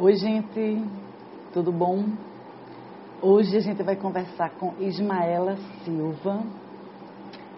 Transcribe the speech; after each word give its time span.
Oi, 0.00 0.14
gente, 0.14 0.80
tudo 1.52 1.72
bom? 1.72 2.04
Hoje 3.20 3.56
a 3.56 3.60
gente 3.60 3.82
vai 3.82 3.96
conversar 3.96 4.50
com 4.50 4.72
Ismaela 4.78 5.56
Silva. 5.82 6.40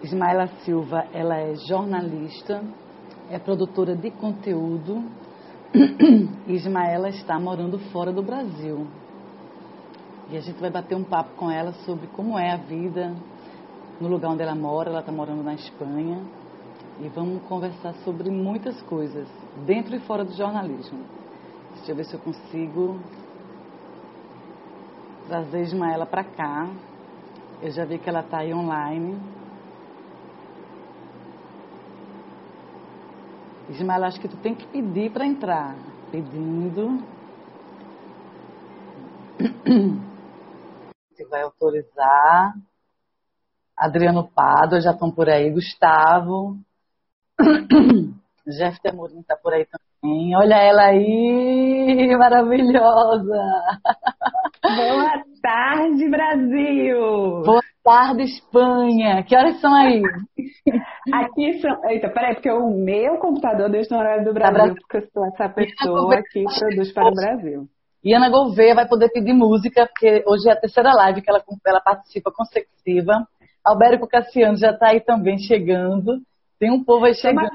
Ismaela 0.03 0.47
Silva, 0.65 1.05
ela 1.13 1.37
é 1.37 1.55
jornalista, 1.69 2.65
é 3.31 3.39
produtora 3.39 3.95
de 3.95 4.11
conteúdo. 4.13 5.05
Ismaela 6.49 7.11
está 7.11 7.39
morando 7.39 7.79
fora 7.93 8.11
do 8.11 8.23
Brasil. 8.23 8.87
E 10.31 10.37
a 10.39 10.41
gente 10.41 10.59
vai 10.59 10.71
bater 10.71 10.95
um 10.95 11.05
papo 11.05 11.37
com 11.37 11.51
ela 11.51 11.73
sobre 11.85 12.07
como 12.07 12.39
é 12.39 12.53
a 12.53 12.57
vida 12.57 13.15
no 14.01 14.09
lugar 14.09 14.31
onde 14.31 14.43
ela 14.43 14.55
mora. 14.55 14.89
Ela 14.89 15.01
está 15.01 15.13
morando 15.13 15.43
na 15.43 15.53
Espanha. 15.53 16.23
E 17.03 17.09
vamos 17.09 17.43
conversar 17.43 17.93
sobre 17.97 18.31
muitas 18.31 18.81
coisas, 18.81 19.29
dentro 19.67 19.95
e 19.95 20.01
fora 20.01 20.25
do 20.25 20.33
jornalismo. 20.33 21.20
Deixa 21.77 21.93
eu 21.93 21.97
ver 21.97 22.05
se 22.05 22.15
eu 22.15 22.21
consigo 22.21 23.01
trazer 25.27 25.63
Ismaela 25.63 26.07
para 26.07 26.25
cá. 26.25 26.69
Eu 27.63 27.71
já 27.71 27.85
vi 27.85 27.99
que 27.99 28.09
ela 28.09 28.21
está 28.21 28.39
aí 28.39 28.53
online. 28.53 29.19
Ismaela, 33.69 34.09
acho 34.09 34.21
que 34.21 34.29
tu 34.29 34.37
tem 34.39 34.55
que 34.55 34.67
pedir 34.67 35.13
para 35.13 35.25
entrar. 35.25 35.77
Pedindo. 36.11 36.99
Se 41.15 41.25
vai 41.27 41.43
autorizar. 41.43 42.55
Adriano 43.77 44.29
Pado, 44.29 44.81
já 44.81 44.91
estão 44.91 45.11
por 45.11 45.29
aí. 45.29 45.51
Gustavo. 45.51 46.59
Jeff 48.47 48.81
Temorim 48.81 49.21
está 49.21 49.37
por 49.37 49.53
aí 49.53 49.65
também. 49.65 49.90
Olha 50.03 50.55
ela 50.55 50.83
aí, 50.87 52.17
maravilhosa! 52.17 53.43
Boa 54.63 55.23
tarde, 55.43 56.09
Brasil! 56.09 57.43
Boa 57.45 57.61
tarde, 57.85 58.23
Espanha! 58.23 59.23
Que 59.23 59.37
horas 59.37 59.61
são 59.61 59.75
aí? 59.75 60.03
Aqui 61.13 61.61
são. 61.61 61.85
Eita, 61.91 62.09
peraí, 62.09 62.35
porque 62.35 62.51
o 62.51 62.71
meu 62.71 63.19
computador 63.19 63.69
deixa 63.69 63.95
no 63.95 64.01
horário 64.01 64.25
do 64.25 64.33
Brasil, 64.33 64.55
Brasil. 64.55 64.77
porque 64.77 64.97
eu 64.97 65.11
sou 65.13 65.27
essa 65.27 65.49
pessoa 65.51 66.23
que 66.33 66.45
produz 66.45 66.93
para 66.95 67.09
o 67.09 67.15
Brasil. 67.15 67.69
E 68.03 68.15
Ana 68.15 68.31
Gouveia 68.31 68.75
vai 68.75 68.89
poder 68.89 69.11
pedir 69.11 69.35
música, 69.35 69.87
porque 69.87 70.25
hoje 70.27 70.49
é 70.49 70.53
a 70.53 70.61
terceira 70.61 70.95
live 70.95 71.21
que 71.21 71.29
ela, 71.29 71.43
ela 71.67 71.81
participa 71.83 72.33
consecutiva. 72.33 73.27
Albérico 73.63 74.09
Cassiano 74.09 74.57
já 74.57 74.71
está 74.71 74.89
aí 74.89 75.01
também 75.01 75.37
chegando. 75.37 76.23
Tem 76.59 76.71
um 76.71 76.83
povo 76.83 77.05
aí 77.05 77.15
chegando. 77.15 77.51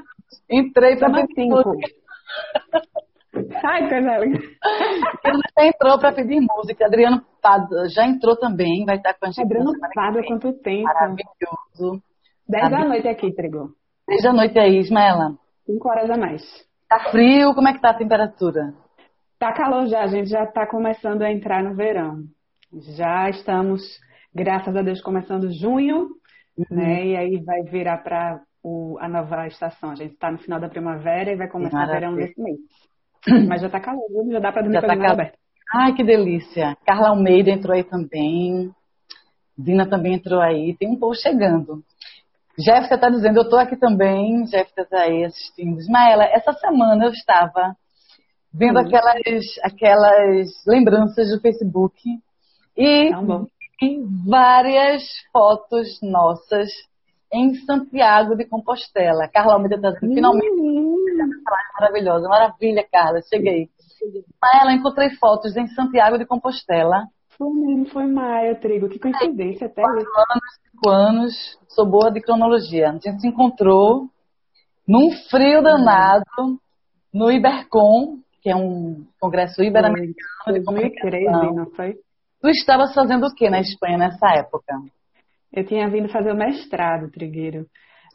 Entrei 0.48 0.96
para 0.96 1.10
pedir 1.10 1.48
música. 1.48 2.05
Ai, 3.64 3.88
Canela. 3.88 4.24
Ele 4.24 4.38
já 5.58 5.66
entrou 5.66 5.98
para 5.98 6.12
pedir 6.12 6.40
música. 6.40 6.86
Adriano 6.86 7.22
Pado 7.42 7.88
já 7.88 8.06
entrou 8.06 8.36
também, 8.36 8.84
vai 8.84 8.96
estar 8.96 9.14
com 9.14 9.26
a 9.26 9.30
gente. 9.30 9.44
Adriano 9.44 9.72
Pado, 9.94 10.22
quanto 10.26 10.52
tempo. 10.60 10.84
Maravilhoso. 10.84 12.02
Dez 12.48 12.70
da 12.70 12.84
noite 12.84 13.08
aqui, 13.08 13.26
entregou. 13.26 13.68
Dez 14.08 14.22
da 14.22 14.32
noite 14.32 14.58
aí, 14.58 14.78
Ismaela. 14.78 15.36
Cinco 15.66 15.88
horas 15.88 16.10
a 16.10 16.16
mais. 16.16 16.42
Tá 16.88 17.10
frio? 17.10 17.54
Como 17.54 17.68
é 17.68 17.72
que 17.72 17.80
tá 17.80 17.90
a 17.90 17.98
temperatura? 17.98 18.72
Tá 19.38 19.52
calor 19.52 19.86
já, 19.86 20.02
a 20.02 20.06
gente 20.06 20.30
já 20.30 20.46
tá 20.46 20.66
começando 20.66 21.22
a 21.22 21.30
entrar 21.30 21.62
no 21.62 21.74
verão. 21.74 22.22
Já 22.96 23.28
estamos, 23.28 23.82
graças 24.34 24.74
a 24.74 24.82
Deus, 24.82 25.02
começando 25.02 25.52
junho, 25.52 26.08
uhum. 26.56 26.64
né? 26.70 27.06
E 27.06 27.16
aí 27.16 27.44
vai 27.44 27.62
virar 27.62 27.98
para 27.98 28.40
o, 28.66 28.98
a 29.00 29.08
nova 29.08 29.46
estação. 29.46 29.90
A 29.90 29.94
gente 29.94 30.14
está 30.14 30.30
no 30.30 30.38
final 30.38 30.58
da 30.58 30.68
primavera 30.68 31.30
e 31.30 31.36
vai 31.36 31.48
começar 31.48 31.84
o 31.84 31.86
verão 31.86 32.12
nesse 32.12 32.40
mês. 32.40 32.58
Mas 33.48 33.60
já 33.60 33.68
está 33.68 33.78
calor, 33.78 34.02
já 34.28 34.40
dá 34.40 34.50
para 34.50 34.62
dormir 34.62 34.80
com 34.80 34.86
a 34.86 34.88
janela 34.88 35.12
aberta. 35.12 35.38
Ai, 35.72 35.94
que 35.94 36.02
delícia. 36.02 36.76
Carla 36.84 37.10
Almeida 37.10 37.50
entrou 37.50 37.74
aí 37.74 37.84
também. 37.84 38.72
Dina 39.56 39.88
também 39.88 40.14
entrou 40.14 40.40
aí. 40.40 40.76
Tem 40.76 40.88
um 40.88 40.98
povo 40.98 41.14
chegando. 41.14 41.82
Jéssica 42.58 42.96
está 42.96 43.08
dizendo, 43.08 43.38
eu 43.38 43.44
estou 43.44 43.58
aqui 43.58 43.76
também. 43.76 44.46
Jéssica 44.46 44.82
está 44.82 45.02
aí 45.02 45.24
assistindo. 45.24 45.78
Ismaela, 45.78 46.24
essa 46.24 46.52
semana 46.54 47.04
eu 47.04 47.10
estava 47.10 47.76
vendo 48.52 48.78
aquelas, 48.78 49.44
aquelas 49.62 50.48
lembranças 50.66 51.28
do 51.30 51.40
Facebook 51.40 52.00
e 52.76 53.10
várias 54.24 55.02
fotos 55.32 56.00
nossas 56.02 56.68
em 57.32 57.54
Santiago 57.54 58.36
de 58.36 58.44
Compostela. 58.46 59.28
Carla 59.32 59.54
Almeida 59.54 59.76
está 59.76 59.90
dizendo, 59.90 60.14
finalmente, 60.14 60.56
maravilhosa, 61.78 62.28
maravilha, 62.28 62.86
Carla, 62.90 63.20
cheguei. 63.28 63.68
Ela 64.54 64.72
encontrei 64.72 65.10
fotos 65.16 65.56
em 65.56 65.66
Santiago 65.68 66.18
de 66.18 66.26
Compostela. 66.26 67.04
Foi 67.36 67.50
mesmo, 67.50 67.86
foi 67.86 68.06
maio, 68.06 68.58
Trigo, 68.60 68.88
que 68.88 68.98
coincidência 68.98 69.66
até 69.66 69.82
Quatro 69.82 69.98
anos, 70.00 70.44
cinco 70.62 70.88
anos, 70.88 71.58
sou 71.68 71.86
boa 71.86 72.10
de 72.10 72.20
cronologia. 72.20 72.88
A 72.88 72.92
gente 72.92 73.20
se 73.20 73.28
encontrou 73.28 74.08
num 74.88 75.10
frio 75.28 75.62
danado 75.62 76.24
no 77.12 77.30
Ibercom, 77.30 78.18
que 78.40 78.50
é 78.50 78.56
um 78.56 79.04
congresso 79.20 79.62
ibero-americano 79.62 80.54
de 80.54 80.60
2013, 80.60 81.54
não 81.54 81.66
foi? 81.74 81.94
Tu 82.40 82.48
estavas 82.48 82.94
fazendo 82.94 83.26
o 83.26 83.34
que 83.34 83.50
na 83.50 83.60
Espanha 83.60 83.98
nessa 83.98 84.28
época? 84.36 84.74
Eu 85.56 85.64
tinha 85.64 85.88
vindo 85.88 86.06
fazer 86.10 86.30
o 86.30 86.36
mestrado, 86.36 87.10
Trigueiro. 87.10 87.64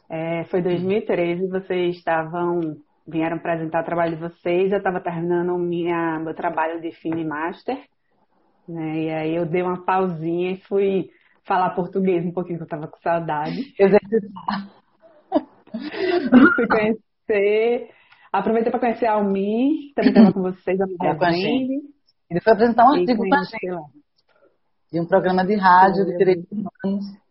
É, 0.08 0.44
foi 0.44 0.62
2013, 0.62 1.48
vocês 1.48 1.96
estavam 1.96 2.76
vieram 3.04 3.36
apresentar 3.36 3.82
o 3.82 3.84
trabalho 3.84 4.14
de 4.14 4.22
vocês, 4.22 4.70
eu 4.70 4.78
estava 4.78 5.00
terminando 5.00 5.58
minha, 5.58 6.20
meu 6.20 6.34
trabalho 6.34 6.80
de 6.80 6.92
fim 6.92 7.10
de 7.10 7.24
master, 7.24 7.76
né? 8.68 9.00
E 9.00 9.10
aí 9.10 9.34
eu 9.34 9.44
dei 9.44 9.60
uma 9.60 9.84
pausinha 9.84 10.52
e 10.52 10.60
fui 10.68 11.10
falar 11.44 11.74
português 11.74 12.24
um 12.24 12.30
pouquinho, 12.30 12.58
que 12.58 12.62
eu 12.62 12.66
estava 12.66 12.86
com 12.86 12.98
saudade. 12.98 13.56
Exercitar. 13.76 14.70
fui 16.54 16.68
conhecer, 16.68 17.90
aproveitei 18.32 18.70
para 18.70 18.80
conhecer 18.80 19.06
a 19.06 19.14
Almi, 19.14 19.88
que 19.88 19.94
também 19.96 20.10
estava 20.12 20.32
com 20.32 20.42
vocês, 20.42 20.80
a 20.80 20.84
é, 20.84 21.10
Ele 22.30 22.40
foi 22.40 22.52
apresentar 22.52 22.84
um 22.84 22.94
artigo 22.94 23.26
com 23.28 23.34
a 23.34 23.42
gente. 23.42 24.02
De 24.92 25.00
um 25.00 25.06
programa 25.06 25.44
de 25.44 25.56
rádio 25.56 26.04
de 26.04 26.16
direitos 26.18 26.46
humanos. 26.52 27.21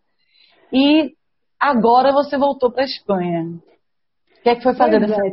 E 0.72 1.12
agora 1.60 2.12
você 2.12 2.38
voltou 2.38 2.72
para 2.72 2.84
a 2.84 2.86
Espanha. 2.86 3.44
O 4.40 4.44
que 4.44 4.50
é 4.50 4.56
que 4.56 4.64
foi 4.64 4.74
fazer 4.74 5.00
nessa 5.00 5.22
é, 5.22 5.32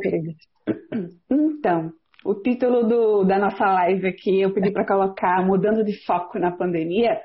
Então, 1.30 1.92
o 2.24 2.34
título 2.34 2.86
do, 2.86 3.24
da 3.24 3.38
nossa 3.38 3.64
live 3.64 4.06
aqui, 4.08 4.40
eu 4.40 4.52
pedi 4.52 4.70
para 4.70 4.86
colocar 4.86 5.44
Mudando 5.44 5.84
de 5.84 6.04
Foco 6.04 6.38
na 6.38 6.50
Pandemia. 6.50 7.18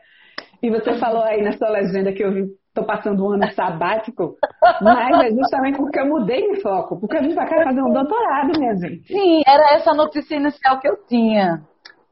E 0.62 0.70
você 0.70 0.94
falou 0.98 1.24
aí 1.24 1.42
na 1.42 1.52
sua 1.52 1.70
legenda 1.70 2.14
que 2.14 2.24
eu 2.24 2.32
estou 2.74 2.86
passando 2.86 3.24
um 3.24 3.34
ano 3.34 3.52
sabático, 3.52 4.36
mas 4.82 5.26
é 5.26 5.30
justamente 5.30 5.78
porque 5.78 6.00
eu 6.00 6.08
mudei 6.08 6.54
de 6.54 6.62
foco, 6.62 7.00
porque 7.00 7.18
eu 7.18 7.22
vim 7.22 7.36
para 7.36 7.48
cá 7.48 7.64
fazer 7.66 7.82
um 7.82 7.92
doutorado, 7.92 8.58
minha 8.58 8.76
gente. 8.76 9.08
Sim, 9.08 9.42
era 9.46 9.76
essa 9.76 9.94
notícia 9.94 10.36
inicial 10.36 10.80
que 10.80 10.88
eu 10.88 10.98
tinha. 11.06 11.62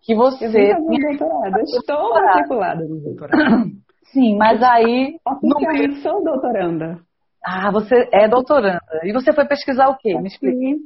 Que 0.02 0.14
você. 0.14 0.46
Eu 0.46 0.88
vim 0.88 1.02
fazer 1.02 1.24
um 1.24 1.28
doutorado. 1.28 1.58
Eu 1.58 1.64
estou 1.64 2.10
matriculada 2.14 2.84
no 2.84 3.00
doutorado. 3.00 3.72
Sim, 4.12 4.38
mas 4.38 4.62
aí. 4.62 5.18
Oficialmente 5.26 5.88
no... 5.88 6.02
sou 6.02 6.24
doutoranda. 6.24 7.00
Ah, 7.44 7.72
você 7.72 8.08
é 8.14 8.28
doutoranda. 8.28 8.82
E 9.04 9.12
você 9.12 9.34
foi 9.34 9.46
pesquisar 9.46 9.90
o 9.90 9.98
quê? 9.98 10.18
Me 10.20 10.28
explica. 10.28 10.58
Sim. 10.58 10.80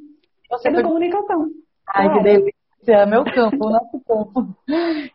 Você 0.49 0.71
foi... 0.71 0.83
comunicação. 0.83 1.47
Ai, 1.93 2.13
que 2.13 2.23
delícia. 2.23 3.05
Meu 3.07 3.23
campo, 3.23 3.69
nosso 3.69 3.99
campo. 4.07 4.47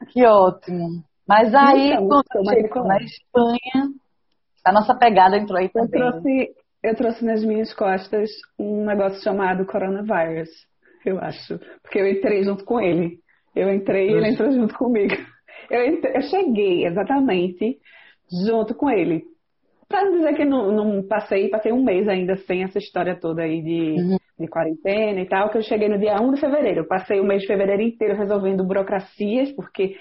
Que 0.08 0.26
ótimo. 0.26 1.02
Mas 1.26 1.54
aí, 1.54 1.92
então, 1.92 2.08
quando 2.08 2.50
chegou 2.50 2.84
na 2.84 2.96
Espanha, 2.98 3.92
a 4.64 4.72
nossa 4.72 4.94
pegada 4.96 5.36
entrou 5.36 5.58
aí 5.58 5.68
também. 5.68 5.88
Eu 6.02 6.10
trouxe, 6.10 6.48
eu 6.82 6.96
trouxe 6.96 7.24
nas 7.24 7.44
minhas 7.44 7.72
costas 7.72 8.28
um 8.58 8.84
negócio 8.84 9.22
chamado 9.22 9.64
coronavírus, 9.64 10.50
eu 11.06 11.20
acho. 11.20 11.60
Porque 11.82 12.00
eu 12.00 12.08
entrei 12.08 12.42
junto 12.42 12.64
com 12.64 12.80
ele. 12.80 13.20
Eu 13.54 13.72
entrei 13.72 14.08
e 14.10 14.12
ele 14.12 14.28
entrou 14.28 14.50
junto 14.50 14.74
comigo. 14.74 15.14
Eu, 15.70 15.86
entrei, 15.86 16.16
eu 16.16 16.22
cheguei 16.22 16.86
exatamente 16.86 17.78
junto 18.46 18.74
com 18.74 18.90
ele. 18.90 19.24
Para 19.88 20.04
não 20.04 20.12
dizer 20.12 20.34
que 20.34 20.44
não, 20.44 20.70
não, 20.70 21.02
passei, 21.02 21.48
passei 21.48 21.72
um 21.72 21.82
mês 21.82 22.08
ainda 22.08 22.36
sem 22.36 22.62
essa 22.62 22.78
história 22.78 23.18
toda 23.18 23.42
aí 23.42 23.60
de, 23.60 24.00
uhum. 24.00 24.16
de 24.38 24.46
quarentena 24.46 25.20
e 25.20 25.26
tal, 25.26 25.50
que 25.50 25.58
eu 25.58 25.62
cheguei 25.62 25.88
no 25.88 25.98
dia 25.98 26.20
1 26.20 26.32
de 26.32 26.40
fevereiro. 26.40 26.80
Eu 26.80 26.86
passei 26.86 27.18
o 27.18 27.24
mês 27.24 27.42
de 27.42 27.48
fevereiro 27.48 27.82
inteiro 27.82 28.16
resolvendo 28.16 28.64
burocracias, 28.64 29.50
porque 29.50 29.96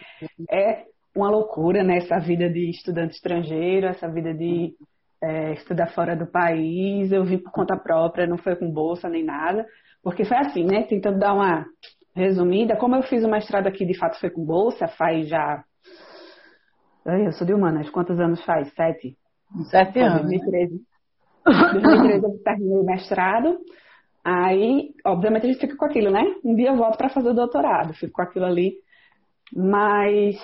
é 0.51 0.83
uma 1.15 1.31
loucura, 1.31 1.83
né? 1.83 1.97
Essa 1.97 2.19
vida 2.19 2.47
de 2.47 2.69
estudante 2.69 3.15
estrangeiro, 3.15 3.87
essa 3.87 4.07
vida 4.07 4.31
de 4.31 4.75
é, 5.23 5.53
estudar 5.53 5.87
fora 5.87 6.15
do 6.15 6.27
país. 6.27 7.11
Eu 7.11 7.25
vim 7.25 7.39
por 7.39 7.51
conta 7.51 7.75
própria, 7.75 8.27
não 8.27 8.37
foi 8.37 8.55
com 8.55 8.71
bolsa 8.71 9.09
nem 9.09 9.23
nada, 9.23 9.65
porque 10.03 10.23
foi 10.23 10.37
assim, 10.37 10.65
né? 10.65 10.83
Tentando 10.83 11.17
dar 11.17 11.33
uma 11.33 11.65
resumida. 12.15 12.75
Como 12.75 12.95
eu 12.95 13.01
fiz 13.01 13.23
o 13.23 13.29
mestrado 13.29 13.65
aqui, 13.65 13.85
de 13.85 13.97
fato 13.97 14.19
foi 14.19 14.29
com 14.29 14.45
bolsa, 14.45 14.87
faz 14.87 15.27
já 15.27 15.63
Ai, 17.09 17.25
eu 17.25 17.31
sou 17.31 17.45
de 17.45 17.53
humanas. 17.53 17.89
Quantos 17.89 18.19
anos 18.19 18.43
faz? 18.45 18.71
Sete? 18.75 19.17
Sete 19.71 19.99
anos. 19.99 20.21
2013. 20.21 20.81
2013 21.43 22.23
eu 22.23 22.43
terminei 22.43 22.77
o 22.77 22.85
mestrado. 22.85 23.57
Aí, 24.23 24.91
obviamente, 25.03 25.45
a 25.45 25.49
gente 25.49 25.59
fica 25.59 25.75
com 25.75 25.85
aquilo, 25.85 26.11
né? 26.11 26.23
Um 26.43 26.55
dia 26.55 26.69
eu 26.69 26.77
volto 26.77 26.97
para 26.97 27.09
fazer 27.09 27.29
o 27.29 27.33
doutorado, 27.33 27.93
fico 27.93 28.13
com 28.13 28.21
aquilo 28.21 28.45
ali. 28.45 28.75
Mas, 29.55 30.35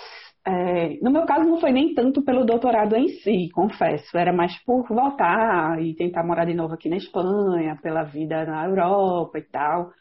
é, 0.43 0.97
no 1.03 1.11
meu 1.11 1.25
caso, 1.25 1.47
não 1.47 1.59
foi 1.59 1.71
nem 1.71 1.93
tanto 1.93 2.23
pelo 2.23 2.45
doutorado 2.45 2.95
em 2.95 3.09
si, 3.09 3.49
confesso. 3.53 4.17
Era 4.17 4.33
mais 4.33 4.57
por 4.63 4.87
voltar 4.87 5.79
e 5.79 5.93
tentar 5.93 6.23
morar 6.23 6.45
de 6.45 6.55
novo 6.55 6.73
aqui 6.73 6.89
na 6.89 6.97
Espanha, 6.97 7.77
pela 7.79 8.03
vida 8.03 8.43
na 8.45 8.65
Europa 8.65 9.37
e 9.37 9.43
tal. 9.43 9.91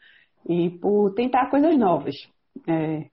E 0.49 0.71
por 0.79 1.13
tentar 1.13 1.51
coisas 1.51 1.77
novas. 1.77 2.15
É, 2.67 3.05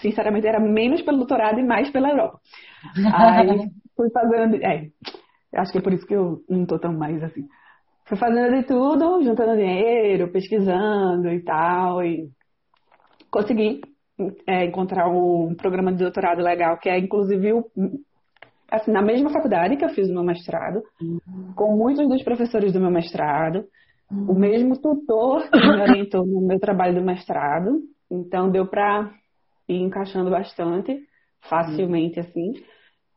sinceramente, 0.00 0.46
era 0.46 0.60
menos 0.60 1.02
pelo 1.02 1.18
doutorado 1.18 1.58
e 1.58 1.64
mais 1.64 1.90
pela 1.90 2.10
Europa. 2.10 2.40
Aí, 3.14 3.70
fui 3.96 4.10
fazendo. 4.10 4.56
É, 4.56 4.88
acho 5.56 5.72
que 5.72 5.78
é 5.78 5.82
por 5.82 5.92
isso 5.92 6.06
que 6.06 6.14
eu 6.14 6.40
não 6.48 6.66
tô 6.66 6.78
tão 6.78 6.92
mais 6.92 7.22
assim. 7.22 7.46
Fui 8.06 8.18
fazendo 8.18 8.54
de 8.54 8.64
tudo, 8.64 9.22
juntando 9.22 9.56
dinheiro, 9.56 10.30
pesquisando 10.30 11.28
e 11.28 11.42
tal, 11.42 12.04
e 12.04 12.28
consegui 13.30 13.80
é, 14.46 14.66
encontrar 14.66 15.08
um 15.08 15.54
programa 15.54 15.90
de 15.92 15.98
doutorado 15.98 16.42
legal, 16.42 16.78
que 16.78 16.88
é 16.88 16.98
inclusive 16.98 17.54
o, 17.54 17.64
assim, 18.70 18.92
na 18.92 19.02
mesma 19.02 19.30
faculdade 19.30 19.76
que 19.76 19.84
eu 19.84 19.88
fiz 19.88 20.08
o 20.08 20.12
meu 20.12 20.22
mestrado, 20.22 20.82
uhum. 21.00 21.52
com 21.56 21.76
muitos 21.76 22.06
dos 22.08 22.22
professores 22.22 22.72
do 22.72 22.80
meu 22.80 22.90
mestrado, 22.90 23.64
uhum. 24.10 24.32
o 24.32 24.38
mesmo 24.38 24.78
tutor 24.78 25.48
que 25.50 25.58
me 25.58 25.80
orientou 25.80 26.26
no 26.26 26.46
meu 26.46 26.60
trabalho 26.60 26.94
do 26.94 27.04
mestrado, 27.04 27.80
então 28.10 28.50
deu 28.50 28.66
para 28.66 29.10
ir 29.68 29.80
encaixando 29.80 30.30
bastante, 30.30 30.98
facilmente 31.42 32.18
uhum. 32.18 32.26
assim. 32.26 32.52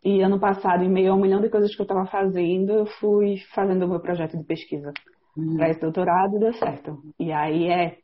E 0.04 0.22
ano 0.22 0.40
passado, 0.40 0.84
em 0.84 0.90
meio 0.90 1.12
a 1.12 1.16
um 1.16 1.22
milhão 1.22 1.42
de 1.42 1.50
coisas 1.50 1.76
que 1.76 1.82
eu 1.82 1.86
estava 1.86 2.06
fazendo, 2.06 2.72
eu 2.72 2.86
fui 2.86 3.38
fazendo 3.54 3.86
o 3.86 3.90
meu 3.90 4.00
projeto 4.00 4.38
de 4.38 4.44
pesquisa 4.44 4.92
uhum. 5.36 5.58
para 5.58 5.70
esse 5.70 5.82
doutorado 5.82 6.36
e 6.36 6.40
deu 6.40 6.54
certo. 6.54 6.98
E 7.20 7.32
aí 7.32 7.68
é 7.68 7.98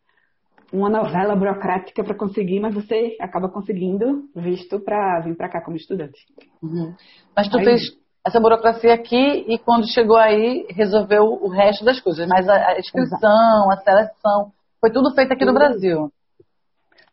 uma 0.72 0.90
novela 0.90 1.36
burocrática 1.36 2.04
para 2.04 2.18
conseguir, 2.18 2.60
mas 2.60 2.74
você 2.74 3.16
acaba 3.22 3.48
conseguindo 3.48 4.24
visto 4.36 4.80
para 4.80 5.22
vir 5.22 5.38
para 5.38 5.50
cá 5.50 5.62
como 5.62 5.78
estudante. 5.78 6.19
Uhum. 6.62 6.95
Mas 7.36 7.48
tu 7.48 7.60
aí, 7.60 7.63
fez 7.63 7.81
essa 8.25 8.40
burocracia 8.40 8.94
aqui 8.94 9.45
e 9.48 9.60
quando 9.60 9.92
chegou 9.94 10.18
aí 10.18 10.66
resolveu 10.69 11.25
o 11.25 11.50
resto 11.50 11.86
das 11.86 12.00
coisas, 12.00 12.28
mas 12.28 12.50
a, 12.50 12.80
inscrição, 12.80 13.72
a 13.72 13.78
seleção, 13.78 14.51
foi 14.81 14.92
tudo 14.92 15.13
feito 15.13 15.31
aqui 15.31 15.45
tudo, 15.45 15.54
no 15.54 15.60
Brasil. 15.60 16.12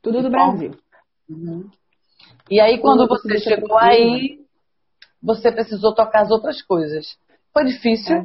Tudo 0.02 0.22
do 0.22 0.30
Brasil. 0.30 0.70
Uhum. 1.30 1.70
E 2.50 2.60
aí 2.60 2.78
quando 2.80 3.06
você 3.06 3.38
chegou 3.38 3.78
aí, 3.78 4.40
você 5.22 5.52
precisou 5.52 5.94
tocar 5.94 6.22
as 6.22 6.30
outras 6.30 6.60
coisas. 6.62 7.16
Foi 7.52 7.64
difícil 7.64 8.16
é 8.16 8.24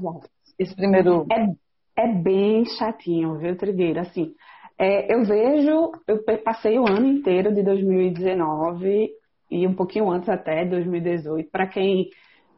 esse 0.58 0.76
primeiro. 0.76 1.26
É, 1.32 2.04
é 2.04 2.14
bem 2.14 2.66
chatinho, 2.66 3.38
viu, 3.38 3.56
Trigueira? 3.58 4.02
Assim, 4.02 4.34
é, 4.78 5.14
eu 5.14 5.24
vejo, 5.24 5.92
eu 6.08 6.24
passei 6.44 6.78
o 6.78 6.88
ano 6.88 7.08
inteiro 7.08 7.54
de 7.54 7.64
2019 7.64 9.10
e 9.52 9.68
um 9.68 9.74
pouquinho 9.74 10.10
antes 10.12 10.28
até 10.28 10.66
2018. 10.66 11.50
Para 11.50 11.68
quem 11.68 12.10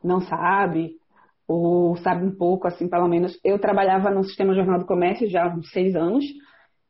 não 0.04 0.22
sabe, 0.22 0.96
ou 1.48 1.96
sabe 1.98 2.26
um 2.26 2.36
pouco, 2.36 2.68
assim, 2.68 2.90
pelo 2.90 3.08
menos, 3.08 3.40
eu 3.44 3.60
trabalhava 3.60 4.10
no 4.10 4.24
Sistema 4.24 4.54
Jornal 4.54 4.80
do 4.80 4.86
Comércio 4.86 5.30
já 5.30 5.46
há 5.46 5.56
uns 5.56 5.70
seis 5.72 5.96
anos. 5.96 6.26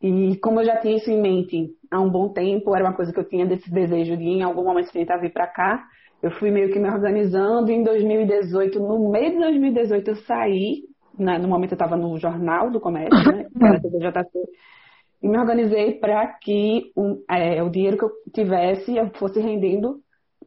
E 0.02 0.38
como 0.38 0.60
eu 0.60 0.66
já 0.66 0.78
tinha 0.78 0.98
isso 0.98 1.10
em 1.10 1.20
mente 1.20 1.70
há 1.90 2.00
um 2.00 2.10
bom 2.10 2.30
tempo, 2.30 2.76
era 2.76 2.86
uma 2.86 2.96
coisa 2.96 3.12
que 3.12 3.20
eu 3.20 3.28
tinha 3.28 3.46
desse 3.46 3.70
desejo 3.72 4.16
de 4.16 4.24
em 4.24 4.44
algum 4.44 4.64
momento 4.64 4.92
tentar 4.92 5.18
vir 5.18 5.34
para 5.34 5.48
cá. 5.48 5.84
Eu 6.22 6.32
fui 6.32 6.52
meio 6.52 6.72
que 6.72 6.80
me 6.80 6.90
organizando. 6.90 7.72
Em 7.72 7.84
2018, 7.84 8.80
no 8.80 9.12
meio 9.12 9.32
de 9.32 9.40
2018, 9.40 10.08
eu 10.10 10.16
saí. 10.18 10.84
Né, 11.18 11.40
no 11.40 11.48
momento 11.48 11.72
eu 11.72 11.76
estava 11.76 11.98
no 11.98 12.16
Jornal 12.20 12.70
do 12.70 12.80
Comércio, 12.80 13.18
né, 13.32 13.48
TVJC, 13.82 14.38
e 15.24 15.28
me 15.28 15.36
organizei 15.36 15.94
para 15.94 16.28
que 16.28 16.92
um, 16.96 17.24
é, 17.28 17.64
o 17.64 17.72
dinheiro 17.72 17.98
que 17.98 18.06
eu 18.06 18.12
tivesse 18.32 18.96
eu 18.96 19.10
fosse 19.16 19.40
rendendo 19.40 19.96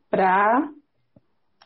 para 0.08 0.68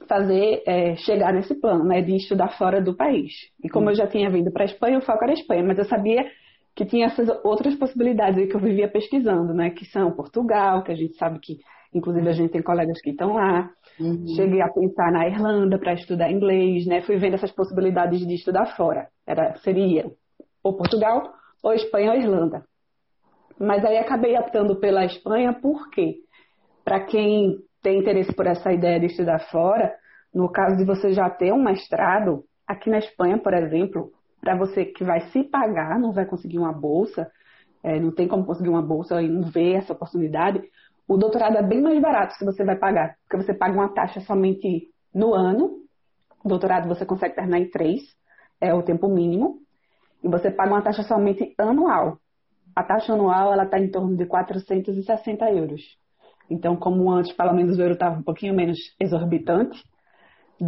fazer 0.09 0.63
é, 0.67 0.97
chegar 0.97 1.35
nesse 1.35 1.55
plano, 1.55 1.85
né, 1.85 2.01
de 2.01 2.17
estudar 2.17 2.57
fora 2.57 2.81
do 2.81 2.97
país. 2.97 3.33
E 3.63 3.69
como 3.69 3.91
eu 3.91 3.95
já 3.95 4.07
tinha 4.07 4.31
vindo 4.31 4.51
para 4.51 4.65
a 4.65 4.67
Espanha, 4.67 4.99
o 4.99 5.03
foco 5.03 5.23
era 5.23 5.33
a 5.33 5.35
Espanha, 5.35 5.63
mas 5.63 5.79
eu 5.79 5.85
sabia 5.85 6.25
que 6.75 6.85
tinha 6.85 7.07
essas 7.07 7.29
outras 7.45 7.75
possibilidades 7.77 8.49
que 8.49 8.55
eu 8.57 8.61
vivia 8.61 8.89
pesquisando, 8.89 9.55
né, 9.55 9.71
que 9.71 9.85
são 9.87 10.13
Portugal, 10.13 10.83
que 10.83 10.93
a 10.93 10.97
gente 10.97 11.17
sabe 11.17 11.39
que, 11.39 11.59
inclusive, 11.93 12.29
a 12.29 12.33
gente 12.33 12.51
tem 12.51 12.63
colegas 12.63 13.01
que 13.01 13.11
estão 13.11 13.35
lá, 13.35 13.71
Uhum. 13.99 14.27
Cheguei 14.35 14.61
a 14.61 14.69
pensar 14.69 15.13
na 15.13 15.27
Irlanda 15.27 15.79
para 15.79 15.95
estudar 15.95 16.31
inglês, 16.31 16.87
né? 16.87 17.03
Fui 17.03 17.17
vendo 17.17 17.35
essas 17.35 17.53
possibilidades 17.53 18.27
de 18.27 18.35
estudar 18.35 18.67
fora. 18.77 19.09
Era, 19.27 19.55
seria 19.59 20.11
ou 20.63 20.77
Portugal, 20.77 21.33
ou 21.63 21.73
Espanha 21.73 22.11
ou 22.11 22.17
Irlanda. 22.17 22.65
Mas 23.59 23.85
aí 23.85 23.99
acabei 23.99 24.37
optando 24.37 24.77
pela 24.77 25.05
Espanha 25.05 25.53
porque, 25.53 26.17
para 26.85 27.01
quem 27.01 27.59
tem 27.83 28.01
interesse 28.01 28.35
por 28.35 28.47
essa 28.47 28.73
ideia 28.73 28.99
de 28.99 29.07
estudar 29.07 29.39
fora, 29.51 29.95
no 30.35 30.51
caso 30.51 30.77
de 30.77 30.85
você 30.85 31.13
já 31.13 31.31
ter 31.31 31.53
um 31.53 31.63
mestrado, 31.63 32.45
aqui 32.67 32.91
na 32.91 32.99
Espanha, 32.99 33.39
por 33.39 33.55
exemplo, 33.55 34.11
para 34.45 34.55
você 34.55 34.85
que 34.85 35.03
vai 35.03 35.21
se 35.31 35.43
pagar, 35.45 35.99
não 35.99 36.13
vai 36.13 36.27
conseguir 36.27 36.59
uma 36.59 36.73
bolsa, 36.73 37.31
é, 37.83 37.99
não 37.99 38.13
tem 38.13 38.29
como 38.29 38.45
conseguir 38.45 38.69
uma 38.69 38.83
bolsa 38.83 39.23
e 39.23 39.29
não 39.29 39.43
vê 39.43 39.73
essa 39.73 39.95
oportunidade, 39.95 40.63
o 41.09 41.17
doutorado 41.17 41.57
é 41.57 41.63
bem 41.63 41.81
mais 41.81 42.01
barato 42.01 42.35
se 42.35 42.45
você 42.45 42.63
vai 42.63 42.77
pagar, 42.77 43.17
porque 43.23 43.43
você 43.45 43.55
paga 43.55 43.75
uma 43.75 43.89
taxa 43.89 44.21
somente 44.21 44.89
no 45.15 45.35
ano. 45.35 45.83
O 46.43 46.49
doutorado 46.49 46.89
você 46.89 47.07
consegue 47.07 47.35
terminar 47.35 47.59
em 47.59 47.71
três, 47.71 48.03
é 48.61 48.73
o 48.75 48.83
tempo 48.83 49.09
mínimo. 49.09 49.61
E 50.23 50.29
você 50.29 50.51
paga 50.51 50.73
uma 50.73 50.83
taxa 50.83 51.03
somente 51.03 51.55
anual. 51.59 52.19
A 52.77 52.83
taxa 52.83 53.13
anual 53.13 53.53
ela 53.53 53.65
está 53.65 53.79
em 53.79 53.91
torno 53.91 54.17
de 54.17 54.27
460 54.27 55.51
euros. 55.53 55.83
Então, 56.49 56.77
como 56.77 57.11
antes, 57.11 57.33
pelo 57.33 57.55
menos 57.55 57.79
o 57.79 57.83
euro 57.83 57.95
estava 57.95 58.19
um 58.19 58.23
pouquinho 58.23 58.55
menos 58.55 58.79
exorbitante, 59.01 59.83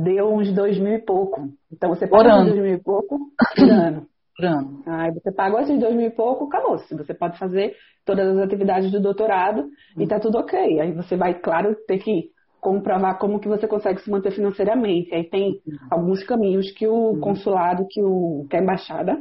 deu 0.03 0.33
uns 0.33 0.53
dois 0.53 0.79
mil 0.79 0.95
e 0.95 1.01
pouco. 1.01 1.49
Então, 1.73 1.91
você 1.91 2.07
paga 2.07 2.41
uns 2.41 2.49
dois 2.49 2.61
mil 2.61 2.75
e 2.75 2.83
pouco 2.83 3.19
por 3.57 3.71
ano 3.71 4.07
por 4.37 4.45
ano. 4.45 4.83
Aí 4.87 5.11
você 5.13 5.33
pagou 5.33 5.59
esses 5.61 5.79
dois 5.81 5.95
mil 5.97 6.07
e 6.07 6.11
pouco, 6.11 6.45
acabou. 6.45 6.79
-se. 6.79 6.95
Você 6.95 7.15
pode 7.15 7.39
fazer 7.39 7.75
todas 8.05 8.29
as 8.29 8.39
atividades 8.45 8.93
do 8.93 9.01
doutorado 9.01 9.63
hum. 9.97 10.03
e 10.03 10.07
tá 10.07 10.21
tudo 10.21 10.39
ok. 10.39 10.81
Aí 10.81 10.93
você 10.93 11.17
vai, 11.17 11.35
claro, 11.35 11.75
ter 11.87 11.99
que 11.99 12.31
comprovar 12.61 13.19
como 13.19 13.41
que 13.41 13.49
você 13.49 13.67
consegue 13.67 14.01
se 14.01 14.11
manter 14.11 14.33
financeiramente. 14.33 15.15
Aí 15.15 15.25
tem 15.25 15.61
hum. 15.67 15.77
alguns 15.91 16.23
caminhos 16.25 16.71
que 16.73 16.87
o 16.87 17.13
hum. 17.13 17.21
consulado, 17.21 17.87
que, 17.89 18.03
o, 18.03 18.47
que 18.49 18.57
a 18.57 18.63
embaixada, 18.63 19.19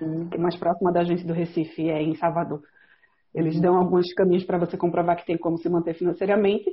hum. 0.00 0.28
que 0.28 0.36
é 0.36 0.40
mais 0.40 0.56
próxima 0.56 0.92
da 0.92 1.02
gente 1.02 1.26
do 1.26 1.32
Recife, 1.32 1.88
é 1.88 2.02
em 2.02 2.14
Salvador. 2.16 2.60
Eles 3.34 3.58
dão 3.58 3.76
alguns 3.76 4.12
caminhos 4.12 4.44
para 4.44 4.58
você 4.58 4.76
comprovar 4.76 5.16
que 5.16 5.24
tem 5.24 5.38
como 5.38 5.56
se 5.56 5.68
manter 5.68 5.94
financeiramente. 5.94 6.70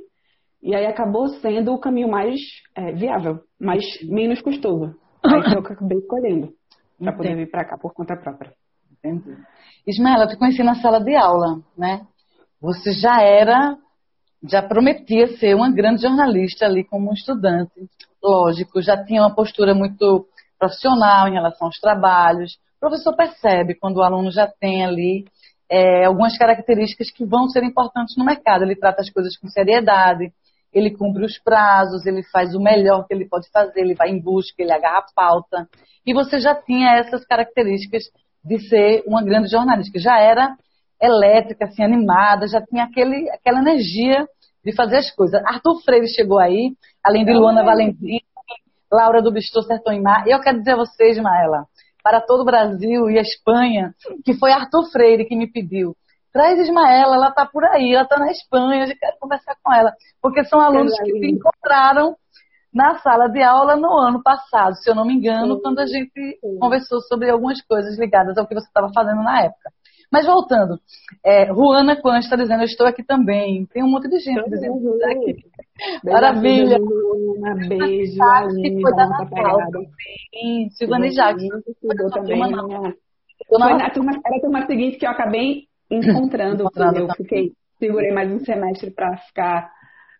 E 0.62 0.74
aí 0.74 0.86
acabou 0.86 1.28
sendo 1.28 1.72
o 1.72 1.78
caminho 1.78 2.08
mais 2.08 2.38
é, 2.76 2.92
viável, 2.92 3.40
mais 3.58 3.84
menos 4.02 4.42
custoso. 4.42 4.94
Aí 5.24 5.42
que 5.42 5.54
eu 5.54 5.60
acabei 5.60 5.98
escolhendo 5.98 6.52
para 6.98 7.12
poder 7.12 7.36
vir 7.36 7.50
para 7.50 7.64
cá 7.64 7.78
por 7.78 7.94
conta 7.94 8.16
própria. 8.16 8.52
Entendi. 8.92 9.36
Ismaela, 9.86 10.24
eu 10.24 10.28
te 10.28 10.36
conheci 10.36 10.62
na 10.62 10.74
sala 10.74 11.00
de 11.00 11.14
aula, 11.16 11.60
né? 11.76 12.06
Você 12.60 12.92
já 12.92 13.22
era, 13.22 13.76
já 14.44 14.62
prometia 14.62 15.38
ser 15.38 15.54
uma 15.54 15.72
grande 15.72 16.02
jornalista 16.02 16.66
ali 16.66 16.84
como 16.84 17.12
estudante. 17.14 17.88
Lógico, 18.22 18.82
já 18.82 19.02
tinha 19.02 19.22
uma 19.22 19.34
postura 19.34 19.74
muito 19.74 20.26
profissional 20.58 21.26
em 21.26 21.32
relação 21.32 21.68
aos 21.68 21.80
trabalhos. 21.80 22.58
O 22.76 22.80
professor 22.80 23.16
percebe 23.16 23.74
quando 23.74 23.96
o 23.96 24.02
aluno 24.02 24.30
já 24.30 24.46
tem 24.46 24.84
ali 24.84 25.24
é, 25.70 26.04
algumas 26.04 26.36
características 26.36 27.10
que 27.10 27.24
vão 27.24 27.48
ser 27.48 27.62
importantes 27.64 28.14
no 28.18 28.24
mercado. 28.24 28.64
Ele 28.64 28.76
trata 28.76 29.00
as 29.00 29.08
coisas 29.08 29.36
com 29.38 29.48
seriedade, 29.48 30.30
ele 30.72 30.90
cumpre 30.90 31.24
os 31.24 31.38
prazos, 31.38 32.06
ele 32.06 32.22
faz 32.30 32.54
o 32.54 32.60
melhor 32.60 33.06
que 33.06 33.14
ele 33.14 33.28
pode 33.28 33.50
fazer, 33.50 33.80
ele 33.80 33.94
vai 33.94 34.10
em 34.10 34.20
busca, 34.20 34.62
ele 34.62 34.72
agarra 34.72 34.98
a 34.98 35.06
pauta. 35.14 35.68
E 36.06 36.14
você 36.14 36.38
já 36.38 36.54
tinha 36.54 36.96
essas 36.96 37.24
características 37.24 38.04
de 38.44 38.58
ser 38.68 39.02
uma 39.06 39.22
grande 39.22 39.50
jornalista, 39.50 39.92
que 39.92 39.98
já 39.98 40.18
era 40.18 40.56
elétrica, 41.00 41.64
assim, 41.64 41.82
animada, 41.82 42.46
já 42.46 42.60
tinha 42.62 42.84
aquele, 42.84 43.28
aquela 43.30 43.60
energia 43.60 44.26
de 44.64 44.74
fazer 44.74 44.98
as 44.98 45.10
coisas. 45.10 45.42
Arthur 45.44 45.82
Freire 45.82 46.08
chegou 46.08 46.38
aí, 46.38 46.72
além 47.04 47.24
de 47.24 47.32
Luana 47.32 47.64
Valentim, 47.64 48.18
Laura 48.92 49.22
do 49.22 49.32
Bistou 49.32 49.62
Sertão 49.62 49.92
e 49.92 50.00
Mar. 50.00 50.26
E 50.26 50.30
eu 50.30 50.40
quero 50.40 50.58
dizer 50.58 50.72
a 50.72 50.76
vocês, 50.76 51.18
Maela, 51.18 51.64
para 52.02 52.20
todo 52.20 52.42
o 52.42 52.44
Brasil 52.44 53.08
e 53.10 53.18
a 53.18 53.22
Espanha, 53.22 53.94
que 54.24 54.34
foi 54.34 54.52
Arthur 54.52 54.90
Freire 54.90 55.26
que 55.26 55.36
me 55.36 55.50
pediu 55.50 55.94
Traz 56.32 56.58
Ismaela, 56.58 57.16
ela 57.16 57.28
está 57.28 57.44
por 57.46 57.64
aí, 57.64 57.92
ela 57.92 58.04
está 58.04 58.18
na 58.18 58.30
Espanha, 58.30 58.84
eu 58.84 58.96
quero 58.98 59.16
conversar 59.18 59.56
com 59.62 59.72
ela. 59.72 59.92
Porque 60.22 60.44
são 60.44 60.60
alunos 60.60 60.92
que 61.00 61.12
se 61.12 61.26
encontraram 61.26 62.14
na 62.72 62.98
sala 62.98 63.28
de 63.28 63.42
aula 63.42 63.74
no 63.76 63.92
ano 63.98 64.22
passado, 64.22 64.76
se 64.76 64.88
eu 64.88 64.94
não 64.94 65.04
me 65.04 65.14
engano, 65.14 65.56
Sim. 65.56 65.62
quando 65.62 65.80
a 65.80 65.86
gente 65.86 66.12
Sim. 66.14 66.58
conversou 66.60 67.00
sobre 67.02 67.28
algumas 67.28 67.60
coisas 67.62 67.98
ligadas 67.98 68.38
ao 68.38 68.46
que 68.46 68.54
você 68.54 68.66
estava 68.66 68.92
fazendo 68.94 69.22
na 69.22 69.42
época. 69.42 69.70
Mas 70.12 70.26
voltando, 70.26 70.78
é, 71.24 71.50
Ruana 71.52 72.00
Quan 72.00 72.18
está 72.18 72.34
dizendo, 72.34 72.62
eu 72.62 72.66
estou 72.66 72.86
aqui 72.86 73.04
também. 73.04 73.66
Tem 73.66 73.82
um 73.82 73.88
monte 73.88 74.08
de 74.08 74.18
gente 74.18 74.42
dizendo 74.50 74.80
que 74.80 74.88
está 74.88 75.10
aqui. 75.12 75.36
Maravilha. 76.04 76.78
Ruana, 76.78 77.68
beijo, 77.68 78.20
Aline, 78.20 78.82
foi 78.82 78.92
da 78.96 79.06
Natal 79.06 79.58
também. 79.70 80.68
Silvana 80.70 81.06
e 81.06 81.10
Jackson. 81.10 81.60
Foi 81.80 81.96
turma, 83.90 84.20
era 84.24 84.36
a 84.36 84.40
turma 84.40 84.66
seguinte 84.66 84.98
que 84.98 85.06
eu 85.06 85.10
acabei 85.10 85.69
encontrando. 85.90 86.62
encontrando 86.62 86.98
eu 87.00 87.08
fiquei, 87.16 87.52
segurei 87.78 88.12
mais 88.12 88.30
um 88.30 88.40
semestre 88.40 88.90
para 88.90 89.16
ficar 89.18 89.70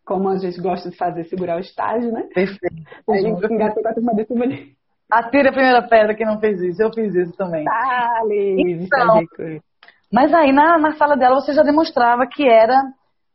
como 0.04 0.28
a 0.28 0.38
gente 0.38 0.60
gosta 0.60 0.90
de 0.90 0.96
fazer, 0.96 1.24
segurar 1.24 1.56
o 1.56 1.60
estágio, 1.60 2.10
né? 2.10 2.22
Perfeito. 2.34 2.82
A 3.08 3.16
gente 3.16 3.52
engatou 3.52 3.82
com 3.82 3.88
a 3.88 3.94
turma 3.94 4.14
de 4.14 4.24
turma 4.24 4.48
de... 4.48 4.74
Atira 5.10 5.50
a 5.50 5.52
primeira 5.52 5.82
pedra 5.82 6.14
que 6.14 6.24
não 6.24 6.40
fez 6.40 6.60
isso. 6.60 6.82
Eu 6.82 6.92
fiz 6.92 7.14
isso 7.14 7.32
também. 7.36 7.64
Tá, 7.64 8.22
Liz, 8.26 8.84
então, 8.84 9.22
mas 10.12 10.34
aí 10.34 10.52
na, 10.52 10.78
na 10.78 10.92
sala 10.96 11.16
dela 11.16 11.36
você 11.36 11.52
já 11.52 11.62
demonstrava 11.62 12.26
que 12.26 12.42
era 12.42 12.74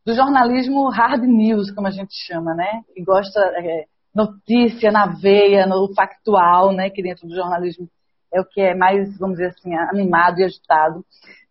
do 0.05 0.13
jornalismo 0.13 0.89
hard 0.89 1.23
news, 1.23 1.71
como 1.71 1.87
a 1.87 1.91
gente 1.91 2.13
chama, 2.27 2.53
né? 2.53 2.81
Que 2.93 3.03
gosta 3.03 3.39
é, 3.39 3.85
notícia 4.13 4.91
na 4.91 5.07
veia, 5.07 5.65
no 5.65 5.93
factual, 5.95 6.73
né? 6.73 6.89
Que 6.89 7.01
dentro 7.01 7.27
do 7.27 7.33
jornalismo 7.33 7.87
é 8.33 8.41
o 8.41 8.45
que 8.45 8.59
é 8.59 8.75
mais, 8.75 9.17
vamos 9.17 9.37
dizer 9.37 9.49
assim, 9.51 9.73
animado 9.73 10.39
e 10.39 10.43
agitado. 10.43 11.05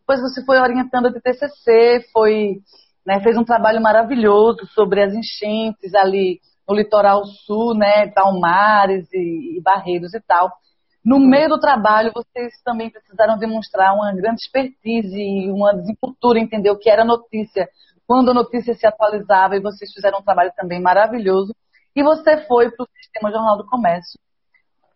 Depois 0.07 0.21
você 0.21 0.45
foi 0.45 0.59
orientando 0.59 1.11
de 1.11 1.19
TCC, 1.19 2.05
foi, 2.13 2.59
né, 3.07 3.21
fez 3.21 3.39
um 3.39 3.45
trabalho 3.45 3.81
maravilhoso 3.81 4.67
sobre 4.75 5.03
as 5.03 5.15
enchentes 5.15 5.95
ali 5.95 6.41
no 6.69 6.75
litoral 6.75 7.25
sul, 7.25 7.75
né, 7.75 8.09
Palmares 8.09 9.09
e, 9.13 9.59
e 9.59 9.63
Barreiros 9.63 10.13
e 10.13 10.21
tal. 10.21 10.51
No 11.03 11.19
meio 11.19 11.49
do 11.49 11.59
trabalho, 11.59 12.13
vocês 12.15 12.53
também 12.63 12.91
precisaram 12.91 13.39
demonstrar 13.39 13.95
uma 13.95 14.13
grande 14.13 14.43
expertise 14.43 15.19
e 15.19 15.51
uma 15.51 15.75
desenvoltura, 15.75 16.39
entender 16.39 16.71
o 16.71 16.79
que 16.79 16.91
era 16.91 17.05
notícia, 17.05 17.67
quando 18.07 18.31
a 18.31 18.35
notícia 18.35 18.75
se 18.75 18.87
atualizava, 18.87 19.57
e 19.57 19.61
vocês 19.61 19.91
fizeram 19.91 20.19
um 20.19 20.23
trabalho 20.23 20.53
também 20.55 20.81
maravilhoso. 20.81 21.55
E 21.97 22.03
você 22.03 22.39
foi 22.47 22.71
para 22.71 22.85
o 22.85 22.89
Sistema 23.03 23.31
Jornal 23.31 23.57
do 23.57 23.67
Comércio. 23.67 24.19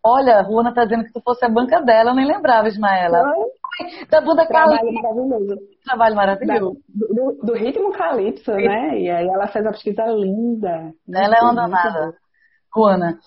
Olha, 0.03 0.39
a 0.39 0.43
Ruana 0.43 0.71
está 0.71 0.85
dizendo 0.85 1.05
que 1.05 1.13
tu 1.13 1.21
fosse 1.23 1.45
a 1.45 1.49
banca 1.49 1.81
dela, 1.81 2.11
eu 2.11 2.15
nem 2.15 2.27
lembrava, 2.27 2.69
Ismaela. 2.69 3.23
Da 4.11 4.21
banda 4.21 4.47
Trabalho 4.47 4.93
maravilhoso. 4.93 5.57
Trabalho 5.85 6.17
maravilhoso. 6.17 6.81
Da, 6.89 7.07
do, 7.07 7.39
do, 7.43 7.53
ritmo 7.55 7.93
calypso, 7.93 8.53
né? 8.53 8.99
E 8.99 9.11
aí 9.11 9.27
ela 9.27 9.47
fez 9.49 9.65
a 9.67 9.71
pesquisa 9.71 10.05
linda. 10.07 10.93
Ela 11.13 11.37
é 11.37 11.43
uma 11.43 11.55
danada, 11.55 12.15
Ruana. 12.75 13.19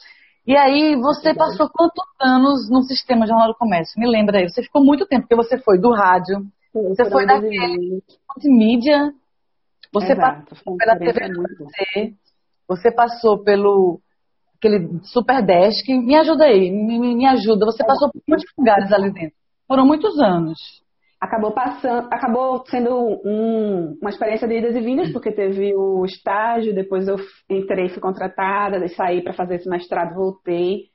E 0.46 0.58
aí, 0.58 0.96
você 0.96 1.36
passou 1.36 1.70
quantos 1.70 2.04
anos 2.20 2.70
no 2.70 2.82
sistema 2.82 3.28
Jornal 3.28 3.50
do 3.50 3.58
Comércio? 3.58 4.00
Me 4.00 4.10
lembra 4.10 4.40
aí. 4.40 4.50
Você 4.50 4.64
ficou 4.64 4.84
muito 4.84 5.06
tempo, 5.06 5.28
porque 5.28 5.36
você 5.36 5.58
foi 5.60 5.80
do 5.80 5.92
rádio, 5.92 6.40
você 6.74 7.10
foi 7.10 7.26
daquele 7.28 8.02
mídia, 8.46 9.14
você 9.94 10.14
Exato, 10.14 10.56
passou 10.56 10.78
pela 10.78 10.98
TV 10.98 12.16
você 12.68 12.90
passou 12.90 13.44
pelo 13.44 14.00
aquele 14.58 15.00
super 15.04 15.46
desk. 15.46 15.90
Me 15.90 16.16
ajuda 16.16 16.46
aí, 16.46 16.72
me, 16.72 17.16
me 17.16 17.26
ajuda. 17.26 17.66
Você 17.66 17.84
passou 17.84 18.10
por 18.10 18.22
muitos 18.26 18.46
lugares 18.58 18.92
ali 18.94 19.12
dentro. 19.12 19.41
Foram 19.72 19.86
muitos 19.86 20.20
anos. 20.20 20.60
Acabou 21.22 21.54
passando, 21.54 22.10
acabou 22.12 22.62
sendo 22.66 22.94
um, 23.24 23.98
uma 24.02 24.10
experiência 24.10 24.46
de 24.46 24.58
idas 24.58 24.76
e 24.76 24.82
vindas, 24.82 25.14
porque 25.14 25.32
teve 25.32 25.74
o 25.74 26.04
estágio, 26.04 26.76
depois 26.76 27.08
eu 27.08 27.16
entrei, 27.50 27.88
fui 27.88 28.02
contratada, 28.02 28.86
saí 28.90 29.24
para 29.24 29.32
fazer 29.32 29.56
esse 29.56 29.70
mestrado, 29.70 30.14
voltei. 30.14 30.88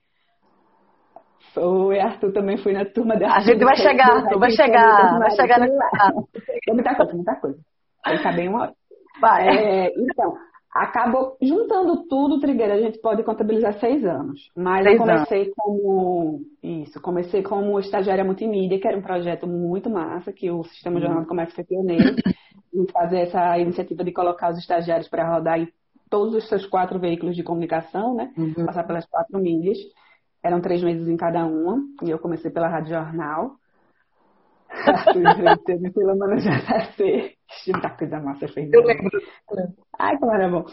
Foi, 1.55 1.99
Arthur 1.99 2.35
também 2.35 2.59
fui 2.59 2.75
na 2.75 2.85
turma 2.85 3.17
da. 3.17 3.37
A 3.37 3.41
gente 3.41 3.65
vai 3.65 3.77
chegar, 3.77 4.11
Arthur, 4.11 4.39
vai 4.39 4.51
chegar, 4.51 5.19
vai 5.21 5.31
chegar 5.31 5.59
nesse 5.59 5.75
Muita 6.69 6.95
coisa, 6.95 7.15
muita 7.15 7.35
coisa. 7.37 7.59
Vai 8.05 8.19
ficar 8.19 8.33
bem 8.37 8.49
uma 8.51 8.61
hora. 8.61 8.73
Vai. 9.23 9.49
É, 9.49 9.87
então, 9.87 10.35
acabou 10.83 11.37
juntando 11.41 12.07
tudo, 12.09 12.41
Trigueira, 12.41 12.75
a 12.75 12.81
gente 12.81 12.99
pode 12.99 13.23
contabilizar 13.23 13.79
seis 13.79 14.05
anos. 14.05 14.51
Mas 14.57 14.85
seis 14.85 14.95
eu 14.95 14.99
comecei 14.99 15.43
anos. 15.43 15.55
como 15.57 16.41
isso, 16.63 17.01
comecei 17.01 17.43
como 17.43 17.79
estagiária 17.81 18.25
multimídia, 18.25 18.79
que 18.79 18.87
era 18.87 18.97
um 18.97 19.03
projeto 19.03 19.47
muito 19.47 19.91
massa, 19.91 20.33
que 20.33 20.51
o 20.51 20.65
Sistema. 20.65 21.01
Jornal 21.01 21.23
do 21.23 21.29
Comércio 21.29 21.55
foi 21.55 21.65
pioneiro 21.65 22.17
em 22.75 22.87
fazer 22.93 23.21
essa 23.21 23.59
iniciativa 23.59 24.05
de 24.05 24.13
colocar 24.13 24.51
os 24.51 24.59
estagiários 24.59 25.09
para 25.09 25.29
rodar 25.29 25.61
em 25.61 25.69
todos 26.11 26.35
os 26.35 26.49
seus 26.49 26.67
quatro 26.67 26.99
veículos 26.99 27.35
de 27.35 27.43
comunicação, 27.43 28.15
né? 28.15 28.33
Uhum. 28.37 28.67
Passar 28.67 28.85
pelas 28.85 29.07
quatro 29.07 29.39
mídias. 29.39 29.79
Eram 30.43 30.61
três 30.61 30.83
meses 30.83 31.09
em 31.09 31.17
cada 31.17 31.45
uma, 31.45 31.79
e 32.05 32.11
eu 32.11 32.19
comecei 32.19 32.51
pela 32.51 32.69
Rádio 32.69 32.91
Jornal. 32.91 33.57
Teve 35.65 35.91
pela 35.91 36.15
Mano 36.15 36.37
JC. 36.37 37.35
Muita 37.69 37.91
coisa 37.91 38.21
massa 38.21 38.49
fez. 38.49 38.73
Eu 38.73 38.83
lembro. 38.83 39.21
Ai, 39.99 40.19
como 40.19 40.33
era 40.33 40.49
bom. 40.49 40.65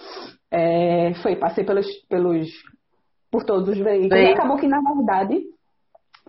É, 0.51 1.13
foi, 1.15 1.35
passei 1.35 1.63
pelos, 1.63 1.87
pelos, 2.07 2.49
por 3.31 3.43
todos 3.43 3.69
os 3.69 3.77
veículos. 3.77 4.09
Bem... 4.09 4.31
E 4.31 4.33
acabou 4.33 4.57
que, 4.57 4.67
na 4.67 4.81
verdade, 4.81 5.43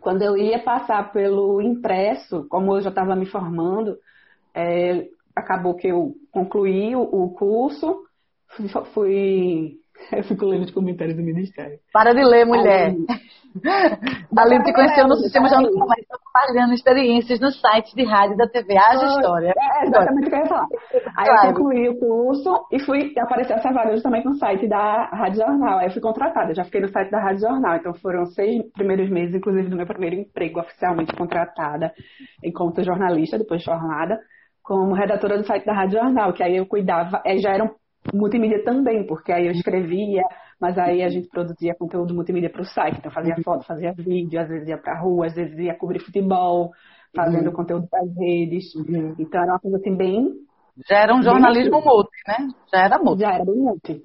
quando 0.00 0.23
eu 0.23 0.37
ia 0.37 0.62
passar 0.62 1.12
pelo 1.12 1.61
impresso, 1.61 2.47
como 2.49 2.76
eu 2.76 2.81
já 2.81 2.90
estava 2.90 3.16
me 3.16 3.26
formando, 3.26 3.97
é, 4.54 5.09
acabou 5.35 5.75
que 5.75 5.88
eu 5.88 6.14
concluí 6.31 6.95
o, 6.95 7.02
o 7.02 7.35
curso, 7.35 8.02
fui, 8.49 8.69
fui 8.93 9.84
Eu 10.13 10.25
fico 10.25 10.45
lendo 10.47 10.65
os 10.65 10.71
comentários 10.71 11.17
do 11.17 11.23
Ministério. 11.23 11.79
Para 11.93 12.13
de 12.13 12.25
ler, 12.25 12.45
mulher. 12.45 12.95
A 14.37 14.43
Aline 14.43 14.65
te 14.65 14.73
conheceu 14.73 15.07
no 15.07 15.15
sistema 15.17 15.49
já 15.49 15.61
mas 15.61 16.05
compartilhando 16.09 16.75
experiências 16.75 17.39
no 17.39 17.51
site 17.53 17.95
de 17.95 18.05
rádio 18.05 18.37
da 18.37 18.49
TV 18.49 18.77
Haja 18.77 19.07
História. 19.07 19.55
É, 19.57 19.87
exatamente 19.87 20.27
o 20.27 20.31
que 20.31 20.35
eu 20.35 20.41
ia 20.41 20.47
falar. 20.47 20.67
Aí 21.17 21.27
claro. 21.27 21.49
eu 21.49 21.55
concluí 21.55 21.89
o 21.89 21.99
curso 21.99 22.67
e 22.73 22.81
fui 22.81 23.13
apareceu 23.17 23.57
essa 23.57 23.73
vaga 23.73 23.93
justamente 23.93 24.25
no 24.25 24.35
site 24.35 24.69
da 24.69 25.05
Rádio 25.07 25.41
Jornal. 25.41 25.79
Aí 25.79 25.87
eu 25.87 25.93
fui 25.93 26.03
contratada, 26.03 26.55
já 26.55 26.65
fiquei 26.65 26.81
no 26.81 26.89
site 26.89 27.11
da 27.11 27.21
Rádio 27.21 27.43
Jornal. 27.43 27.77
Então 27.77 27.95
foram 27.95 28.27
seis 28.27 28.63
primeiros 28.73 29.09
meses, 29.09 29.35
inclusive, 29.35 29.69
do 29.69 29.77
meu 29.77 29.87
primeiro 29.87 30.17
emprego 30.17 30.61
oficialmente 30.61 31.15
contratada 31.15 31.93
enquanto 32.43 32.83
jornalista, 32.83 33.39
depois 33.39 33.65
formada, 33.65 34.19
como 34.63 34.95
redatora 34.95 35.39
do 35.39 35.47
site 35.47 35.65
da 35.65 35.75
Rádio 35.75 36.01
Jornal, 36.01 36.33
que 36.33 36.43
aí 36.43 36.57
eu 36.57 36.67
cuidava, 36.67 37.23
é, 37.25 37.37
já 37.39 37.51
eram 37.51 37.71
multimídia 38.13 38.63
também, 38.65 39.07
porque 39.07 39.33
aí 39.33 39.47
eu 39.47 39.53
escrevia, 39.53 40.23
mas 40.61 40.77
aí 40.77 41.03
a 41.03 41.09
gente 41.09 41.29
produzia 41.29 41.75
conteúdo 41.75 42.15
multimídia 42.15 42.51
para 42.51 42.63
o 42.63 42.65
site. 42.65 42.99
Então 42.99 43.11
fazia 43.11 43.37
foto, 43.43 43.67
fazia 43.67 43.93
vídeo, 43.93 44.41
às 44.41 44.49
vezes 44.49 44.69
ia 44.69 44.79
para 44.79 44.95
a 44.95 45.01
rua, 45.01 45.27
às 45.27 45.35
vezes 45.35 45.59
ia 45.59 45.75
cobrir 45.75 46.01
futebol, 46.01 46.71
fazendo 47.15 47.49
uhum. 47.49 47.55
conteúdo 47.55 47.87
para 47.89 48.01
as 48.01 48.17
redes. 48.17 48.75
Uhum. 48.75 49.15
Então 49.19 49.43
era 49.43 49.53
uma 49.53 49.61
coisa 49.61 49.77
assim 49.79 49.97
bem. 49.97 50.29
Já 50.89 50.99
era 50.99 51.15
um 51.15 51.23
jornalismo 51.23 51.81
multi, 51.81 52.17
né? 52.27 52.49
Já 52.73 52.85
era 52.85 52.99
multi. 52.99 53.21
Já 53.21 53.33
era 53.33 53.45
bem 53.45 53.57
multi. 53.57 54.03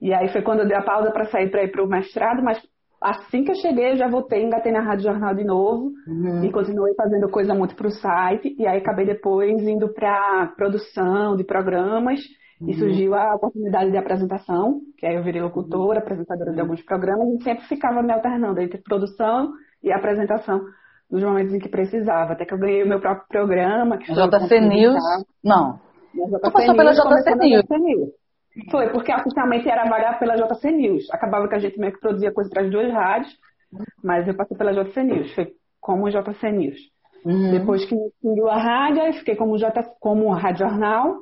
E 0.00 0.14
aí 0.14 0.28
foi 0.28 0.42
quando 0.42 0.60
eu 0.60 0.68
dei 0.68 0.76
a 0.76 0.82
pausa 0.82 1.10
para 1.10 1.26
sair 1.26 1.50
para 1.50 1.64
ir 1.64 1.70
para 1.70 1.84
o 1.84 1.88
mestrado, 1.88 2.42
mas 2.42 2.60
assim 3.00 3.44
que 3.44 3.50
eu 3.50 3.56
cheguei, 3.56 3.92
eu 3.92 3.96
já 3.96 4.08
voltei, 4.08 4.42
engatei 4.42 4.72
na 4.72 4.80
Rádio 4.80 5.04
Jornal 5.04 5.34
de 5.34 5.44
novo 5.44 5.92
uhum. 6.06 6.44
e 6.44 6.50
continuei 6.50 6.94
fazendo 6.94 7.28
coisa 7.30 7.54
muito 7.54 7.74
para 7.76 7.88
o 7.88 7.90
site. 7.90 8.56
E 8.58 8.66
aí 8.66 8.78
acabei 8.78 9.04
depois 9.04 9.60
indo 9.62 9.92
para 9.92 10.52
produção 10.56 11.36
de 11.36 11.44
programas 11.44 12.20
e 12.60 12.72
uhum. 12.72 12.78
surgiu 12.78 13.14
a 13.14 13.34
oportunidade 13.34 13.90
de 13.90 13.96
apresentação, 13.96 14.80
que 14.96 15.06
aí 15.06 15.14
eu 15.14 15.22
virei 15.22 15.40
locutora, 15.40 16.00
apresentadora 16.00 16.52
de 16.52 16.60
alguns 16.60 16.82
programas, 16.82 17.28
e 17.28 17.42
sempre 17.42 17.64
ficava 17.66 18.02
me 18.02 18.12
alternando 18.12 18.60
entre 18.60 18.78
produção 18.82 19.52
e 19.82 19.92
apresentação 19.92 20.60
nos 21.10 21.22
momentos 21.22 21.54
em 21.54 21.58
que 21.58 21.68
precisava. 21.68 22.32
Até 22.32 22.44
que 22.44 22.52
eu 22.52 22.58
ganhei 22.58 22.82
o 22.82 22.88
meu 22.88 23.00
próprio 23.00 23.26
programa. 23.28 23.96
Que 23.98 24.12
JC 24.12 24.60
News? 24.60 25.02
Não. 25.42 25.78
JC 26.14 26.50
passou 26.52 26.76
pela 26.76 26.92
JC 26.92 27.34
News. 27.36 27.64
News. 27.70 28.10
Foi, 28.70 28.88
porque 28.90 29.14
oficialmente 29.14 29.68
era 29.68 29.88
vagar 29.88 30.18
pela 30.18 30.34
JC 30.34 30.72
News. 30.72 31.08
Acabava 31.12 31.48
que 31.48 31.54
a 31.54 31.58
gente 31.58 31.78
meio 31.78 31.92
que 31.92 32.00
produzia 32.00 32.32
coisa 32.32 32.50
para 32.50 32.64
as 32.64 32.70
duas 32.70 32.92
rádios, 32.92 33.32
mas 34.02 34.26
eu 34.26 34.34
passei 34.34 34.56
pela 34.56 34.72
JC 34.72 35.02
News. 35.04 35.32
Foi 35.34 35.52
como 35.80 36.10
JC 36.10 36.50
News. 36.50 36.78
Uhum. 37.24 37.50
Depois 37.52 37.84
que 37.84 37.94
me 37.94 38.48
a 38.48 38.56
rádio, 38.56 39.02
eu 39.04 39.12
fiquei 39.14 39.36
como, 39.36 39.58
J, 39.58 39.82
como 40.00 40.32
Rádio 40.32 40.68
Jornal, 40.68 41.18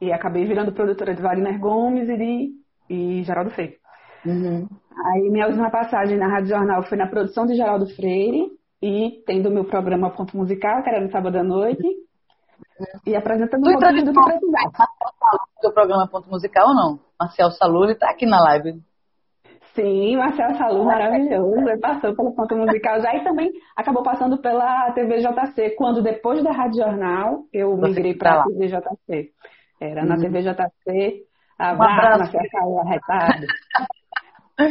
e 0.00 0.12
acabei 0.12 0.44
virando 0.46 0.72
produtora 0.72 1.14
de 1.14 1.22
Wagner 1.22 1.58
Gomes 1.58 2.08
e 2.08 2.16
de 2.16 2.60
e 2.88 3.22
Geraldo 3.22 3.50
Freire. 3.50 3.76
Uhum. 4.26 4.66
Aí 5.06 5.30
minha 5.30 5.46
última 5.46 5.70
passagem 5.70 6.18
na 6.18 6.28
Rádio 6.28 6.48
Jornal 6.48 6.82
foi 6.82 6.98
na 6.98 7.06
produção 7.06 7.46
de 7.46 7.54
Geraldo 7.54 7.86
Freire 7.94 8.50
e 8.82 9.22
tendo 9.26 9.50
meu 9.50 9.64
programa 9.64 10.10
Ponto 10.10 10.36
Musical, 10.36 10.82
que 10.82 10.90
era 10.90 11.00
no 11.00 11.10
sábado 11.10 11.36
à 11.36 11.42
noite, 11.42 11.86
e 13.06 13.14
apresentando 13.14 13.60
um 13.60 13.72
pouquinho 13.72 14.04
do 14.04 14.12
que 14.12 14.22
precisava. 14.22 14.70
O 15.64 15.72
programa 15.72 16.08
Ponto 16.08 16.28
Musical 16.30 16.68
ou 16.68 16.74
não? 16.74 16.98
Marcel 17.20 17.50
Saluri 17.50 17.92
está 17.92 18.10
aqui 18.10 18.26
na 18.26 18.40
live. 18.40 18.80
Sim, 19.74 20.16
Marcel 20.16 20.54
Salu, 20.56 20.84
maravilhoso. 20.84 21.68
Ele 21.68 21.78
passou 21.78 22.14
pelo 22.14 22.34
ponto 22.34 22.56
musical 22.56 23.00
já 23.00 23.14
e 23.14 23.22
também 23.22 23.52
acabou 23.76 24.02
passando 24.02 24.38
pela 24.38 24.90
TVJC, 24.92 25.76
quando 25.76 26.02
depois 26.02 26.42
da 26.42 26.50
Rádio 26.50 26.82
Jornal 26.82 27.44
eu 27.52 27.76
migrei 27.76 28.14
para 28.14 28.40
a 28.40 28.44
TVJC. 28.44 29.30
Era 29.80 30.04
na 30.04 30.14
uhum. 30.14 30.20
TV 30.20 30.42
JC. 30.42 31.24
Abraço, 31.58 32.36
um 32.36 32.40
abraço. 32.40 32.78
arretado. 32.86 33.46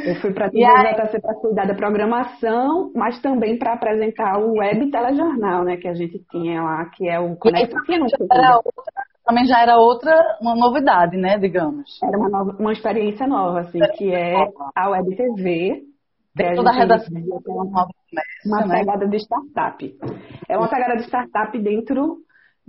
Eu 0.05 0.21
fui 0.21 0.31
para 0.33 0.45
a 0.45 0.49
TV 0.51 0.63
JC 0.63 1.19
para 1.19 1.33
cuidar 1.33 1.65
da 1.65 1.73
programação, 1.73 2.91
mas 2.93 3.19
também 3.21 3.57
para 3.57 3.73
apresentar 3.73 4.37
o 4.37 4.59
web 4.59 4.91
telejornal, 4.91 5.63
né, 5.63 5.77
que 5.77 5.87
a 5.87 5.95
gente 5.95 6.19
tinha 6.29 6.61
lá, 6.61 6.85
que 6.93 7.09
é 7.09 7.19
o 7.19 7.35
Conecta 7.35 7.75
também 9.25 9.45
já 9.45 9.61
era 9.61 9.77
outra 9.77 10.11
uma 10.41 10.55
novidade, 10.55 11.15
né, 11.17 11.37
digamos. 11.37 11.99
Era 12.03 12.17
uma, 12.17 12.29
nova, 12.29 12.55
uma 12.59 12.71
experiência 12.71 13.27
nova, 13.27 13.61
assim, 13.61 13.79
que 13.95 14.11
é 14.11 14.35
a 14.75 14.89
web 14.89 15.15
TV, 15.15 15.83
Dentro 16.35 16.63
da 16.63 16.71
redação. 16.71 17.21
Uma, 17.47 17.87
uma 18.45 18.65
né? 18.65 18.79
pegada 18.79 19.07
de 19.07 19.17
startup. 19.17 19.97
É 20.47 20.57
uma 20.57 20.69
pegada 20.69 20.95
de 20.95 21.03
startup 21.03 21.59
dentro 21.59 22.17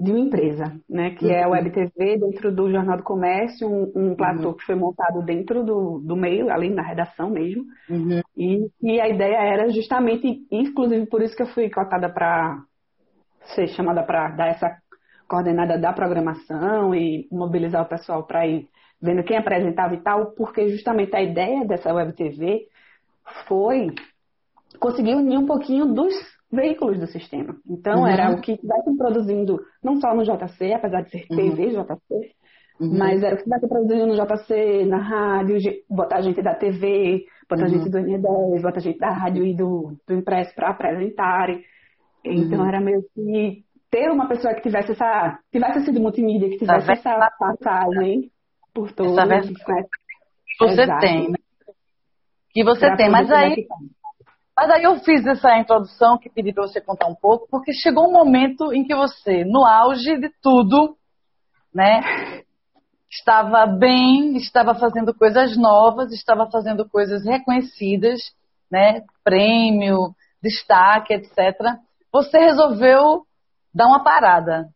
de 0.01 0.11
uma 0.11 0.19
empresa, 0.19 0.81
né? 0.89 1.11
Que 1.11 1.27
uhum. 1.27 1.31
é 1.31 1.43
a 1.43 1.49
Web 1.49 1.71
TV 1.73 2.17
dentro 2.17 2.51
do 2.51 2.71
Jornal 2.71 2.97
do 2.97 3.03
Comércio, 3.03 3.69
um, 3.69 3.93
um 3.95 4.15
platô 4.17 4.49
uhum. 4.49 4.55
que 4.55 4.65
foi 4.65 4.75
montado 4.75 5.23
dentro 5.23 5.63
do, 5.63 5.99
do 5.99 6.17
meio, 6.17 6.51
além 6.51 6.75
da 6.75 6.81
redação 6.81 7.29
mesmo. 7.29 7.65
Uhum. 7.89 8.23
E, 8.35 8.71
e 8.83 8.99
a 8.99 9.09
ideia 9.11 9.37
era 9.37 9.69
justamente, 9.69 10.47
inclusive 10.51 11.05
por 11.05 11.21
isso 11.21 11.37
que 11.37 11.43
eu 11.43 11.49
fui 11.49 11.69
cotada 11.69 12.09
para 12.09 12.63
ser 13.55 13.69
chamada 13.69 14.03
para 14.03 14.29
dar 14.31 14.49
essa 14.49 14.75
coordenada 15.29 15.79
da 15.79 15.93
programação 15.93 16.95
e 16.95 17.29
mobilizar 17.31 17.83
o 17.83 17.89
pessoal 17.89 18.25
para 18.25 18.47
ir 18.47 18.69
vendo 19.03 19.23
quem 19.23 19.37
apresentava 19.37 19.95
e 19.95 20.01
tal, 20.01 20.33
porque 20.33 20.69
justamente 20.71 21.15
a 21.15 21.23
ideia 21.23 21.65
dessa 21.67 21.93
Web 21.93 22.15
TV 22.15 22.69
foi 23.47 23.89
conseguir 24.79 25.15
unir 25.15 25.39
um 25.39 25.47
pouquinho 25.47 25.87
dos 25.93 26.15
veículos 26.53 26.99
do 26.99 27.07
sistema. 27.07 27.57
Então, 27.69 28.01
uhum. 28.01 28.07
era 28.07 28.31
o 28.31 28.41
que 28.41 28.53
estivesse 28.53 28.97
produzindo, 28.97 29.61
não 29.83 30.01
só 30.01 30.15
no 30.15 30.25
JC, 30.25 30.73
apesar 30.73 31.03
de 31.03 31.11
ser 31.11 31.27
TV 31.29 31.67
uhum. 31.67 31.85
JC, 31.85 32.33
uhum. 32.81 32.99
mas 32.99 33.23
era 33.23 33.35
o 33.35 33.37
que 33.37 33.43
estivesse 33.43 33.69
produzindo 33.69 34.07
no 34.07 34.15
JC, 34.15 34.85
na 34.87 34.99
rádio, 34.99 35.59
botar 35.89 36.21
gente 36.21 36.43
da 36.43 36.55
TV, 36.55 37.25
botar 37.49 37.65
uhum. 37.65 37.69
gente 37.69 37.91
do 37.91 37.99
N10, 37.99 38.63
botar 38.63 38.81
gente 38.81 38.99
da 38.99 39.11
rádio 39.11 39.45
e 39.45 39.55
do, 39.55 39.97
do 40.07 40.15
impresso 40.15 40.55
para 40.55 40.71
apresentarem. 40.71 41.63
Então, 42.25 42.61
uhum. 42.61 42.69
era 42.69 42.81
meio 42.81 43.03
que 43.15 43.65
ter 43.91 44.11
uma 44.11 44.29
pessoa 44.29 44.55
que 44.55 44.63
tivesse 44.63 44.93
essa, 44.93 45.39
tivesse 45.51 45.85
sido 45.85 46.01
multimídia, 46.01 46.49
que 46.49 46.59
tivesse 46.59 46.93
essa 46.93 47.31
passagem 47.39 48.31
por 48.75 48.93
todos. 48.93 49.17
Essa 49.17 49.27
né? 49.27 49.41
que 49.41 50.65
você 50.65 50.83
Exato. 50.83 51.01
tem, 51.01 51.29
né? 51.31 51.39
Que 52.53 52.65
você 52.65 52.87
pra 52.87 52.97
tem, 52.97 53.11
mas 53.11 53.31
aí 53.31 53.67
mas 54.61 54.71
aí 54.73 54.83
eu 54.83 54.97
fiz 54.97 55.27
essa 55.27 55.57
introdução 55.57 56.19
que 56.19 56.29
pedi 56.29 56.53
para 56.53 56.65
você 56.65 56.83
contar 56.83 57.07
um 57.07 57.15
pouco, 57.15 57.49
porque 57.51 57.73
chegou 57.73 58.07
um 58.07 58.13
momento 58.13 58.75
em 58.75 58.85
que 58.85 58.95
você, 58.95 59.43
no 59.43 59.65
auge 59.65 60.19
de 60.19 60.29
tudo, 60.43 60.99
né, 61.75 62.03
estava 63.11 63.65
bem, 63.65 64.37
estava 64.37 64.75
fazendo 64.75 65.15
coisas 65.15 65.57
novas, 65.57 66.13
estava 66.13 66.47
fazendo 66.51 66.87
coisas 66.87 67.25
reconhecidas, 67.25 68.21
né, 68.71 69.01
prêmio, 69.25 70.15
destaque, 70.43 71.15
etc. 71.15 71.79
Você 72.13 72.39
resolveu 72.39 73.23
dar 73.75 73.87
uma 73.87 74.05
parada. 74.05 74.69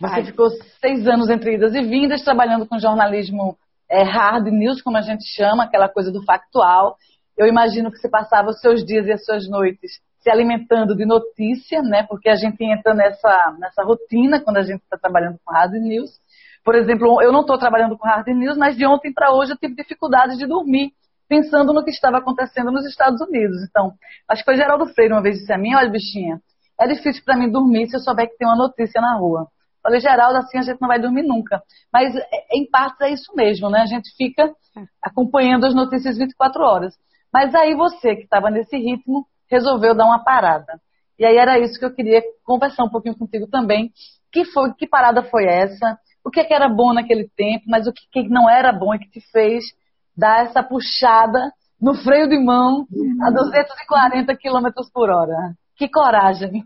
Você 0.00 0.20
Ai. 0.20 0.24
ficou 0.24 0.48
seis 0.80 1.06
anos 1.06 1.28
entre 1.28 1.56
idas 1.56 1.74
e 1.74 1.82
vindas, 1.82 2.24
trabalhando 2.24 2.66
com 2.66 2.78
jornalismo 2.78 3.58
é, 3.90 4.02
hard 4.02 4.46
news, 4.46 4.80
como 4.80 4.96
a 4.96 5.02
gente 5.02 5.26
chama, 5.36 5.64
aquela 5.64 5.86
coisa 5.86 6.10
do 6.10 6.24
factual, 6.24 6.96
eu 7.36 7.46
imagino 7.46 7.90
que 7.90 7.98
você 7.98 8.08
passava 8.08 8.50
os 8.50 8.60
seus 8.60 8.84
dias 8.84 9.06
e 9.06 9.12
as 9.12 9.24
suas 9.24 9.48
noites 9.48 10.00
se 10.20 10.30
alimentando 10.30 10.96
de 10.96 11.06
notícia, 11.06 11.80
né? 11.82 12.02
Porque 12.08 12.28
a 12.28 12.34
gente 12.34 12.64
entra 12.64 12.94
nessa, 12.94 13.56
nessa 13.60 13.84
rotina 13.84 14.40
quando 14.40 14.56
a 14.56 14.62
gente 14.62 14.82
está 14.82 14.98
trabalhando 14.98 15.38
com 15.44 15.52
hard 15.52 15.74
news. 15.74 16.10
Por 16.64 16.74
exemplo, 16.74 17.22
eu 17.22 17.30
não 17.30 17.42
estou 17.42 17.56
trabalhando 17.56 17.96
com 17.96 18.08
hard 18.08 18.26
news, 18.28 18.56
mas 18.56 18.76
de 18.76 18.84
ontem 18.84 19.12
para 19.12 19.32
hoje 19.32 19.52
eu 19.52 19.56
tive 19.56 19.76
dificuldade 19.76 20.36
de 20.36 20.44
dormir, 20.46 20.90
pensando 21.28 21.72
no 21.72 21.84
que 21.84 21.90
estava 21.90 22.18
acontecendo 22.18 22.72
nos 22.72 22.84
Estados 22.86 23.20
Unidos. 23.20 23.62
Então, 23.68 23.92
acho 24.28 24.42
que 24.42 24.50
foi 24.50 24.56
Geraldo 24.56 24.86
Freire 24.86 25.12
uma 25.12 25.22
vez 25.22 25.38
disse 25.38 25.52
a 25.52 25.58
mim, 25.58 25.76
olha 25.76 25.88
bichinha, 25.88 26.40
é 26.80 26.88
difícil 26.88 27.22
para 27.24 27.36
mim 27.36 27.48
dormir 27.48 27.88
se 27.88 27.96
eu 27.96 28.00
souber 28.00 28.28
que 28.28 28.36
tem 28.36 28.48
uma 28.48 28.56
notícia 28.56 29.00
na 29.00 29.16
rua. 29.16 29.46
Falei, 29.80 30.00
Geraldo, 30.00 30.38
assim 30.38 30.58
a 30.58 30.62
gente 30.62 30.80
não 30.80 30.88
vai 30.88 31.00
dormir 31.00 31.22
nunca. 31.22 31.62
Mas, 31.92 32.16
é, 32.16 32.22
em 32.52 32.68
parte, 32.68 33.04
é 33.04 33.12
isso 33.12 33.32
mesmo, 33.36 33.70
né? 33.70 33.82
A 33.82 33.86
gente 33.86 34.10
fica 34.16 34.42
é. 34.42 34.82
acompanhando 35.00 35.64
as 35.64 35.74
notícias 35.76 36.18
24 36.18 36.60
horas. 36.64 36.94
Mas 37.32 37.54
aí 37.54 37.74
você, 37.74 38.16
que 38.16 38.22
estava 38.22 38.50
nesse 38.50 38.76
ritmo, 38.76 39.26
resolveu 39.50 39.94
dar 39.94 40.06
uma 40.06 40.22
parada. 40.22 40.80
E 41.18 41.24
aí 41.24 41.36
era 41.36 41.58
isso 41.58 41.78
que 41.78 41.84
eu 41.84 41.94
queria 41.94 42.22
conversar 42.44 42.84
um 42.84 42.90
pouquinho 42.90 43.16
contigo 43.16 43.46
também. 43.48 43.90
Que, 44.32 44.44
foi, 44.44 44.72
que 44.74 44.86
parada 44.86 45.22
foi 45.22 45.46
essa? 45.46 45.98
O 46.24 46.30
que, 46.30 46.40
é 46.40 46.44
que 46.44 46.52
era 46.52 46.68
bom 46.68 46.92
naquele 46.92 47.28
tempo, 47.36 47.64
mas 47.68 47.86
o 47.86 47.92
que, 47.92 48.02
que 48.10 48.28
não 48.28 48.50
era 48.50 48.72
bom 48.72 48.94
e 48.94 48.98
que 48.98 49.08
te 49.08 49.20
fez 49.30 49.64
dar 50.16 50.44
essa 50.44 50.62
puxada 50.62 51.52
no 51.80 51.94
freio 51.94 52.28
de 52.28 52.38
mão 52.38 52.86
a 53.22 53.30
240 53.30 54.36
km 54.36 54.68
por 54.92 55.10
hora? 55.10 55.54
Que 55.76 55.88
coragem! 55.88 56.64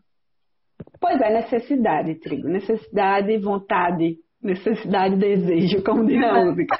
Pois 1.00 1.20
é, 1.20 1.30
necessidade, 1.30 2.14
Trigo. 2.20 2.48
Necessidade, 2.48 3.36
vontade, 3.38 4.16
necessidade, 4.42 5.16
desejo, 5.16 5.82
como 5.84 6.06
diz 6.06 6.22
a 6.22 6.44
música. 6.44 6.78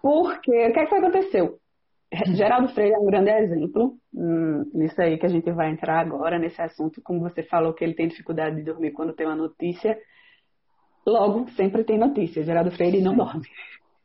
Porque 0.00 0.68
o 0.68 0.72
que, 0.72 0.80
é 0.80 0.86
que 0.86 0.94
aconteceu? 0.94 1.58
Geraldo 2.34 2.68
Freire 2.68 2.94
é 2.94 2.98
um 2.98 3.06
grande 3.06 3.30
exemplo 3.30 3.94
hum, 4.14 4.70
nisso 4.74 5.00
aí 5.00 5.18
que 5.18 5.26
a 5.26 5.28
gente 5.28 5.50
vai 5.52 5.70
entrar 5.70 6.00
agora, 6.00 6.38
nesse 6.38 6.60
assunto, 6.60 7.00
como 7.02 7.20
você 7.20 7.42
falou 7.42 7.72
que 7.72 7.84
ele 7.84 7.94
tem 7.94 8.08
dificuldade 8.08 8.56
de 8.56 8.62
dormir 8.62 8.92
quando 8.92 9.14
tem 9.14 9.26
uma 9.26 9.36
notícia. 9.36 9.98
Logo, 11.06 11.48
sempre 11.50 11.84
tem 11.84 11.98
notícia. 11.98 12.42
Geraldo 12.42 12.70
Freire 12.70 13.00
não 13.00 13.16
dorme. 13.16 13.46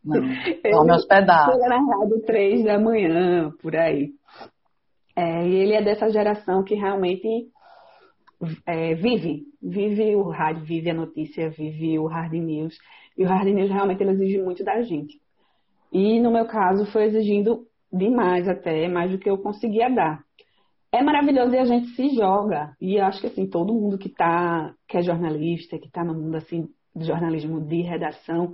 Não, 0.03 0.21
dorme 0.71 0.91
hospedado. 0.91 1.53
Chega 1.53 1.69
na 1.69 1.77
rádio 1.77 2.21
três 2.25 2.63
da 2.63 2.79
manhã, 2.79 3.51
por 3.61 3.75
aí. 3.75 4.11
É, 5.15 5.47
e 5.47 5.55
ele 5.55 5.73
é 5.73 5.81
dessa 5.81 6.09
geração 6.09 6.63
que 6.63 6.75
realmente 6.75 7.49
é, 8.65 8.95
vive, 8.95 9.43
vive 9.61 10.15
o 10.15 10.29
rádio, 10.29 10.63
vive 10.63 10.89
a 10.89 10.93
notícia, 10.93 11.49
vive 11.49 11.99
o 11.99 12.07
hard 12.07 12.33
news. 12.33 12.77
E 13.17 13.23
o 13.23 13.27
hard 13.27 13.47
news 13.47 13.69
realmente 13.69 14.01
ele 14.01 14.11
exige 14.11 14.41
muito 14.41 14.63
da 14.63 14.81
gente. 14.81 15.19
E 15.91 16.19
no 16.19 16.31
meu 16.31 16.45
caso 16.45 16.85
foi 16.91 17.05
exigindo 17.05 17.65
demais 17.91 18.47
até, 18.47 18.87
mais 18.87 19.11
do 19.11 19.17
que 19.17 19.29
eu 19.29 19.37
conseguia 19.37 19.89
dar. 19.89 20.23
É 20.91 21.03
maravilhoso 21.03 21.53
e 21.53 21.59
a 21.59 21.65
gente 21.65 21.87
se 21.89 22.09
joga. 22.15 22.75
E 22.81 22.99
acho 22.99 23.21
que 23.21 23.27
assim, 23.27 23.47
todo 23.47 23.73
mundo 23.73 23.97
que 23.97 24.09
tá, 24.09 24.73
que 24.87 24.97
é 24.97 25.01
jornalista, 25.01 25.77
que 25.77 25.87
está 25.87 26.03
no 26.03 26.13
mundo 26.13 26.35
assim 26.35 26.67
de 26.95 27.05
jornalismo 27.05 27.61
de 27.61 27.81
redação, 27.81 28.53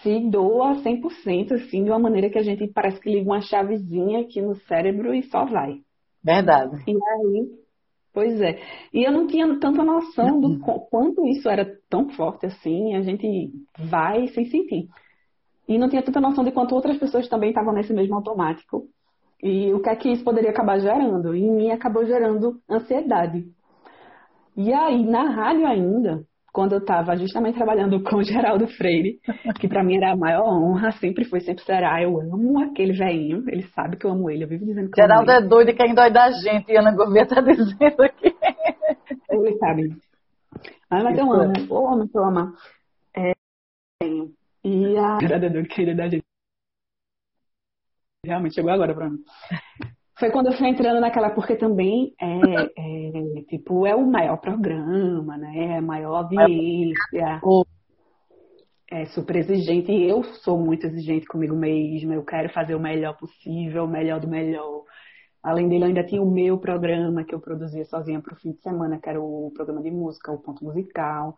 se 0.00 0.20
doa 0.30 0.76
100%, 0.82 1.52
assim, 1.52 1.84
de 1.84 1.90
uma 1.90 1.98
maneira 1.98 2.30
que 2.30 2.38
a 2.38 2.42
gente 2.42 2.66
parece 2.68 3.00
que 3.00 3.10
liga 3.10 3.28
uma 3.28 3.40
chavezinha 3.40 4.20
aqui 4.20 4.40
no 4.40 4.54
cérebro 4.54 5.14
e 5.14 5.22
só 5.24 5.44
vai. 5.44 5.80
Verdade. 6.24 6.82
E 6.86 6.92
aí, 6.92 7.50
pois 8.14 8.40
é. 8.40 8.60
E 8.92 9.04
eu 9.04 9.12
não 9.12 9.26
tinha 9.26 9.46
tanta 9.58 9.84
noção 9.84 10.40
do 10.40 10.60
quanto 10.60 11.26
isso 11.26 11.48
era 11.48 11.66
tão 11.90 12.08
forte 12.10 12.46
assim, 12.46 12.94
a 12.94 13.02
gente 13.02 13.50
vai 13.78 14.28
sem 14.28 14.46
sentir. 14.46 14.88
E 15.72 15.78
não 15.78 15.88
tinha 15.88 16.02
tanta 16.02 16.20
noção 16.20 16.44
de 16.44 16.52
quanto 16.52 16.74
outras 16.74 16.98
pessoas 16.98 17.28
também 17.28 17.48
estavam 17.48 17.72
nesse 17.72 17.92
mesmo 17.92 18.14
automático. 18.14 18.84
E 19.42 19.72
o 19.72 19.80
que 19.80 19.88
é 19.88 19.96
que 19.96 20.12
isso 20.12 20.22
poderia 20.22 20.50
acabar 20.50 20.78
gerando? 20.78 21.34
E 21.34 21.42
em 21.42 21.50
mim 21.50 21.70
acabou 21.70 22.04
gerando 22.04 22.60
ansiedade. 22.70 23.44
E 24.56 24.72
aí, 24.72 25.04
na 25.04 25.30
rádio 25.30 25.66
ainda, 25.66 26.22
quando 26.52 26.74
eu 26.74 26.78
estava 26.78 27.16
justamente 27.16 27.56
trabalhando 27.56 28.02
com 28.04 28.16
o 28.16 28.22
Geraldo 28.22 28.66
Freire, 28.68 29.18
que 29.58 29.66
para 29.66 29.82
mim 29.82 29.96
era 29.96 30.12
a 30.12 30.16
maior 30.16 30.46
honra, 30.46 30.92
sempre 30.92 31.24
foi, 31.24 31.40
sempre 31.40 31.64
será. 31.64 32.00
Eu 32.02 32.20
amo 32.20 32.60
aquele 32.60 32.92
velhinho, 32.92 33.42
ele 33.48 33.62
sabe 33.74 33.96
que 33.96 34.06
eu 34.06 34.10
amo 34.10 34.30
ele, 34.30 34.44
eu 34.44 34.48
vivo 34.48 34.66
dizendo 34.66 34.90
que 34.90 35.00
Geraldo 35.00 35.30
eu 35.30 35.36
amo 35.36 35.40
ele. 35.40 35.46
é 35.46 35.48
doido 35.48 35.70
e 35.70 35.74
quem 35.74 35.94
dói 35.94 36.10
da 36.12 36.30
gente, 36.30 36.70
e 36.70 36.76
Ana 36.76 36.94
Gouveia 36.94 37.26
tá 37.26 37.40
dizendo 37.40 38.02
aqui. 38.02 38.36
Ele 39.30 39.56
sabe. 39.56 39.96
Ah, 40.90 41.02
mas 41.02 41.18
eu 41.18 41.32
amo, 41.32 41.52
eu 41.56 41.88
amo, 41.88 42.10
eu 42.14 42.24
amo. 42.24 42.52
É, 43.16 43.32
e 44.64 44.96
a 44.96 45.18
queira 45.18 45.94
da 45.94 46.08
gente. 46.08 46.24
Realmente 48.24 48.54
chegou 48.54 48.70
agora 48.70 48.94
pra 48.94 49.10
mim. 49.10 49.18
Foi 50.18 50.30
quando 50.30 50.46
eu 50.46 50.52
fui 50.52 50.68
entrando 50.68 51.00
naquela, 51.00 51.30
porque 51.30 51.56
também 51.56 52.14
é, 52.20 52.26
é 52.78 53.42
tipo, 53.48 53.84
é 53.86 53.94
o 53.96 54.06
maior 54.06 54.36
programa, 54.36 55.36
né? 55.36 55.74
É 55.74 55.78
a 55.78 55.82
maior 55.82 56.16
audiência. 56.16 57.40
É 58.88 59.06
super 59.06 59.36
exigente. 59.36 59.90
E 59.90 60.08
eu 60.08 60.22
sou 60.22 60.56
muito 60.56 60.86
exigente 60.86 61.26
comigo 61.26 61.56
mesma. 61.56 62.14
Eu 62.14 62.24
quero 62.24 62.52
fazer 62.52 62.76
o 62.76 62.80
melhor 62.80 63.16
possível, 63.16 63.84
o 63.84 63.88
melhor 63.88 64.20
do 64.20 64.28
melhor. 64.28 64.84
Além 65.42 65.68
dele, 65.68 65.82
eu 65.82 65.88
ainda 65.88 66.04
tinha 66.04 66.22
o 66.22 66.30
meu 66.30 66.56
programa 66.58 67.24
que 67.24 67.34
eu 67.34 67.40
produzia 67.40 67.84
sozinha 67.86 68.20
para 68.20 68.34
o 68.34 68.36
fim 68.36 68.52
de 68.52 68.60
semana, 68.60 69.00
que 69.00 69.08
era 69.08 69.20
o 69.20 69.50
programa 69.52 69.82
de 69.82 69.90
música, 69.90 70.30
o 70.30 70.38
ponto 70.38 70.64
musical. 70.64 71.34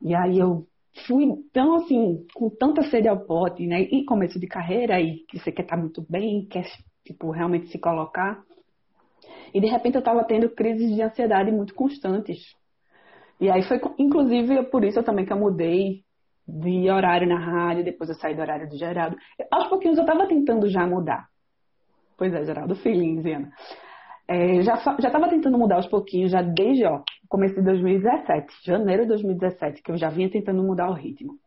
E 0.00 0.14
aí 0.14 0.38
eu 0.38 0.66
fui 1.06 1.26
tão 1.52 1.76
assim, 1.76 2.26
com 2.34 2.48
tanta 2.50 2.82
sede 2.84 3.08
ao 3.08 3.20
pote, 3.24 3.66
né? 3.66 3.82
E 3.82 4.04
começo 4.04 4.38
de 4.38 4.46
carreira 4.46 5.00
e 5.00 5.24
que 5.28 5.38
você 5.38 5.50
quer 5.50 5.62
estar 5.62 5.76
tá 5.76 5.80
muito 5.80 6.04
bem, 6.08 6.46
quer 6.46 6.64
tipo 7.04 7.30
realmente 7.30 7.68
se 7.68 7.78
colocar. 7.78 8.42
E 9.52 9.60
de 9.60 9.66
repente 9.66 9.96
eu 9.96 10.00
estava 10.00 10.24
tendo 10.24 10.48
crises 10.50 10.94
de 10.94 11.02
ansiedade 11.02 11.50
muito 11.50 11.74
constantes. 11.74 12.38
E 13.40 13.50
aí 13.50 13.62
foi 13.62 13.80
inclusive 13.98 14.64
por 14.64 14.84
isso 14.84 14.98
eu 14.98 15.04
também 15.04 15.24
que 15.24 15.32
eu 15.32 15.38
mudei 15.38 16.02
de 16.46 16.90
horário 16.90 17.26
na 17.26 17.38
rádio, 17.38 17.84
depois 17.84 18.10
eu 18.10 18.16
saí 18.16 18.34
do 18.34 18.42
horário 18.42 18.68
do 18.68 18.76
Geraldo. 18.76 19.16
Aos 19.50 19.68
pouquinhos 19.68 19.96
eu 19.96 20.04
estava 20.04 20.26
tentando 20.26 20.68
já 20.68 20.86
mudar. 20.86 21.26
Pois 22.16 22.32
é, 22.32 22.44
Geraldo, 22.44 22.76
feelings, 22.76 23.24
Ana. 23.26 23.50
É, 24.26 24.62
já 24.62 24.74
estava 24.74 25.28
tentando 25.28 25.58
mudar 25.58 25.76
aos 25.76 25.86
pouquinhos, 25.86 26.30
já 26.30 26.40
desde 26.40 26.84
ó, 26.86 27.02
começo 27.28 27.54
de 27.56 27.62
2017, 27.62 28.46
janeiro 28.64 29.02
de 29.02 29.08
2017, 29.08 29.82
que 29.82 29.90
eu 29.92 29.96
já 29.96 30.08
vinha 30.08 30.30
tentando 30.30 30.62
mudar 30.62 30.88
o 30.88 30.94
ritmo. 30.94 31.38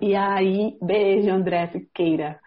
E 0.00 0.14
aí, 0.14 0.76
beijo, 0.80 1.30
André 1.30 1.66
Siqueira. 1.68 2.40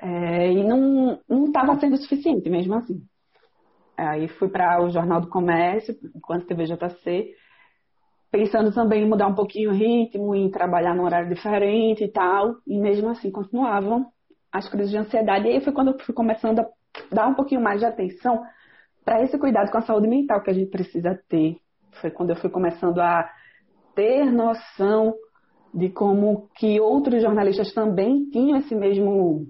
É, 0.00 0.52
e 0.52 0.62
não 0.62 1.18
estava 1.46 1.76
sendo 1.80 1.96
suficiente 1.96 2.48
mesmo 2.48 2.74
assim. 2.74 3.02
Aí 3.96 4.28
fui 4.28 4.48
para 4.48 4.80
o 4.80 4.90
Jornal 4.90 5.20
do 5.20 5.28
Comércio, 5.28 5.96
enquanto 6.14 6.46
TVJC, 6.46 7.34
pensando 8.30 8.72
também 8.72 9.02
em 9.02 9.08
mudar 9.08 9.26
um 9.26 9.34
pouquinho 9.34 9.70
o 9.70 9.74
ritmo, 9.74 10.36
em 10.36 10.48
trabalhar 10.50 10.94
num 10.94 11.02
horário 11.02 11.28
diferente 11.28 12.04
e 12.04 12.08
tal. 12.08 12.54
E 12.64 12.78
mesmo 12.78 13.08
assim 13.08 13.30
continuavam 13.32 14.06
as 14.52 14.68
crises 14.68 14.90
de 14.90 14.98
ansiedade. 14.98 15.48
E 15.48 15.52
aí 15.52 15.60
foi 15.60 15.72
quando 15.72 15.92
eu 15.92 15.98
fui 15.98 16.14
começando 16.14 16.60
a 16.60 16.68
dar 17.10 17.26
um 17.26 17.34
pouquinho 17.34 17.60
mais 17.60 17.80
de 17.80 17.86
atenção 17.86 18.40
para 19.08 19.22
esse 19.22 19.38
cuidado 19.38 19.70
com 19.70 19.78
a 19.78 19.80
saúde 19.80 20.06
mental 20.06 20.42
que 20.42 20.50
a 20.50 20.52
gente 20.52 20.68
precisa 20.68 21.18
ter. 21.30 21.56
Foi 21.98 22.10
quando 22.10 22.28
eu 22.28 22.36
fui 22.36 22.50
começando 22.50 23.00
a 23.00 23.26
ter 23.94 24.30
noção 24.30 25.14
de 25.72 25.88
como 25.88 26.50
que 26.54 26.78
outros 26.78 27.22
jornalistas 27.22 27.72
também 27.72 28.28
tinham 28.28 28.58
esse 28.58 28.74
mesmo 28.74 29.46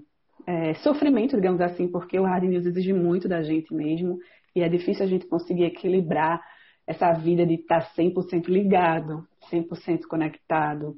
é, 0.47 0.75
sofrimento, 0.75 1.35
digamos 1.35 1.59
assim, 1.59 1.89
porque 1.89 2.17
o 2.17 2.23
hard 2.23 2.45
news 2.45 2.65
exige 2.65 2.93
muito 2.93 3.27
da 3.27 3.41
gente 3.41 3.73
mesmo 3.73 4.17
e 4.55 4.61
é 4.61 4.69
difícil 4.69 5.03
a 5.03 5.09
gente 5.09 5.27
conseguir 5.27 5.65
equilibrar 5.65 6.41
essa 6.87 7.11
vida 7.11 7.45
de 7.45 7.55
estar 7.55 7.81
100% 7.93 8.47
ligado, 8.47 9.27
100% 9.51 10.03
conectado, 10.09 10.95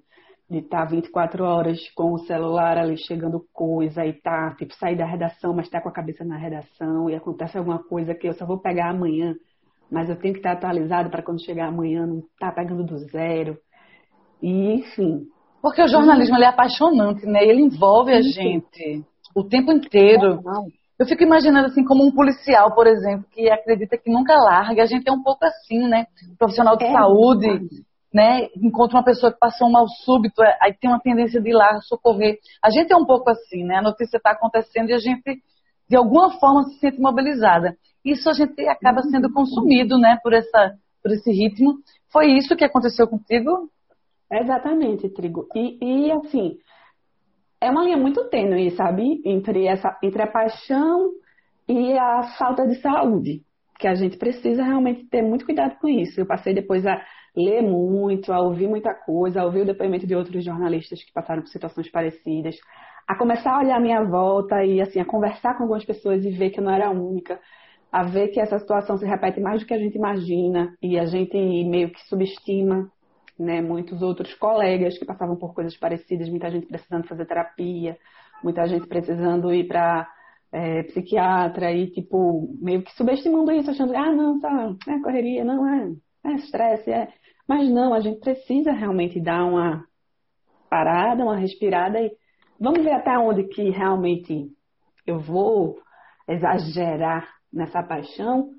de 0.51 0.57
estar 0.57 0.83
24 0.83 1.45
horas 1.45 1.79
com 1.95 2.11
o 2.11 2.19
celular 2.19 2.77
ali 2.77 2.97
chegando 2.97 3.45
coisa 3.53 4.05
e 4.05 4.11
tá, 4.11 4.53
tipo, 4.57 4.75
sair 4.75 4.97
da 4.97 5.05
redação, 5.05 5.53
mas 5.55 5.69
tá 5.69 5.79
com 5.79 5.87
a 5.87 5.93
cabeça 5.93 6.25
na 6.25 6.37
redação 6.37 7.09
e 7.09 7.15
acontece 7.15 7.57
alguma 7.57 7.81
coisa 7.81 8.13
que 8.13 8.27
eu 8.27 8.33
só 8.33 8.45
vou 8.45 8.59
pegar 8.59 8.89
amanhã, 8.89 9.33
mas 9.89 10.09
eu 10.09 10.17
tenho 10.17 10.33
que 10.33 10.39
estar 10.41 10.51
atualizado 10.51 11.09
para 11.09 11.23
quando 11.23 11.43
chegar 11.43 11.69
amanhã 11.69 12.05
não 12.05 12.19
estar 12.19 12.49
tá 12.49 12.51
pegando 12.51 12.83
do 12.83 12.97
zero. 12.97 13.57
E, 14.41 14.73
enfim. 14.73 15.21
Porque 15.61 15.81
o 15.81 15.87
jornalismo 15.87 16.35
é 16.35 16.47
apaixonante, 16.47 17.25
né? 17.25 17.45
Ele 17.45 17.61
envolve 17.61 18.11
a 18.11 18.21
gente 18.21 19.05
o 19.33 19.45
tempo 19.45 19.71
inteiro. 19.71 20.41
Eu 20.99 21.05
fico 21.05 21.23
imaginando 21.23 21.67
assim 21.67 21.85
como 21.85 22.05
um 22.05 22.11
policial, 22.11 22.75
por 22.75 22.87
exemplo, 22.87 23.25
que 23.31 23.49
acredita 23.49 23.97
que 23.97 24.11
nunca 24.11 24.33
larga. 24.35 24.83
A 24.83 24.85
gente 24.85 25.07
é 25.07 25.11
um 25.13 25.23
pouco 25.23 25.45
assim, 25.45 25.87
né? 25.87 26.07
Profissional 26.37 26.75
de 26.75 26.83
é, 26.83 26.91
saúde. 26.91 27.69
Né? 28.13 28.47
Encontra 28.55 28.97
uma 28.97 29.03
pessoa 29.03 29.31
que 29.31 29.39
passou 29.39 29.67
um 29.67 29.71
mal 29.71 29.87
súbito, 29.87 30.43
é, 30.43 30.57
aí 30.61 30.73
tem 30.73 30.89
uma 30.89 30.99
tendência 30.99 31.41
de 31.41 31.49
ir 31.49 31.53
lá 31.53 31.79
socorrer. 31.81 32.37
A 32.61 32.69
gente 32.69 32.91
é 32.91 32.95
um 32.95 33.05
pouco 33.05 33.29
assim, 33.29 33.63
né? 33.63 33.77
A 33.77 33.81
notícia 33.81 34.17
está 34.17 34.31
acontecendo 34.31 34.89
e 34.89 34.93
a 34.93 34.99
gente, 34.99 35.41
de 35.89 35.95
alguma 35.95 36.31
forma, 36.39 36.63
se 36.65 36.79
sente 36.79 36.99
mobilizada. 36.99 37.75
Isso 38.03 38.29
a 38.29 38.33
gente 38.33 38.67
acaba 38.67 39.01
sendo 39.03 39.31
consumido, 39.31 39.97
né? 39.97 40.17
Por 40.21 40.33
essa, 40.33 40.75
por 41.01 41.11
esse 41.11 41.31
ritmo. 41.31 41.75
Foi 42.11 42.31
isso 42.33 42.55
que 42.55 42.65
aconteceu 42.65 43.07
contigo? 43.07 43.69
Exatamente, 44.29 45.09
Trigo. 45.09 45.47
E, 45.55 45.77
e 45.81 46.11
assim, 46.11 46.57
é 47.61 47.69
uma 47.69 47.83
linha 47.83 47.97
muito 47.97 48.27
tênue, 48.29 48.71
sabe? 48.71 49.21
Entre, 49.23 49.67
essa, 49.67 49.97
entre 50.03 50.21
a 50.21 50.27
paixão 50.27 51.11
e 51.67 51.97
a 51.97 52.23
falta 52.37 52.67
de 52.67 52.75
saúde. 52.81 53.43
Que 53.79 53.87
a 53.87 53.95
gente 53.95 54.17
precisa 54.17 54.63
realmente 54.63 55.05
ter 55.05 55.21
muito 55.21 55.45
cuidado 55.45 55.77
com 55.79 55.87
isso. 55.87 56.19
Eu 56.19 56.25
passei 56.25 56.53
depois 56.53 56.85
a 56.85 57.01
ler 57.35 57.61
muito, 57.61 58.31
a 58.31 58.39
ouvir 58.41 58.67
muita 58.67 58.93
coisa, 58.93 59.41
a 59.41 59.45
ouvir 59.45 59.61
o 59.61 59.65
depoimento 59.65 60.05
de 60.05 60.15
outros 60.15 60.43
jornalistas 60.43 61.03
que 61.03 61.13
passaram 61.13 61.41
por 61.41 61.49
situações 61.49 61.89
parecidas, 61.89 62.55
a 63.07 63.15
começar 63.15 63.55
a 63.55 63.59
olhar 63.59 63.77
a 63.77 63.79
minha 63.79 64.03
volta 64.03 64.63
e 64.63 64.81
assim, 64.81 64.99
a 64.99 65.05
conversar 65.05 65.55
com 65.55 65.63
algumas 65.63 65.85
pessoas 65.85 66.23
e 66.25 66.31
ver 66.31 66.49
que 66.49 66.59
eu 66.59 66.63
não 66.63 66.73
era 66.73 66.87
a 66.87 66.91
única, 66.91 67.39
a 67.91 68.03
ver 68.03 68.29
que 68.29 68.39
essa 68.39 68.59
situação 68.59 68.97
se 68.97 69.05
repete 69.05 69.39
mais 69.39 69.61
do 69.61 69.67
que 69.67 69.73
a 69.73 69.77
gente 69.77 69.97
imagina 69.97 70.75
e 70.81 70.97
a 70.97 71.05
gente 71.05 71.35
meio 71.65 71.89
que 71.89 72.01
subestima 72.07 72.89
né, 73.37 73.61
muitos 73.61 74.01
outros 74.01 74.33
colegas 74.35 74.97
que 74.97 75.05
passavam 75.05 75.35
por 75.35 75.53
coisas 75.53 75.75
parecidas, 75.75 76.29
muita 76.29 76.49
gente 76.51 76.67
precisando 76.67 77.07
fazer 77.07 77.25
terapia, 77.25 77.97
muita 78.43 78.65
gente 78.67 78.87
precisando 78.87 79.53
ir 79.53 79.67
para 79.67 80.07
é, 80.51 80.83
psiquiatra 80.83 81.71
e, 81.71 81.89
tipo, 81.91 82.55
meio 82.61 82.83
que 82.83 82.93
subestimando 82.93 83.51
isso, 83.51 83.71
achando, 83.71 83.95
ah, 83.95 84.11
não, 84.11 84.39
tá, 84.39 84.75
é 84.87 84.99
correria, 84.99 85.43
não, 85.43 85.67
é, 85.67 85.91
é 86.25 86.33
estresse, 86.33 86.91
é. 86.91 87.07
Mas 87.51 87.69
não, 87.69 87.93
a 87.93 87.99
gente 87.99 88.21
precisa 88.21 88.71
realmente 88.71 89.19
dar 89.19 89.43
uma 89.43 89.83
parada, 90.69 91.21
uma 91.21 91.35
respirada 91.35 91.99
e 91.99 92.09
vamos 92.57 92.81
ver 92.81 92.93
até 92.93 93.11
onde 93.17 93.43
que 93.43 93.69
realmente 93.69 94.47
eu 95.05 95.19
vou 95.19 95.77
exagerar 96.29 97.27
nessa 97.51 97.83
paixão 97.83 98.51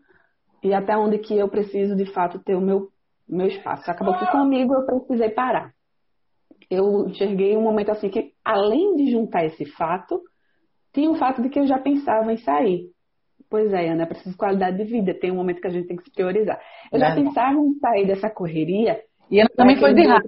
e 0.62 0.74
até 0.74 0.94
onde 0.94 1.16
que 1.20 1.34
eu 1.34 1.48
preciso 1.48 1.96
de 1.96 2.04
fato 2.12 2.38
ter 2.40 2.54
o 2.54 2.60
meu 2.60 2.90
meu 3.26 3.46
espaço. 3.46 3.90
Acabou 3.90 4.18
que 4.18 4.30
comigo 4.30 4.74
eu 4.74 4.84
precisei 4.84 5.30
parar. 5.30 5.72
Eu 6.68 7.08
enxerguei 7.08 7.56
um 7.56 7.62
momento 7.62 7.92
assim 7.92 8.10
que, 8.10 8.34
além 8.44 8.94
de 8.96 9.10
juntar 9.10 9.46
esse 9.46 9.64
fato, 9.64 10.20
tinha 10.92 11.10
o 11.10 11.16
fato 11.16 11.40
de 11.40 11.48
que 11.48 11.58
eu 11.58 11.66
já 11.66 11.78
pensava 11.78 12.30
em 12.30 12.36
sair. 12.36 12.90
Pois 13.52 13.70
é, 13.70 13.90
Ana, 13.90 14.04
é 14.04 14.06
preciso 14.06 14.30
de 14.30 14.36
qualidade 14.38 14.78
de 14.78 14.84
vida. 14.84 15.12
Tem 15.12 15.30
um 15.30 15.34
momento 15.34 15.60
que 15.60 15.66
a 15.66 15.70
gente 15.70 15.86
tem 15.86 15.94
que 15.94 16.04
se 16.04 16.10
priorizar. 16.10 16.58
Eu 16.90 16.98
já 16.98 17.14
pensava 17.14 17.58
em 17.58 17.74
sair 17.74 18.06
dessa 18.06 18.30
correria. 18.30 18.98
E 19.30 19.38
ela 19.38 19.50
também 19.54 19.76
foi 19.76 19.92
de 19.92 20.06
rádio, 20.06 20.26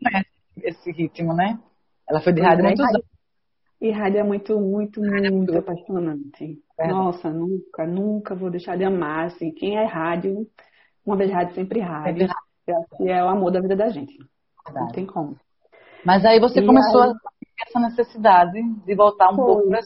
né? 0.00 0.22
esse 0.62 0.90
ritmo, 0.90 1.34
né? 1.34 1.58
Ela 2.08 2.22
foi 2.22 2.32
de 2.32 2.40
rádio 2.40 2.60
é, 2.60 2.68
muitos 2.68 2.86
anos. 2.86 3.02
E 3.78 3.90
rádio 3.90 4.20
é 4.20 4.22
muito, 4.22 4.58
muito, 4.58 5.02
muito 5.02 5.58
apaixonante. 5.58 6.58
É. 6.80 6.88
Nossa, 6.88 7.30
nunca, 7.30 7.86
nunca 7.86 8.34
vou 8.34 8.48
deixar 8.50 8.78
de 8.78 8.84
amar. 8.84 9.26
Assim, 9.26 9.52
quem 9.52 9.76
é 9.76 9.84
rádio 9.84 10.46
uma 11.04 11.16
vez 11.16 11.30
rádio, 11.30 11.54
sempre 11.54 11.78
rádio. 11.78 12.26
Que 12.96 13.10
é 13.10 13.22
o 13.22 13.28
amor 13.28 13.50
da 13.50 13.60
vida 13.60 13.76
da 13.76 13.90
gente. 13.90 14.16
Verdade. 14.64 14.86
Não 14.86 14.92
tem 14.92 15.04
como. 15.04 15.36
Mas 16.06 16.24
aí 16.24 16.40
você 16.40 16.60
e 16.60 16.66
começou 16.66 17.02
aí... 17.02 17.10
a 17.10 17.12
ter 17.12 17.68
essa 17.68 17.80
necessidade 17.80 18.62
de 18.62 18.94
voltar 18.94 19.30
um 19.30 19.36
Foi. 19.36 19.44
pouco 19.44 19.68
para 19.68 19.80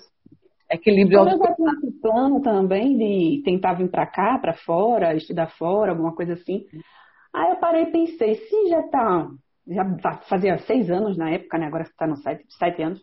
equilíbrio. 0.70 1.20
Eu 1.20 1.38
já 1.38 1.54
tinha 1.54 1.72
esse 1.72 2.00
plano 2.00 2.40
também 2.40 2.96
de 2.96 3.42
tentar 3.44 3.74
vir 3.74 3.90
para 3.90 4.06
cá, 4.06 4.38
para 4.38 4.54
fora, 4.54 5.14
estudar 5.14 5.48
fora, 5.48 5.92
alguma 5.92 6.14
coisa 6.14 6.34
assim. 6.34 6.64
Aí 7.34 7.50
eu 7.50 7.56
parei 7.56 7.84
e 7.84 7.92
pensei, 7.92 8.34
se 8.34 8.68
já 8.68 8.82
tá, 8.84 9.28
já 9.68 9.84
fazia 10.28 10.58
seis 10.58 10.90
anos 10.90 11.16
na 11.16 11.30
época, 11.30 11.58
né? 11.58 11.66
Agora 11.66 11.82
está 11.82 12.06
no 12.06 12.16
site, 12.16 12.44
sete 12.58 12.82
anos. 12.82 13.00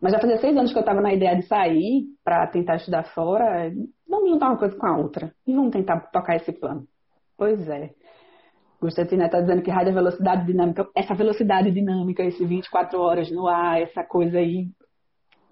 Mas 0.00 0.12
já 0.12 0.18
fazia 0.18 0.38
seis 0.38 0.56
anos 0.56 0.72
que 0.72 0.78
eu 0.78 0.82
estava 0.82 1.00
na 1.00 1.14
ideia 1.14 1.36
de 1.36 1.42
sair 1.42 2.04
para 2.24 2.46
tentar 2.48 2.76
estudar 2.76 3.04
fora. 3.14 3.72
Vamos 4.08 4.30
juntar 4.30 4.48
uma 4.48 4.58
coisa 4.58 4.76
com 4.76 4.86
a 4.86 4.96
outra 4.96 5.32
e 5.46 5.54
vamos 5.54 5.70
tentar 5.70 6.00
tocar 6.12 6.36
esse 6.36 6.52
plano. 6.52 6.86
Pois 7.36 7.68
é. 7.68 7.90
Gustatina 8.80 9.26
está 9.26 9.40
dizendo 9.40 9.62
que 9.62 9.70
rádio 9.70 9.90
é 9.90 9.94
velocidade 9.94 10.44
dinâmica. 10.44 10.88
Essa 10.96 11.14
velocidade 11.14 11.70
dinâmica, 11.70 12.24
esse 12.24 12.44
24 12.44 13.00
horas 13.00 13.30
no 13.30 13.46
ar, 13.46 13.80
essa 13.80 14.02
coisa 14.02 14.38
aí 14.38 14.66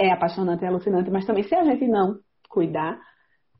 é 0.00 0.10
apaixonante, 0.12 0.64
é 0.64 0.68
alucinante, 0.68 1.10
mas 1.10 1.26
também 1.26 1.44
se 1.44 1.54
a 1.54 1.62
gente 1.62 1.86
não 1.86 2.18
cuidar, 2.48 2.98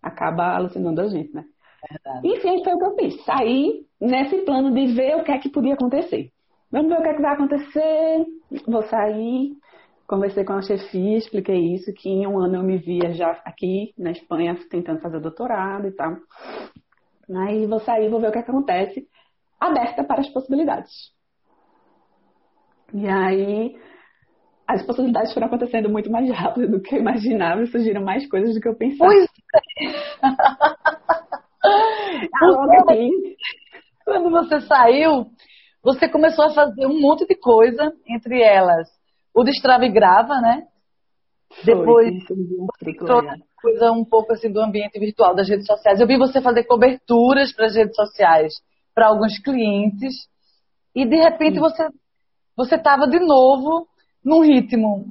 acaba 0.02 0.56
alucinando 0.56 1.02
a 1.02 1.06
gente, 1.06 1.34
né? 1.34 1.44
Verdade. 1.88 2.28
Enfim, 2.28 2.64
foi 2.64 2.72
o 2.72 2.78
que 2.78 2.84
eu 2.84 2.96
fiz. 2.96 3.24
Saí 3.24 3.86
nesse 4.00 4.38
plano 4.38 4.72
de 4.72 4.86
ver 4.94 5.16
o 5.16 5.22
que 5.22 5.32
é 5.32 5.38
que 5.38 5.50
podia 5.50 5.74
acontecer. 5.74 6.30
Vamos 6.72 6.88
ver 6.88 6.98
o 6.98 7.02
que 7.02 7.08
é 7.08 7.14
que 7.14 7.22
vai 7.22 7.34
acontecer. 7.34 8.26
Vou 8.66 8.82
sair. 8.84 9.52
Conversei 10.06 10.44
com 10.44 10.54
a 10.54 10.62
chefia, 10.62 11.18
expliquei 11.18 11.74
isso, 11.74 11.92
que 11.92 12.08
em 12.08 12.26
um 12.26 12.38
ano 12.40 12.56
eu 12.56 12.62
me 12.64 12.78
via 12.78 13.12
já 13.12 13.30
aqui 13.44 13.94
na 13.96 14.10
Espanha 14.10 14.58
tentando 14.68 15.00
fazer 15.00 15.20
doutorado 15.20 15.86
e 15.86 15.92
tal. 15.92 16.16
Aí 17.46 17.64
vou 17.66 17.78
sair, 17.80 18.08
vou 18.08 18.20
ver 18.20 18.28
o 18.28 18.32
que, 18.32 18.38
é 18.38 18.42
que 18.42 18.50
acontece, 18.50 19.06
aberta 19.60 20.02
para 20.02 20.20
as 20.20 20.28
possibilidades. 20.30 20.90
E 22.92 23.06
aí 23.06 23.76
as 24.74 24.86
possibilidades 24.86 25.34
foram 25.34 25.48
acontecendo 25.48 25.88
muito 25.88 26.10
mais 26.10 26.30
rápido 26.30 26.70
do 26.70 26.80
que 26.80 26.94
eu 26.94 27.00
imaginava 27.00 27.62
e 27.62 27.66
surgiram 27.66 28.02
mais 28.02 28.28
coisas 28.28 28.54
do 28.54 28.60
que 28.60 28.68
eu 28.68 28.76
pensava. 28.76 29.10
Pois 29.10 29.26
é. 32.90 33.08
Quando 34.04 34.30
você 34.30 34.60
saiu, 34.62 35.26
você 35.82 36.08
começou 36.08 36.46
a 36.46 36.54
fazer 36.54 36.86
um 36.86 37.00
monte 37.00 37.26
de 37.26 37.34
coisa, 37.34 37.92
entre 38.08 38.40
elas 38.42 38.88
o 39.34 39.44
Destrave 39.44 39.88
Grava, 39.88 40.40
né? 40.40 40.64
Foi, 41.64 41.74
Depois, 41.74 42.14
coisa 43.60 43.92
um 43.92 44.04
pouco 44.04 44.32
assim 44.32 44.52
do 44.52 44.60
ambiente 44.60 44.98
virtual 44.98 45.34
das 45.34 45.48
redes 45.48 45.66
sociais. 45.66 46.00
Eu 46.00 46.06
vi 46.06 46.16
você 46.16 46.40
fazer 46.40 46.64
coberturas 46.64 47.52
para 47.52 47.66
as 47.66 47.74
redes 47.74 47.96
sociais 47.96 48.54
para 48.94 49.08
alguns 49.08 49.38
clientes 49.40 50.14
e 50.94 51.04
de 51.04 51.16
repente 51.16 51.54
Sim. 51.54 51.60
você 51.60 51.88
você 52.56 52.76
estava 52.76 53.06
de 53.08 53.18
novo 53.18 53.86
num 54.24 54.42
ritmo 54.42 55.06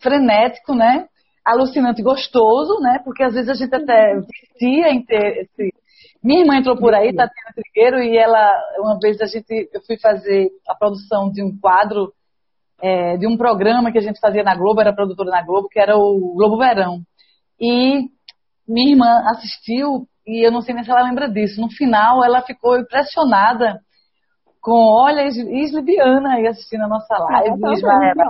frenético, 0.00 0.74
né? 0.74 1.06
Alucinante 1.44 2.00
e 2.00 2.04
gostoso, 2.04 2.80
né? 2.80 3.00
Porque 3.04 3.22
às 3.22 3.34
vezes 3.34 3.50
a 3.50 3.54
gente 3.54 3.74
até 3.74 4.14
vestia 4.20 4.90
em 4.90 5.04
ter 5.04 5.42
esse. 5.42 5.72
Minha 6.22 6.40
irmã 6.40 6.56
entrou 6.56 6.76
por 6.76 6.94
aí, 6.94 7.14
Tatiana 7.14 7.54
Trigueiro, 7.54 8.02
e 8.02 8.16
ela, 8.16 8.50
uma 8.78 8.98
vez 8.98 9.20
a 9.20 9.26
gente, 9.26 9.68
eu 9.72 9.82
fui 9.86 9.98
fazer 9.98 10.48
a 10.66 10.74
produção 10.74 11.30
de 11.30 11.42
um 11.42 11.58
quadro, 11.58 12.14
é, 12.80 13.18
de 13.18 13.26
um 13.26 13.36
programa 13.36 13.92
que 13.92 13.98
a 13.98 14.00
gente 14.00 14.18
fazia 14.20 14.42
na 14.42 14.56
Globo, 14.56 14.80
era 14.80 14.94
produtora 14.94 15.30
na 15.30 15.42
Globo, 15.42 15.68
que 15.68 15.78
era 15.78 15.98
o 15.98 16.34
Globo 16.34 16.56
Verão. 16.56 17.00
E 17.60 18.08
minha 18.66 18.92
irmã 18.92 19.22
assistiu 19.26 20.08
e 20.26 20.46
eu 20.46 20.50
não 20.50 20.62
sei 20.62 20.74
nem 20.74 20.82
se 20.82 20.90
ela 20.90 21.02
lembra 21.02 21.28
disso. 21.28 21.60
No 21.60 21.70
final, 21.70 22.24
ela 22.24 22.40
ficou 22.42 22.78
impressionada 22.78 23.78
com, 24.64 24.72
olha, 24.72 25.26
Islibiana 25.26 26.36
aí 26.36 26.46
assistindo 26.46 26.84
a 26.84 26.88
nossa 26.88 27.14
live. 27.18 27.50
Ah, 27.50 27.72
Isla, 27.74 27.92
ela, 27.92 28.24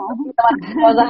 ela 0.91 1.05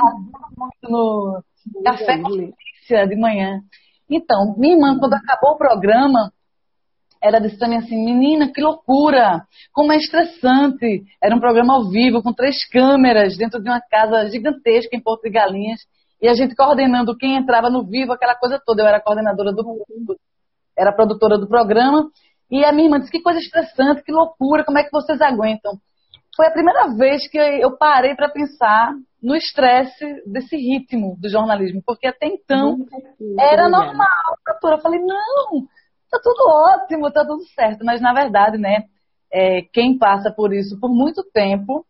muito 0.54 0.90
no, 0.90 1.42
Café 1.82 2.20
com 2.20 3.08
de 3.08 3.16
manhã. 3.16 3.60
Então, 4.08 4.54
minha 4.58 4.74
irmã, 4.74 4.98
quando 4.98 5.14
acabou 5.14 5.52
o 5.52 5.56
programa, 5.56 6.30
ela 7.22 7.40
disse 7.40 7.58
para 7.58 7.68
mim 7.68 7.76
assim, 7.76 7.96
menina, 7.96 8.52
que 8.52 8.60
loucura, 8.60 9.46
como 9.72 9.92
é 9.92 9.96
estressante. 9.96 11.02
Era 11.22 11.34
um 11.34 11.40
programa 11.40 11.74
ao 11.74 11.88
vivo, 11.88 12.22
com 12.22 12.34
três 12.34 12.68
câmeras, 12.68 13.38
dentro 13.38 13.62
de 13.62 13.70
uma 13.70 13.80
casa 13.80 14.28
gigantesca 14.30 14.94
em 14.94 15.02
Porto 15.02 15.22
de 15.22 15.30
Galinhas, 15.30 15.80
e 16.20 16.28
a 16.28 16.34
gente 16.34 16.54
coordenando 16.54 17.16
quem 17.16 17.36
entrava 17.36 17.70
no 17.70 17.82
vivo, 17.82 18.12
aquela 18.12 18.34
coisa 18.34 18.60
toda. 18.62 18.82
Eu 18.82 18.88
era 18.88 19.00
coordenadora 19.00 19.52
do 19.52 19.64
era 20.76 20.92
produtora 20.92 21.38
do 21.38 21.48
programa, 21.48 22.10
e 22.50 22.64
a 22.64 22.72
minha 22.72 22.86
irmã 22.86 22.98
disse, 22.98 23.10
que 23.10 23.22
coisa 23.22 23.38
estressante, 23.38 24.02
que 24.02 24.12
loucura, 24.12 24.64
como 24.64 24.78
é 24.78 24.84
que 24.84 24.92
vocês 24.92 25.20
aguentam? 25.20 25.72
Foi 26.36 26.46
a 26.46 26.52
primeira 26.52 26.88
vez 26.96 27.28
que 27.28 27.38
eu 27.38 27.76
parei 27.76 28.14
para 28.14 28.28
pensar 28.28 28.92
no 29.22 29.34
estresse 29.34 30.04
desse 30.26 30.56
ritmo 30.56 31.16
do 31.20 31.28
jornalismo, 31.30 31.80
porque 31.86 32.06
até 32.06 32.26
então 32.26 32.76
era 33.38 33.68
normal. 33.68 34.36
Eu 34.64 34.78
falei, 34.78 35.00
não, 35.00 35.66
tá 36.10 36.18
tudo 36.22 36.44
ótimo, 36.48 37.10
tá 37.10 37.24
tudo 37.24 37.42
certo. 37.54 37.84
Mas, 37.84 38.00
na 38.00 38.12
verdade, 38.12 38.58
né, 38.58 38.84
é, 39.32 39.62
quem 39.72 39.96
passa 39.96 40.30
por 40.30 40.52
isso 40.52 40.78
por 40.80 40.90
muito 40.90 41.22
tempo 41.32 41.86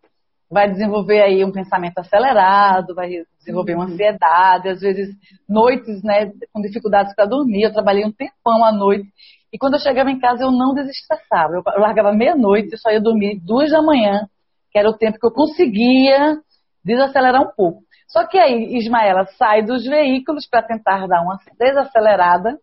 vai 0.51 0.71
desenvolver 0.71 1.23
aí 1.23 1.45
um 1.45 1.51
pensamento 1.51 1.99
acelerado, 1.99 2.95
vai 2.95 3.11
desenvolver 3.39 3.75
uma 3.75 3.87
uhum. 3.87 3.93
ansiedade, 3.93 4.69
às 4.69 4.81
vezes 4.81 5.09
noites, 5.49 6.03
né, 6.05 6.31
com 6.53 6.61
dificuldades 6.61 7.15
para 7.15 7.27
dormir. 7.27 7.65
Eu 7.65 7.73
trabalhei 7.73 8.05
um 8.05 8.13
tempão 8.13 8.65
à 8.65 8.71
noite 8.71 9.09
e 9.55 9.59
quando 9.59 9.75
eu 9.75 9.79
chegava 9.79 10.11
em 10.11 10.19
casa 10.19 10.43
eu 10.43 10.51
não 10.51 10.75
desestressava. 10.75 11.53
Eu 11.55 11.63
largava 11.81 12.13
meia-noite 12.13 12.75
e 12.75 12.77
só 12.77 12.91
ia 12.91 13.01
dormir 13.01 13.41
duas 13.41 13.71
da 13.71 13.81
manhã, 13.81 14.27
que 14.73 14.79
era 14.81 14.91
o 14.91 14.99
tempo 14.99 15.17
que 15.17 15.25
eu 15.25 15.31
conseguia 15.31 16.39
desacelerar 16.85 17.41
um 17.41 17.53
pouco. 17.57 17.85
Só 18.09 18.27
que 18.27 18.37
aí 18.37 18.77
Ismaela 18.77 19.27
sai 19.39 19.63
dos 19.63 19.85
veículos 19.85 20.49
para 20.49 20.61
tentar 20.61 21.07
dar 21.07 21.23
uma 21.23 21.39
desacelerada 21.57 22.59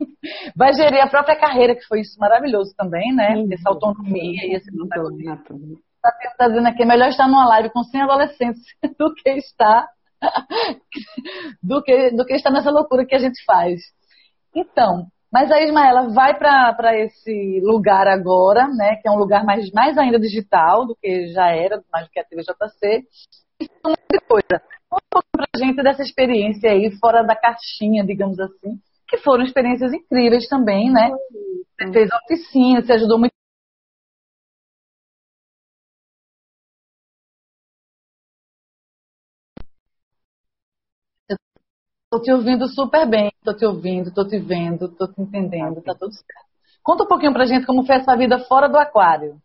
vai 0.56 0.72
gerir 0.72 1.02
a 1.02 1.10
própria 1.10 1.38
carreira, 1.38 1.74
que 1.74 1.86
foi 1.86 2.00
isso 2.00 2.18
maravilhoso 2.18 2.74
também, 2.74 3.14
né? 3.14 3.34
Uhum. 3.36 3.48
Essa 3.52 3.68
autonomia 3.68 4.46
e 4.46 4.54
esse 4.54 4.74
protagonismo. 4.74 5.34
Está 5.34 6.34
tá 6.38 6.48
dizendo 6.48 6.68
aqui, 6.68 6.82
é 6.82 6.86
melhor 6.86 7.10
estar 7.10 7.28
numa 7.28 7.46
live 7.48 7.68
com 7.70 7.82
100 7.82 8.00
adolescentes 8.00 8.62
do 8.98 9.12
que 9.12 9.28
estar 9.32 9.86
do 11.62 11.82
que, 11.82 12.12
do 12.12 12.24
que 12.24 12.32
estar 12.32 12.50
nessa 12.50 12.70
loucura 12.70 13.04
que 13.04 13.14
a 13.14 13.18
gente 13.18 13.44
faz. 13.44 13.78
Então, 14.56 15.06
mas 15.32 15.50
a 15.50 15.60
Ismaela 15.60 16.12
vai 16.12 16.36
para 16.36 16.98
esse 16.98 17.60
lugar 17.62 18.08
agora, 18.08 18.66
né, 18.68 18.96
que 18.96 19.08
é 19.08 19.10
um 19.10 19.18
lugar 19.18 19.44
mais, 19.44 19.70
mais 19.72 19.96
ainda 19.96 20.18
digital 20.18 20.86
do 20.86 20.96
que 20.96 21.28
já 21.28 21.50
era, 21.50 21.80
mais 21.92 22.06
do 22.06 22.10
que 22.10 22.20
a 22.20 22.24
TVJC. 22.24 23.04
E 23.60 23.68
uma 23.84 23.96
coisa, 24.28 24.62
conta 24.88 25.04
um 25.04 25.10
pouco 25.10 25.28
para 25.32 25.46
a 25.54 25.58
gente 25.58 25.82
dessa 25.82 26.02
experiência 26.02 26.70
aí, 26.70 26.90
fora 26.98 27.22
da 27.22 27.36
caixinha, 27.36 28.04
digamos 28.04 28.40
assim, 28.40 28.78
que 29.08 29.18
foram 29.18 29.44
experiências 29.44 29.92
incríveis 29.92 30.48
também, 30.48 30.90
né? 30.90 31.10
Você 31.78 31.92
fez 31.92 32.10
oficina, 32.12 32.82
você 32.82 32.92
ajudou 32.94 33.18
muito. 33.18 33.39
Estou 42.12 42.22
te 42.22 42.32
ouvindo 42.32 42.66
super 42.66 43.08
bem, 43.08 43.30
estou 43.36 43.56
te 43.56 43.64
ouvindo, 43.64 44.08
estou 44.08 44.26
te 44.26 44.36
vendo, 44.36 44.86
estou 44.86 45.06
te 45.06 45.22
entendendo, 45.22 45.78
está 45.78 45.94
tudo 45.94 46.12
certo. 46.12 46.50
Conta 46.82 47.04
um 47.04 47.06
pouquinho 47.06 47.32
pra 47.32 47.46
gente 47.46 47.64
como 47.64 47.86
foi 47.86 47.94
essa 47.94 48.16
vida 48.16 48.36
fora 48.46 48.68
do 48.68 48.76
aquário. 48.76 49.36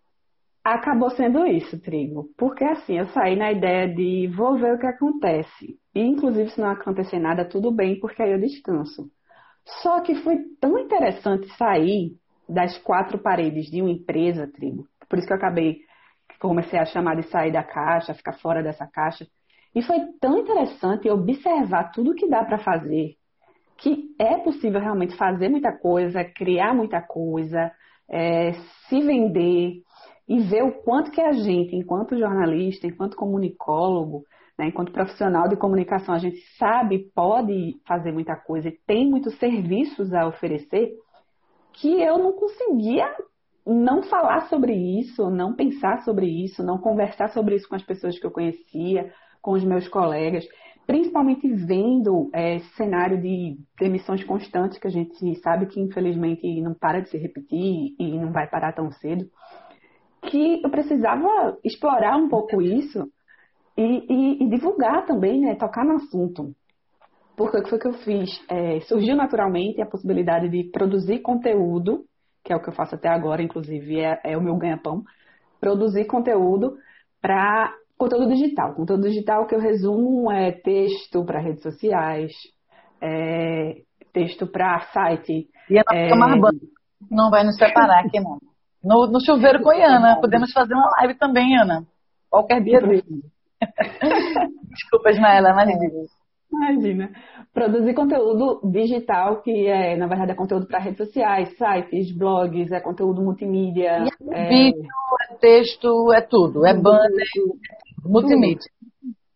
Acabou 0.63 1.11
sendo 1.11 1.45
isso, 1.45 1.79
Trigo. 1.79 2.27
Porque 2.35 2.63
assim, 2.63 2.97
eu 2.97 3.05
saí 3.09 3.35
na 3.35 3.51
ideia 3.51 3.87
de 3.87 4.27
vou 4.35 4.57
ver 4.57 4.73
o 4.73 4.79
que 4.79 4.87
acontece. 4.87 5.77
E 5.93 6.01
inclusive 6.01 6.49
se 6.49 6.59
não 6.59 6.71
acontecer 6.71 7.19
nada, 7.19 7.45
tudo 7.45 7.71
bem, 7.71 7.99
porque 7.99 8.23
aí 8.23 8.31
eu 8.31 8.39
descanso. 8.39 9.11
Só 9.83 10.01
que 10.01 10.15
foi 10.15 10.37
tão 10.59 10.79
interessante 10.79 11.47
sair 11.57 12.17
das 12.49 12.75
quatro 12.79 13.19
paredes 13.19 13.69
de 13.69 13.79
uma 13.79 13.91
empresa, 13.91 14.51
tribo. 14.51 14.87
Por 15.07 15.19
isso 15.19 15.27
que 15.27 15.33
eu 15.33 15.37
acabei, 15.37 15.81
comecei 16.39 16.79
a 16.79 16.85
chamar 16.85 17.15
de 17.15 17.27
sair 17.29 17.51
da 17.51 17.63
caixa, 17.63 18.15
ficar 18.15 18.33
fora 18.33 18.63
dessa 18.63 18.87
caixa. 18.87 19.27
E 19.75 19.81
foi 19.81 19.99
tão 20.21 20.39
interessante 20.39 21.09
observar 21.09 21.91
tudo 21.91 22.15
que 22.15 22.29
dá 22.29 22.43
para 22.45 22.57
fazer, 22.57 23.15
que 23.77 24.15
é 24.17 24.37
possível 24.37 24.79
realmente 24.79 25.17
fazer 25.17 25.49
muita 25.49 25.71
coisa, 25.71 26.23
criar 26.23 26.73
muita 26.73 27.01
coisa, 27.01 27.71
é, 28.09 28.53
se 28.87 29.01
vender 29.01 29.81
e 30.27 30.39
ver 30.39 30.63
o 30.63 30.71
quanto 30.71 31.11
que 31.11 31.21
a 31.21 31.33
gente, 31.33 31.75
enquanto 31.75 32.17
jornalista, 32.17 32.87
enquanto 32.87 33.17
comunicólogo, 33.17 34.23
né? 34.57 34.67
Enquanto 34.67 34.91
profissional 34.91 35.47
de 35.47 35.57
comunicação, 35.57 36.15
a 36.15 36.19
gente 36.19 36.39
sabe, 36.57 37.11
pode 37.13 37.77
fazer 37.85 38.11
muita 38.11 38.35
coisa 38.35 38.69
e 38.69 38.79
tem 38.87 39.09
muitos 39.09 39.37
serviços 39.37 40.13
a 40.13 40.27
oferecer 40.27 40.93
que 41.73 42.01
eu 42.01 42.17
não 42.17 42.31
conseguia 42.31 43.13
não 43.65 44.03
falar 44.03 44.47
sobre 44.47 44.73
isso, 44.73 45.29
não 45.29 45.53
pensar 45.53 46.03
sobre 46.03 46.27
isso, 46.27 46.63
não 46.63 46.77
conversar 46.77 47.29
sobre 47.29 47.55
isso 47.55 47.67
com 47.67 47.75
as 47.75 47.83
pessoas 47.83 48.17
que 48.17 48.25
eu 48.25 48.31
conhecia, 48.31 49.11
com 49.45 49.51
os 49.51 49.63
meus 49.63 49.87
colegas, 49.87 50.43
principalmente 50.87 51.47
vendo 51.53 52.31
é, 52.33 52.55
esse 52.55 52.75
cenário 52.75 53.21
de 53.21 53.55
demissões 53.79 54.23
constantes 54.23 54.79
que 54.79 54.87
a 54.87 54.89
gente 54.89 55.35
sabe 55.41 55.67
que 55.67 55.79
infelizmente 55.79 56.59
não 56.61 56.73
para 56.73 56.99
de 56.99 57.09
se 57.09 57.17
repetir 57.19 57.93
e 57.99 58.17
não 58.17 58.31
vai 58.31 58.49
parar 58.49 58.73
tão 58.73 58.91
cedo, 58.93 59.29
que 60.23 60.63
eu 60.63 60.69
precisava 60.71 61.59
explorar 61.63 62.17
um 62.17 62.27
pouco 62.27 62.59
isso 62.59 63.07
e, 63.77 63.83
e, 64.09 64.43
e, 64.43 64.49
divulgar 64.49 65.05
também, 65.05 65.41
né? 65.41 65.53
Tocar 65.53 65.85
no 65.85 65.97
assunto. 65.97 66.55
Porque 67.37 67.57
o 67.57 67.63
que 67.63 67.69
foi 67.69 67.77
que 67.77 67.87
eu 67.87 67.93
fiz? 67.93 68.29
É, 68.49 68.79
surgiu 68.81 69.15
naturalmente 69.15 69.79
a 69.79 69.85
possibilidade 69.85 70.49
de 70.49 70.71
produzir 70.71 71.19
conteúdo, 71.19 72.05
que 72.43 72.51
é 72.51 72.55
o 72.55 72.61
que 72.61 72.69
eu 72.69 72.73
faço 72.73 72.95
até 72.95 73.09
agora, 73.09 73.43
inclusive, 73.43 73.99
é, 73.99 74.19
é 74.23 74.35
o 74.35 74.41
meu 74.41 74.55
ganha-pão. 74.55 75.03
Produzir 75.59 76.05
conteúdo 76.05 76.77
para 77.21 77.71
conteúdo 78.05 78.27
digital. 78.29 78.73
Conteúdo 78.73 79.07
digital 79.07 79.47
que 79.47 79.55
eu 79.55 79.59
resumo 79.59 80.31
é 80.31 80.51
texto 80.51 81.25
para 81.25 81.41
redes 81.41 81.63
sociais, 81.63 82.31
é, 83.01 83.81
texto 84.13 84.47
para 84.47 84.79
site. 84.93 85.47
E 85.69 85.79
a 85.79 85.83
é, 85.91 86.09
não 87.09 87.29
vai 87.29 87.43
nos 87.43 87.57
separar 87.57 88.05
aqui, 88.05 88.19
não. 88.19 88.37
No, 88.83 89.07
no 89.07 89.19
chuveiro 89.19 89.63
Goiana, 89.63 90.19
podemos 90.21 90.51
fazer 90.51 90.75
uma 90.75 90.89
live 90.99 91.17
também, 91.17 91.57
Ana. 91.59 91.83
Qualquer 92.29 92.61
dia 92.61 92.79
desse. 92.79 93.07
Desculpa, 94.69 95.09
Ismaela, 95.09 95.49
imagina. 95.49 96.05
Imagina. 96.51 97.09
Produzir 97.53 97.93
conteúdo 97.93 98.61
digital, 98.71 99.41
que 99.41 99.67
é, 99.67 99.95
na 99.95 100.07
verdade, 100.07 100.31
é 100.31 100.35
conteúdo 100.35 100.67
para 100.67 100.79
redes 100.79 100.97
sociais, 100.97 101.49
sites, 101.57 102.15
blogs, 102.15 102.71
é 102.71 102.79
conteúdo 102.79 103.21
multimídia. 103.21 104.05
É, 104.31 104.45
é... 104.45 104.49
Vídeo, 104.49 104.89
é 105.29 105.35
texto, 105.35 106.13
é 106.13 106.21
tudo. 106.21 106.65
É 106.65 106.73
banner, 106.73 107.25
multimídia. 108.05 108.69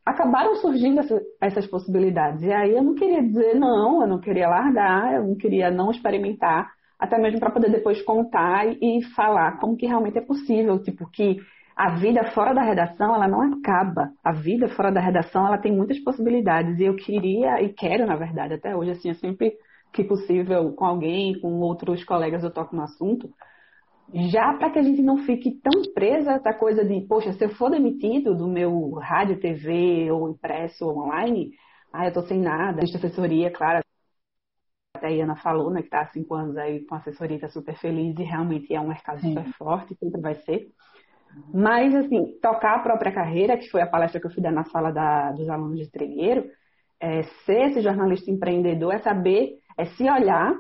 Acabaram 0.06 0.56
surgindo 0.56 1.00
essa, 1.00 1.22
essas 1.42 1.68
possibilidades. 1.68 2.42
E 2.42 2.52
aí 2.52 2.72
eu 2.72 2.84
não 2.84 2.96
queria 2.96 3.22
dizer 3.22 3.56
não, 3.56 4.02
eu 4.02 4.08
não 4.08 4.20
queria 4.20 4.48
largar, 4.48 5.14
eu 5.14 5.28
não 5.28 5.36
queria 5.36 5.70
não 5.70 5.92
experimentar, 5.92 6.70
até 6.98 7.18
mesmo 7.18 7.40
para 7.40 7.52
poder 7.52 7.70
depois 7.72 8.02
contar 8.02 8.68
e 8.68 9.04
falar 9.16 9.60
como 9.60 9.78
que 9.78 9.86
realmente 9.86 10.18
é 10.18 10.22
possível. 10.22 10.82
Tipo, 10.82 11.10
que 11.12 11.38
a 11.80 11.96
vida 11.96 12.32
fora 12.32 12.54
da 12.54 12.62
redação, 12.62 13.16
ela 13.16 13.28
não 13.28 13.42
acaba. 13.54 14.12
A 14.22 14.34
vida 14.34 14.68
fora 14.68 14.92
da 14.92 15.00
redação, 15.00 15.48
ela 15.48 15.58
tem 15.58 15.72
muitas 15.72 15.98
possibilidades. 16.00 16.78
E 16.78 16.84
eu 16.84 16.96
queria, 16.96 17.62
e 17.62 17.70
quero, 17.70 18.06
na 18.06 18.18
verdade, 18.18 18.56
até 18.56 18.76
hoje, 18.76 18.92
assim, 18.92 19.14
sempre 19.14 19.54
que 19.94 20.04
possível, 20.04 20.74
com 20.74 20.86
alguém, 20.86 21.40
com 21.40 21.60
outros 21.62 22.04
colegas, 22.04 22.44
eu 22.44 22.52
toco 22.52 22.76
no 22.76 22.84
assunto, 22.84 23.30
já 24.14 24.54
para 24.54 24.72
que 24.72 24.80
a 24.80 24.84
gente 24.84 25.02
não 25.02 25.18
fique 25.20 25.52
tão 25.62 25.84
presa 25.94 26.34
essa 26.34 26.54
coisa 26.54 26.84
de, 26.84 27.02
poxa, 27.02 27.34
se 27.34 27.46
eu 27.46 27.50
for 27.50 27.70
demitido 27.70 28.36
do 28.36 28.48
meu 28.48 28.94
rádio, 28.94 29.40
TV, 29.40 30.12
ou 30.12 30.30
impresso, 30.30 30.86
ou 30.86 30.98
online, 30.98 31.52
ah, 31.94 32.08
eu 32.08 32.14
tô 32.14 32.22
sem 32.24 32.40
nada. 32.40 32.82
Existe 32.82 32.98
assessoria, 32.98 33.52
claro, 33.52 33.84
até 34.96 35.08
a 35.08 35.10
Iana 35.10 35.36
falou, 35.36 35.70
né, 35.70 35.82
que 35.82 35.88
está 35.88 36.02
há 36.02 36.08
cinco 36.08 36.34
anos 36.34 36.58
aí 36.58 36.86
com 36.86 36.96
assessoria, 36.96 37.40
tá 37.40 37.50
super 37.50 37.76
feliz, 37.78 38.18
e 38.18 38.24
realmente 38.24 38.74
é 38.74 38.82
um 38.82 38.88
mercado 38.88 39.22
Sim. 39.22 39.30
super 39.30 39.54
forte, 39.54 39.96
sempre 39.96 40.20
vai 40.20 40.36
ser. 40.36 40.68
Mas, 41.54 41.94
assim, 41.94 42.38
tocar 42.42 42.76
a 42.76 42.80
própria 42.80 43.12
carreira, 43.12 43.58
que 43.58 43.70
foi 43.70 43.82
a 43.82 43.88
palestra 43.88 44.20
que 44.20 44.26
eu 44.26 44.32
fui 44.32 44.42
dar 44.42 44.52
na 44.52 44.66
sala 44.66 44.92
da, 44.92 45.32
dos 45.32 45.48
alunos 45.48 45.78
de 45.78 45.90
Trigueiro, 45.90 46.50
é, 47.00 47.24
ser 47.46 47.70
esse 47.70 47.82
jornalista 47.82 48.30
empreendedor 48.30 48.94
é 48.94 49.00
saber, 49.00 49.60
é 49.78 49.86
se 49.86 50.04
olhar, 50.10 50.54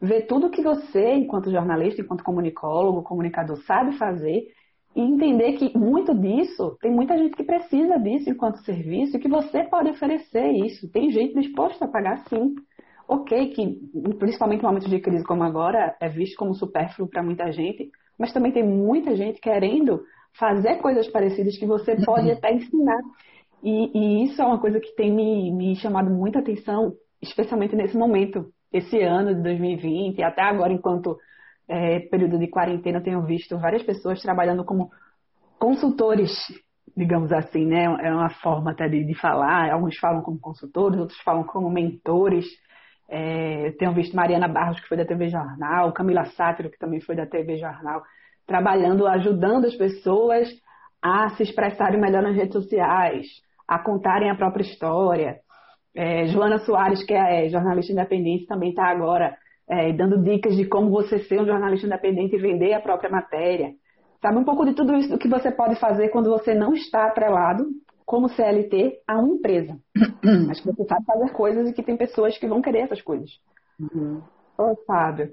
ver 0.00 0.26
tudo 0.26 0.50
que 0.50 0.62
você, 0.62 1.14
enquanto 1.14 1.50
jornalista, 1.50 2.00
enquanto 2.00 2.24
comunicólogo, 2.24 3.02
comunicador, 3.02 3.56
sabe 3.64 3.96
fazer 3.96 4.46
e 4.94 5.00
entender 5.00 5.52
que 5.54 5.76
muito 5.76 6.14
disso, 6.14 6.76
tem 6.80 6.90
muita 6.90 7.18
gente 7.18 7.36
que 7.36 7.44
precisa 7.44 7.98
disso 7.98 8.30
enquanto 8.30 8.64
serviço 8.64 9.16
e 9.16 9.20
que 9.20 9.28
você 9.28 9.62
pode 9.64 9.90
oferecer 9.90 10.50
isso. 10.52 10.90
Tem 10.90 11.10
gente 11.10 11.38
disposta 11.38 11.84
a 11.84 11.88
pagar 11.88 12.24
sim. 12.28 12.54
Ok, 13.08 13.50
que 13.50 13.80
principalmente 14.18 14.62
em 14.62 14.66
momentos 14.66 14.90
de 14.90 14.98
crise 14.98 15.22
como 15.22 15.44
agora, 15.44 15.96
é 16.00 16.08
visto 16.08 16.36
como 16.36 16.54
supérfluo 16.54 17.08
para 17.08 17.22
muita 17.22 17.52
gente, 17.52 17.88
mas 18.18 18.32
também 18.32 18.50
tem 18.50 18.64
muita 18.64 19.14
gente 19.14 19.40
querendo 19.40 20.02
fazer 20.38 20.76
coisas 20.76 21.06
parecidas 21.08 21.56
que 21.56 21.66
você 21.66 21.94
pode 22.04 22.30
até 22.30 22.52
ensinar. 22.52 23.00
E, 23.62 23.90
e, 23.94 24.24
isso 24.24 24.40
é 24.40 24.44
uma 24.44 24.58
coisa 24.58 24.80
que 24.80 24.94
tem 24.96 25.12
me, 25.12 25.52
me 25.52 25.76
chamado 25.76 26.10
muita 26.10 26.38
atenção, 26.38 26.94
especialmente 27.22 27.76
nesse 27.76 27.96
momento, 27.96 28.52
esse 28.72 29.00
ano 29.00 29.34
de 29.34 29.42
2020, 29.42 30.18
e 30.18 30.22
até 30.22 30.42
agora, 30.42 30.72
enquanto 30.72 31.16
é, 31.68 32.00
período 32.00 32.38
de 32.38 32.48
quarentena, 32.48 32.98
eu 32.98 33.02
tenho 33.02 33.22
visto 33.22 33.58
várias 33.58 33.82
pessoas 33.82 34.20
trabalhando 34.22 34.64
como 34.64 34.90
consultores, 35.58 36.30
digamos 36.96 37.32
assim, 37.32 37.66
né? 37.66 37.84
É 37.84 38.12
uma 38.12 38.30
forma 38.30 38.70
até 38.70 38.88
de, 38.88 39.04
de 39.04 39.14
falar. 39.14 39.72
Alguns 39.72 39.98
falam 39.98 40.22
como 40.22 40.38
consultores, 40.38 40.98
outros 40.98 41.20
falam 41.22 41.44
como 41.44 41.70
mentores. 41.70 42.46
É, 43.08 43.72
tenho 43.78 43.92
visto 43.94 44.16
Mariana 44.16 44.48
Barros, 44.48 44.80
que 44.80 44.88
foi 44.88 44.96
da 44.96 45.04
TV 45.04 45.28
Jornal, 45.28 45.92
Camila 45.92 46.24
Sátiro, 46.24 46.70
que 46.70 46.78
também 46.78 47.00
foi 47.00 47.14
da 47.14 47.26
TV 47.26 47.56
Jornal, 47.56 48.02
trabalhando, 48.46 49.06
ajudando 49.06 49.66
as 49.66 49.76
pessoas 49.76 50.48
a 51.00 51.28
se 51.30 51.42
expressarem 51.44 52.00
melhor 52.00 52.22
nas 52.22 52.34
redes 52.34 52.52
sociais, 52.52 53.26
a 53.66 53.78
contarem 53.78 54.30
a 54.30 54.34
própria 54.34 54.62
história. 54.62 55.40
É, 55.96 56.26
Joana 56.26 56.58
Soares, 56.58 57.02
que 57.04 57.14
é 57.14 57.48
jornalista 57.48 57.90
independente, 57.90 58.46
também 58.46 58.68
está 58.68 58.86
agora 58.86 59.34
é, 59.66 59.92
dando 59.94 60.22
dicas 60.22 60.54
de 60.54 60.66
como 60.66 60.90
você 60.90 61.20
ser 61.20 61.40
um 61.40 61.46
jornalista 61.46 61.86
independente 61.86 62.36
e 62.36 62.38
vender 62.38 62.74
a 62.74 62.80
própria 62.80 63.10
matéria. 63.10 63.72
Sabe 64.20 64.36
um 64.36 64.44
pouco 64.44 64.66
de 64.66 64.74
tudo 64.74 64.94
isso 64.94 65.16
que 65.18 65.28
você 65.28 65.50
pode 65.50 65.76
fazer 65.80 66.10
quando 66.10 66.30
você 66.30 66.54
não 66.54 66.74
está 66.74 67.06
atrelado 67.06 67.64
como 68.04 68.28
CLT 68.28 69.00
a 69.06 69.18
uma 69.18 69.34
empresa. 69.34 69.76
Mas 70.46 70.60
que 70.60 70.66
você 70.66 70.84
sabe 70.84 71.04
fazer 71.06 71.32
coisas 71.32 71.68
e 71.68 71.72
que 71.72 71.82
tem 71.82 71.96
pessoas 71.96 72.36
que 72.38 72.46
vão 72.46 72.60
querer 72.60 72.80
essas 72.80 73.00
coisas. 73.00 73.30
Uhum. 73.80 74.22
Ô, 74.58 74.76
Fábio. 74.86 75.30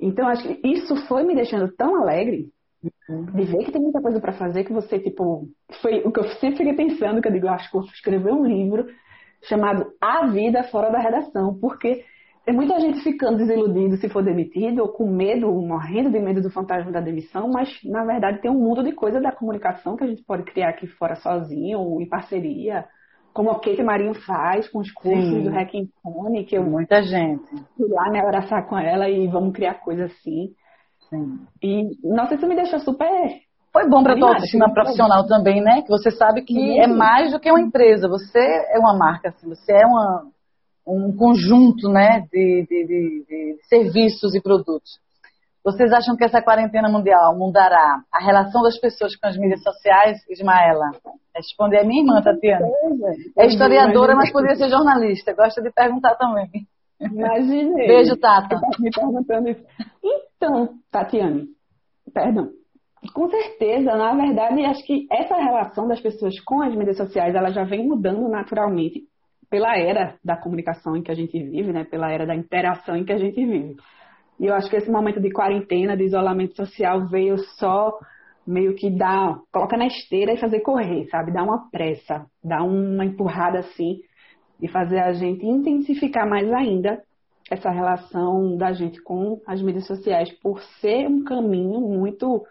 Então, 0.00 0.28
acho 0.28 0.46
que 0.46 0.68
isso 0.68 0.94
foi 1.08 1.24
me 1.24 1.34
deixando 1.34 1.70
tão 1.72 1.96
alegre 1.96 2.48
de 2.82 3.44
ver 3.44 3.64
que 3.64 3.72
tem 3.72 3.80
muita 3.80 4.00
coisa 4.00 4.20
para 4.20 4.32
fazer 4.32 4.64
que 4.64 4.72
você, 4.72 4.98
tipo, 4.98 5.48
foi 5.82 6.00
o 6.04 6.12
que 6.12 6.20
eu 6.20 6.28
sempre 6.34 6.58
fiquei 6.58 6.74
pensando, 6.74 7.20
que 7.20 7.28
eu 7.28 7.32
digo, 7.32 7.48
acho 7.48 7.70
que 7.70 7.76
eu 7.76 7.80
vou 7.80 7.90
escrever 7.90 8.32
um 8.32 8.44
livro 8.44 8.86
chamado 9.48 9.92
A 10.00 10.26
Vida 10.26 10.64
Fora 10.64 10.90
da 10.90 10.98
Redação, 10.98 11.58
porque 11.60 12.04
tem 12.44 12.54
muita 12.54 12.78
gente 12.78 13.00
ficando 13.00 13.38
desiludido 13.38 13.96
se 13.96 14.08
for 14.08 14.22
demitido, 14.22 14.80
ou 14.80 14.88
com 14.88 15.10
medo, 15.10 15.50
morrendo 15.52 16.10
de 16.10 16.20
medo 16.20 16.40
do 16.40 16.50
fantasma 16.50 16.92
da 16.92 17.00
demissão, 17.00 17.48
mas 17.48 17.68
na 17.84 18.04
verdade 18.04 18.40
tem 18.40 18.50
um 18.50 18.60
mundo 18.60 18.84
de 18.84 18.92
coisa 18.92 19.20
da 19.20 19.32
comunicação 19.32 19.96
que 19.96 20.04
a 20.04 20.06
gente 20.06 20.22
pode 20.22 20.44
criar 20.44 20.68
aqui 20.68 20.86
fora 20.86 21.16
sozinho, 21.16 21.80
ou 21.80 22.00
em 22.00 22.08
parceria, 22.08 22.86
como 23.34 23.50
a 23.50 23.56
Kate 23.56 23.82
Marinho 23.82 24.14
faz 24.14 24.68
com 24.68 24.78
os 24.78 24.90
cursos 24.92 25.28
Sim. 25.28 25.42
do 25.42 25.50
Hacking 25.50 25.90
Phone, 26.02 26.44
que 26.44 26.56
eu 26.56 26.62
muita 26.62 27.02
gente 27.02 27.50
fui 27.76 27.88
lá 27.88 28.08
né, 28.10 28.20
abraçar 28.20 28.66
com 28.68 28.78
ela 28.78 29.08
e 29.10 29.26
vamos 29.26 29.52
criar 29.52 29.74
coisa 29.74 30.04
assim. 30.04 30.54
Sim. 31.10 31.40
E 31.62 31.90
nossa, 32.02 32.36
isso 32.36 32.46
me 32.46 32.54
deixou 32.54 32.78
super 32.78 33.06
foi 33.76 33.90
bom 33.90 34.02
para 34.02 34.16
tua 34.16 34.30
autoestima 34.30 34.72
profissional 34.72 35.26
também, 35.26 35.60
né? 35.60 35.82
Que 35.82 35.88
você 35.88 36.10
sabe 36.10 36.40
que 36.40 36.54
Sim. 36.54 36.80
é 36.80 36.86
mais 36.86 37.30
do 37.30 37.38
que 37.38 37.50
uma 37.50 37.60
empresa. 37.60 38.08
Você 38.08 38.38
é 38.38 38.78
uma 38.78 38.96
marca, 38.96 39.28
assim, 39.28 39.46
você 39.46 39.70
é 39.70 39.86
uma, 39.86 40.22
um 40.88 41.14
conjunto 41.14 41.86
né, 41.90 42.26
de, 42.32 42.66
de, 42.66 42.86
de, 42.86 43.24
de, 43.28 43.58
serviços 43.68 44.34
e 44.34 44.40
produtos. 44.40 44.98
Vocês 45.62 45.92
acham 45.92 46.16
que 46.16 46.24
essa 46.24 46.40
quarentena 46.40 46.88
mundial 46.88 47.36
mudará 47.36 48.00
a 48.10 48.24
relação 48.24 48.62
das 48.62 48.78
pessoas 48.80 49.14
com 49.14 49.26
as 49.26 49.36
mídias 49.36 49.62
sociais, 49.62 50.20
Ismaela? 50.30 50.92
Responde 51.34 51.76
a 51.76 51.84
minha 51.84 52.00
irmã, 52.00 52.22
Tatiana. 52.22 52.66
É 53.36 53.46
historiadora, 53.46 54.14
mas 54.14 54.32
poderia 54.32 54.56
ser 54.56 54.70
jornalista. 54.70 55.34
Gosta 55.34 55.60
de 55.60 55.70
perguntar 55.70 56.14
também. 56.14 56.48
Imaginei. 56.98 57.88
Beijo, 57.88 58.16
Tata. 58.16 58.58
Me 58.78 58.90
perguntando 58.90 59.50
isso. 59.50 59.62
Então, 60.02 60.70
Tatiana, 60.90 61.42
perdão. 62.14 62.48
Com 63.12 63.28
certeza, 63.28 63.94
na 63.96 64.14
verdade, 64.14 64.64
acho 64.64 64.84
que 64.84 65.06
essa 65.10 65.34
relação 65.36 65.86
das 65.86 66.00
pessoas 66.00 66.38
com 66.40 66.62
as 66.62 66.74
mídias 66.74 66.96
sociais, 66.96 67.34
ela 67.34 67.50
já 67.50 67.64
vem 67.64 67.86
mudando 67.86 68.28
naturalmente 68.28 69.02
pela 69.50 69.76
era 69.76 70.16
da 70.24 70.36
comunicação 70.36 70.96
em 70.96 71.02
que 71.02 71.10
a 71.10 71.14
gente 71.14 71.38
vive, 71.38 71.72
né? 71.72 71.84
Pela 71.84 72.10
era 72.10 72.26
da 72.26 72.34
interação 72.34 72.96
em 72.96 73.04
que 73.04 73.12
a 73.12 73.18
gente 73.18 73.44
vive. 73.44 73.76
E 74.38 74.46
eu 74.46 74.54
acho 74.54 74.68
que 74.68 74.76
esse 74.76 74.90
momento 74.90 75.20
de 75.20 75.30
quarentena, 75.30 75.96
de 75.96 76.04
isolamento 76.04 76.56
social, 76.56 77.06
veio 77.08 77.38
só 77.58 77.92
meio 78.46 78.74
que 78.74 78.90
dar, 78.90 79.38
coloca 79.52 79.76
na 79.76 79.86
esteira 79.86 80.32
e 80.32 80.38
fazer 80.38 80.60
correr, 80.60 81.06
sabe? 81.08 81.32
Dar 81.32 81.42
uma 81.42 81.68
pressa, 81.70 82.26
dar 82.42 82.62
uma 82.62 83.04
empurrada 83.04 83.58
assim 83.58 84.00
e 84.60 84.68
fazer 84.68 85.00
a 85.00 85.12
gente 85.12 85.44
intensificar 85.44 86.28
mais 86.28 86.50
ainda 86.52 87.02
essa 87.50 87.70
relação 87.70 88.56
da 88.56 88.72
gente 88.72 89.00
com 89.02 89.40
as 89.46 89.62
mídias 89.62 89.86
sociais 89.86 90.30
por 90.40 90.60
ser 90.80 91.06
um 91.08 91.24
caminho 91.24 91.80
muito 91.80 92.44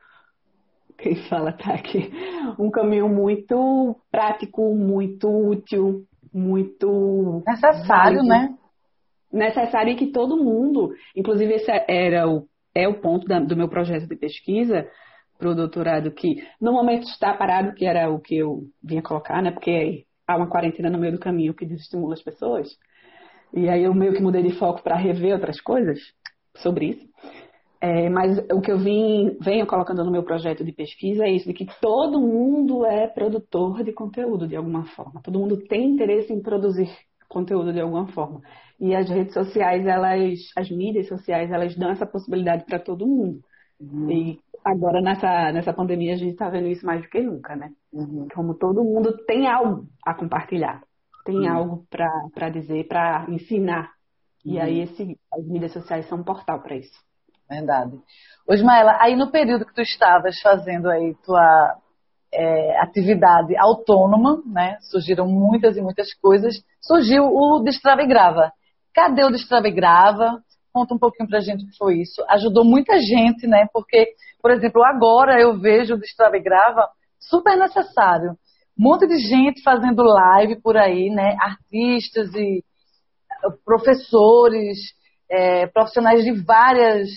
quem 0.97 1.15
fala 1.27 1.51
tá 1.51 1.73
aqui, 1.73 2.11
um 2.57 2.69
caminho 2.69 3.09
muito 3.09 3.95
prático, 4.11 4.73
muito 4.75 5.27
útil, 5.29 6.05
muito 6.33 7.43
necessário, 7.45 7.87
válido, 7.87 8.23
né? 8.23 8.55
Necessário 9.31 9.93
e 9.93 9.95
que 9.95 10.07
todo 10.07 10.37
mundo, 10.37 10.93
inclusive 11.15 11.53
esse 11.53 11.71
era 11.87 12.27
o 12.27 12.47
é 12.75 12.87
o 12.89 12.99
ponto 12.99 13.25
da, 13.25 13.39
do 13.39 13.55
meu 13.55 13.69
projeto 13.69 14.05
de 14.05 14.17
pesquisa 14.17 14.85
para 15.39 15.49
o 15.49 15.55
doutorado 15.55 16.11
que 16.11 16.45
no 16.59 16.73
momento 16.73 17.03
está 17.03 17.33
parado, 17.33 17.73
que 17.73 17.85
era 17.85 18.09
o 18.11 18.19
que 18.19 18.37
eu 18.37 18.63
vinha 18.83 19.01
colocar, 19.01 19.41
né? 19.41 19.51
Porque 19.51 20.05
há 20.27 20.35
uma 20.35 20.49
quarentena 20.49 20.89
no 20.89 20.97
meio 20.97 21.13
do 21.13 21.19
caminho 21.19 21.53
que 21.53 21.65
desestimula 21.65 22.13
as 22.13 22.21
pessoas. 22.21 22.67
E 23.53 23.69
aí 23.69 23.83
eu 23.83 23.93
meio 23.93 24.13
que 24.13 24.21
mudei 24.21 24.43
de 24.43 24.57
foco 24.57 24.83
para 24.83 24.97
rever 24.97 25.33
outras 25.33 25.61
coisas 25.61 25.99
sobre 26.57 26.87
isso. 26.87 27.07
É, 27.85 28.09
mas 28.09 28.39
o 28.51 28.59
que 28.61 28.71
eu 28.71 28.79
vim, 28.79 29.37
venho 29.39 29.67
colocando 29.67 30.03
no 30.03 30.11
meu 30.11 30.23
projeto 30.23 30.65
de 30.65 30.71
pesquisa 30.71 31.23
é 31.23 31.31
isso, 31.31 31.47
de 31.47 31.53
que 31.53 31.67
todo 31.79 32.19
mundo 32.19 32.83
é 32.83 33.05
produtor 33.05 33.83
de 33.83 33.93
conteúdo 33.93 34.47
de 34.47 34.55
alguma 34.55 34.85
forma. 34.85 35.21
Todo 35.21 35.37
mundo 35.37 35.55
tem 35.67 35.91
interesse 35.91 36.33
em 36.33 36.41
produzir 36.41 36.89
conteúdo 37.29 37.71
de 37.71 37.79
alguma 37.79 38.07
forma. 38.07 38.41
E 38.79 38.95
as 38.95 39.07
redes 39.07 39.35
sociais, 39.35 39.85
elas, 39.85 40.39
as 40.57 40.67
mídias 40.71 41.07
sociais, 41.07 41.51
elas 41.51 41.75
dão 41.75 41.91
essa 41.91 42.07
possibilidade 42.07 42.65
para 42.65 42.79
todo 42.79 43.05
mundo. 43.05 43.41
Uhum. 43.79 44.09
E 44.09 44.39
agora 44.63 44.99
nessa, 44.99 45.51
nessa 45.51 45.71
pandemia 45.71 46.15
a 46.15 46.17
gente 46.17 46.31
está 46.31 46.49
vendo 46.49 46.67
isso 46.67 46.83
mais 46.83 47.03
do 47.03 47.07
que 47.07 47.21
nunca, 47.21 47.55
né? 47.55 47.71
Uhum. 47.93 48.27
Como 48.33 48.55
todo 48.55 48.83
mundo 48.83 49.15
tem 49.27 49.47
algo 49.47 49.85
a 50.03 50.15
compartilhar, 50.15 50.81
tem 51.23 51.41
uhum. 51.41 51.53
algo 51.53 51.85
para 51.91 52.49
dizer, 52.49 52.87
para 52.87 53.27
ensinar. 53.29 53.91
E 54.43 54.59
aí 54.59 54.77
uhum. 54.77 54.83
esse, 54.85 55.19
as 55.31 55.45
mídias 55.45 55.71
sociais 55.71 56.07
são 56.07 56.17
um 56.17 56.23
portal 56.23 56.63
para 56.63 56.77
isso. 56.77 57.05
Verdade. 57.49 57.97
Ô, 58.47 58.53
Ismaela, 58.53 58.97
aí 58.99 59.15
no 59.15 59.31
período 59.31 59.65
que 59.65 59.73
tu 59.73 59.81
estavas 59.81 60.39
fazendo 60.41 60.89
aí 60.89 61.15
tua 61.23 61.75
é, 62.33 62.79
atividade 62.81 63.55
autônoma, 63.57 64.41
né? 64.45 64.77
Surgiram 64.81 65.27
muitas 65.27 65.77
e 65.77 65.81
muitas 65.81 66.13
coisas. 66.13 66.55
Surgiu 66.81 67.25
o 67.25 67.59
Destrava 67.59 68.01
e 68.01 68.07
Grava. 68.07 68.51
Cadê 68.93 69.23
o 69.23 69.31
Destrava 69.31 69.67
e 69.67 69.71
Grava? 69.71 70.41
Conta 70.73 70.93
um 70.93 70.99
pouquinho 70.99 71.29
pra 71.29 71.39
gente 71.39 71.63
o 71.63 71.67
que 71.67 71.77
foi 71.77 72.01
isso. 72.01 72.23
Ajudou 72.29 72.65
muita 72.65 72.99
gente, 72.99 73.47
né? 73.47 73.67
Porque, 73.71 74.09
por 74.41 74.51
exemplo, 74.51 74.83
agora 74.83 75.39
eu 75.39 75.57
vejo 75.59 75.93
o 75.93 75.99
Destrava 75.99 76.35
e 76.37 76.43
Grava 76.43 76.89
super 77.19 77.57
necessário. 77.57 78.31
Um 78.77 78.83
monte 78.83 79.07
de 79.07 79.17
gente 79.17 79.63
fazendo 79.63 80.03
live 80.03 80.61
por 80.61 80.75
aí, 80.75 81.09
né? 81.09 81.37
Artistas 81.39 82.33
e 82.35 82.63
professores, 83.63 84.77
é, 85.29 85.67
profissionais 85.67 86.23
de 86.23 86.31
várias 86.43 87.07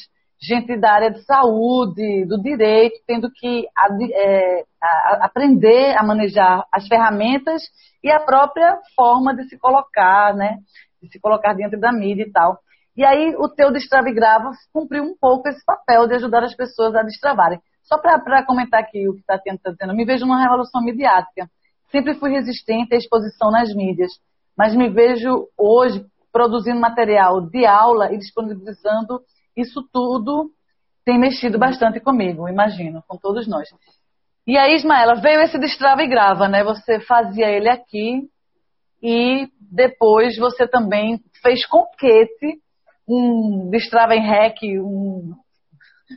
gente 0.40 0.76
da 0.76 0.92
área 0.92 1.10
de 1.10 1.24
saúde, 1.24 2.24
do 2.26 2.40
direito, 2.40 3.00
tendo 3.06 3.30
que 3.30 3.66
é, 4.14 4.64
aprender 5.20 5.96
a 5.96 6.02
manejar 6.02 6.64
as 6.72 6.86
ferramentas 6.86 7.62
e 8.02 8.10
a 8.10 8.20
própria 8.20 8.78
forma 8.94 9.34
de 9.34 9.48
se 9.48 9.58
colocar, 9.58 10.34
né? 10.34 10.58
De 11.02 11.10
se 11.10 11.20
colocar 11.20 11.54
dentro 11.54 11.78
da 11.78 11.92
mídia 11.92 12.22
e 12.22 12.30
tal. 12.30 12.58
E 12.96 13.04
aí 13.04 13.34
o 13.36 13.48
teu 13.48 13.72
Destrava 13.72 14.08
e 14.08 14.14
Grava 14.14 14.50
cumpriu 14.72 15.04
um 15.04 15.14
pouco 15.20 15.48
esse 15.48 15.64
papel 15.64 16.06
de 16.06 16.14
ajudar 16.14 16.44
as 16.44 16.54
pessoas 16.54 16.94
a 16.94 17.02
destravarem. 17.02 17.60
Só 17.82 17.96
para 17.98 18.44
comentar 18.44 18.80
aqui 18.80 19.08
o 19.08 19.14
que 19.14 19.20
está 19.20 19.36
dizendo, 19.36 19.94
me 19.94 20.04
vejo 20.04 20.26
numa 20.26 20.42
revolução 20.42 20.82
midiática. 20.82 21.48
Sempre 21.90 22.14
fui 22.14 22.30
resistente 22.30 22.94
à 22.94 22.98
exposição 22.98 23.50
nas 23.50 23.74
mídias, 23.74 24.12
mas 24.56 24.74
me 24.74 24.90
vejo 24.90 25.48
hoje 25.56 26.04
produzindo 26.30 26.78
material 26.78 27.40
de 27.40 27.64
aula 27.64 28.12
e 28.12 28.18
disponibilizando 28.18 29.22
isso 29.60 29.82
tudo 29.92 30.50
tem 31.04 31.18
mexido 31.18 31.58
bastante 31.58 32.00
comigo, 32.00 32.48
imagino, 32.48 33.02
com 33.06 33.16
todos 33.16 33.48
nós. 33.48 33.68
E 34.46 34.56
aí, 34.56 34.74
Ismaela, 34.74 35.16
veio 35.16 35.40
esse 35.40 35.58
destrava 35.58 36.02
e 36.02 36.08
grava, 36.08 36.48
né? 36.48 36.62
Você 36.64 37.00
fazia 37.00 37.48
ele 37.48 37.68
aqui 37.68 38.22
e 39.02 39.48
depois 39.70 40.36
você 40.38 40.66
também 40.66 41.20
fez 41.42 41.66
com 41.66 41.84
Kate 41.98 42.60
um 43.08 43.70
destrava 43.70 44.14
em 44.14 44.20
rec, 44.20 44.56
um... 44.62 45.32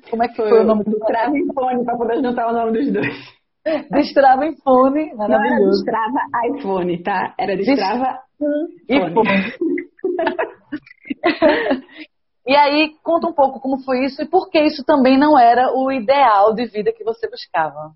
Como 0.10 0.24
é 0.24 0.28
que 0.28 0.36
foi, 0.36 0.50
foi 0.50 0.62
o 0.62 0.64
nome 0.64 0.84
do 0.84 0.92
Destrava 0.92 1.38
em 1.38 1.54
fone, 1.54 1.86
para 1.86 1.98
poder 1.98 2.22
juntar 2.22 2.48
o 2.48 2.54
nome 2.54 2.72
dos 2.72 2.92
dois. 2.94 3.16
Destrava 3.92 4.46
em 4.46 4.56
fone, 4.58 5.14
maravilhoso. 5.14 5.30
Não 5.30 5.46
era 5.46 5.70
destrava 5.70 6.20
iPhone, 6.48 7.04
tá? 7.04 7.34
Era 7.38 7.56
destrava 7.56 8.06
Dest... 8.06 8.22
fone. 8.38 8.68
E 8.90 9.00
aí, 12.50 12.96
conta 13.04 13.28
um 13.28 13.34
pouco 13.34 13.60
como 13.60 13.84
foi 13.84 14.06
isso 14.06 14.22
e 14.22 14.28
por 14.28 14.50
que 14.50 14.60
isso 14.60 14.84
também 14.84 15.18
não 15.18 15.38
era 15.38 15.72
o 15.74 15.92
ideal 15.92 16.54
de 16.54 16.66
vida 16.66 16.92
que 16.92 17.04
você 17.04 17.30
buscava. 17.30 17.94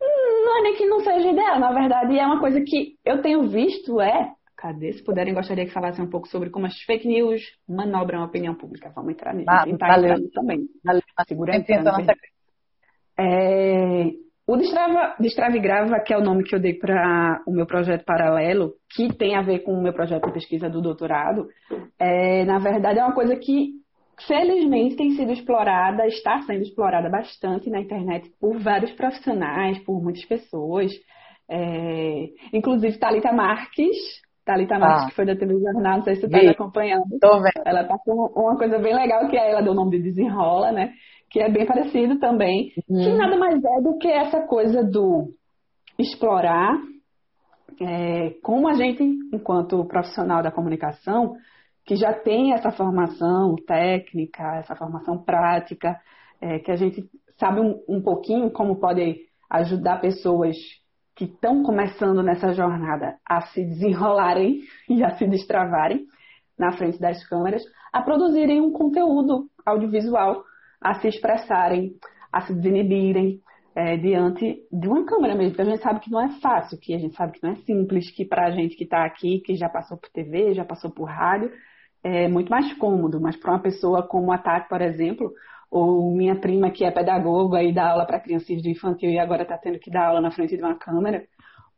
não 0.00 0.58
é 0.58 0.62
nem 0.62 0.76
que 0.76 0.86
não 0.86 1.00
seja 1.00 1.28
ideal, 1.28 1.58
na 1.58 1.72
verdade 1.72 2.18
é 2.18 2.24
uma 2.24 2.40
coisa 2.40 2.60
que 2.60 2.96
eu 3.04 3.20
tenho 3.20 3.48
visto 3.48 4.00
é. 4.00 4.32
Cadê? 4.56 4.92
Se 4.92 5.04
puderem, 5.04 5.34
gostaria 5.34 5.64
que 5.64 5.72
falassem 5.72 6.04
um 6.04 6.10
pouco 6.10 6.26
sobre 6.26 6.50
como 6.50 6.66
as 6.66 6.76
fake 6.82 7.06
news 7.06 7.42
manobram 7.68 8.22
a 8.22 8.24
opinião 8.24 8.56
pública. 8.56 8.90
Vamos 8.92 9.12
entrar 9.12 9.32
nisso. 9.32 9.48
Ah, 9.48 9.64
valeu. 9.78 10.30
também. 10.32 10.66
Valeu. 10.84 11.02
Segura. 11.28 11.52
Nossa... 11.56 12.14
É, 13.16 14.10
o 14.48 14.56
Destrava, 14.56 15.14
Destrava 15.20 15.56
e 15.58 15.60
Grava, 15.60 16.00
que 16.00 16.14
é 16.14 16.16
o 16.16 16.24
nome 16.24 16.42
que 16.42 16.54
eu 16.54 16.58
dei 16.58 16.72
para 16.72 17.42
o 17.46 17.52
meu 17.52 17.66
projeto 17.66 18.02
paralelo, 18.06 18.72
que 18.96 19.14
tem 19.14 19.36
a 19.36 19.42
ver 19.42 19.58
com 19.58 19.72
o 19.74 19.82
meu 19.82 19.92
projeto 19.92 20.26
de 20.26 20.32
pesquisa 20.32 20.70
do 20.70 20.80
doutorado, 20.80 21.46
é, 22.00 22.46
na 22.46 22.58
verdade 22.58 22.98
é 22.98 23.04
uma 23.04 23.14
coisa 23.14 23.36
que 23.36 23.72
felizmente 24.26 24.96
tem 24.96 25.10
sido 25.10 25.32
explorada, 25.32 26.06
está 26.06 26.40
sendo 26.46 26.62
explorada 26.62 27.10
bastante 27.10 27.68
na 27.68 27.78
internet 27.78 28.32
por 28.40 28.58
vários 28.58 28.90
profissionais, 28.92 29.78
por 29.84 30.02
muitas 30.02 30.24
pessoas. 30.24 30.92
É, 31.50 32.28
inclusive 32.52 32.98
Talita 32.98 33.30
Marques, 33.30 33.96
Marques, 34.46 35.04
ah. 35.04 35.06
que 35.08 35.14
foi 35.14 35.26
da 35.26 35.36
TV 35.36 35.58
Jornal, 35.60 35.98
não 35.98 36.02
sei 36.04 36.14
se 36.14 36.22
você 36.22 36.38
está 36.38 36.50
acompanhando. 36.52 37.04
Tô 37.20 37.36
vendo. 37.36 37.66
Ela 37.66 37.82
está 37.82 37.98
com 37.98 38.32
uma 38.34 38.56
coisa 38.56 38.78
bem 38.78 38.94
legal, 38.94 39.28
que 39.28 39.36
é 39.36 39.50
ela 39.50 39.60
deu 39.60 39.72
o 39.72 39.76
nome 39.76 39.98
de 39.98 40.04
Desenrola, 40.04 40.72
né? 40.72 40.94
Que 41.30 41.40
é 41.40 41.50
bem 41.50 41.66
parecido 41.66 42.18
também. 42.18 42.72
Uhum. 42.88 43.02
Que 43.02 43.12
nada 43.14 43.36
mais 43.36 43.62
é 43.62 43.80
do 43.82 43.98
que 43.98 44.08
essa 44.08 44.40
coisa 44.46 44.82
do 44.82 45.28
explorar 45.98 46.78
é, 47.80 48.30
como 48.42 48.68
a 48.68 48.74
gente, 48.74 49.02
enquanto 49.32 49.84
profissional 49.84 50.42
da 50.42 50.50
comunicação, 50.50 51.36
que 51.84 51.96
já 51.96 52.12
tem 52.12 52.52
essa 52.52 52.70
formação 52.70 53.54
técnica, 53.66 54.56
essa 54.56 54.74
formação 54.74 55.18
prática, 55.18 55.98
é, 56.40 56.58
que 56.58 56.70
a 56.70 56.76
gente 56.76 57.08
sabe 57.38 57.60
um, 57.60 57.82
um 57.88 58.02
pouquinho 58.02 58.50
como 58.50 58.78
pode 58.78 59.16
ajudar 59.50 60.00
pessoas 60.00 60.56
que 61.16 61.24
estão 61.24 61.62
começando 61.62 62.22
nessa 62.22 62.52
jornada 62.52 63.16
a 63.26 63.40
se 63.46 63.64
desenrolarem 63.64 64.60
e 64.88 65.02
a 65.02 65.16
se 65.16 65.26
destravarem 65.26 66.06
na 66.58 66.72
frente 66.72 66.98
das 66.98 67.26
câmeras, 67.28 67.62
a 67.92 68.02
produzirem 68.02 68.60
um 68.60 68.72
conteúdo 68.72 69.46
audiovisual, 69.64 70.42
a 70.80 70.94
se 70.94 71.08
expressarem, 71.08 71.94
a 72.32 72.40
se 72.42 72.54
desinibirem 72.54 73.40
é, 73.74 73.96
diante 73.96 74.62
de 74.72 74.88
uma 74.88 75.04
câmera 75.04 75.34
mesmo, 75.34 75.52
porque 75.52 75.62
a 75.62 75.72
gente 75.72 75.82
sabe 75.82 76.00
que 76.00 76.10
não 76.10 76.20
é 76.20 76.28
fácil, 76.40 76.78
que 76.80 76.94
a 76.94 76.98
gente 76.98 77.14
sabe 77.14 77.32
que 77.32 77.42
não 77.42 77.52
é 77.52 77.56
simples, 77.56 78.10
que 78.10 78.24
para 78.24 78.46
a 78.46 78.50
gente 78.50 78.76
que 78.76 78.84
está 78.84 79.04
aqui, 79.04 79.40
que 79.40 79.54
já 79.54 79.68
passou 79.68 79.96
por 79.96 80.10
TV, 80.10 80.52
já 80.54 80.64
passou 80.64 80.90
por 80.90 81.04
rádio, 81.04 81.50
é 82.02 82.28
muito 82.28 82.50
mais 82.50 82.72
cômodo, 82.74 83.20
mas 83.20 83.36
para 83.36 83.52
uma 83.52 83.60
pessoa 83.60 84.02
como 84.02 84.32
a 84.32 84.38
Tati, 84.38 84.68
por 84.68 84.80
exemplo, 84.80 85.32
ou 85.70 86.14
minha 86.14 86.34
prima 86.36 86.70
que 86.70 86.84
é 86.84 86.90
pedagoga 86.90 87.62
e 87.62 87.72
dá 87.72 87.90
aula 87.90 88.06
para 88.06 88.20
crianças 88.20 88.62
de 88.62 88.70
infantil 88.70 89.10
e 89.10 89.18
agora 89.18 89.42
está 89.42 89.58
tendo 89.58 89.78
que 89.78 89.90
dar 89.90 90.08
aula 90.08 90.20
na 90.20 90.30
frente 90.30 90.56
de 90.56 90.62
uma 90.62 90.74
câmera, 90.74 91.24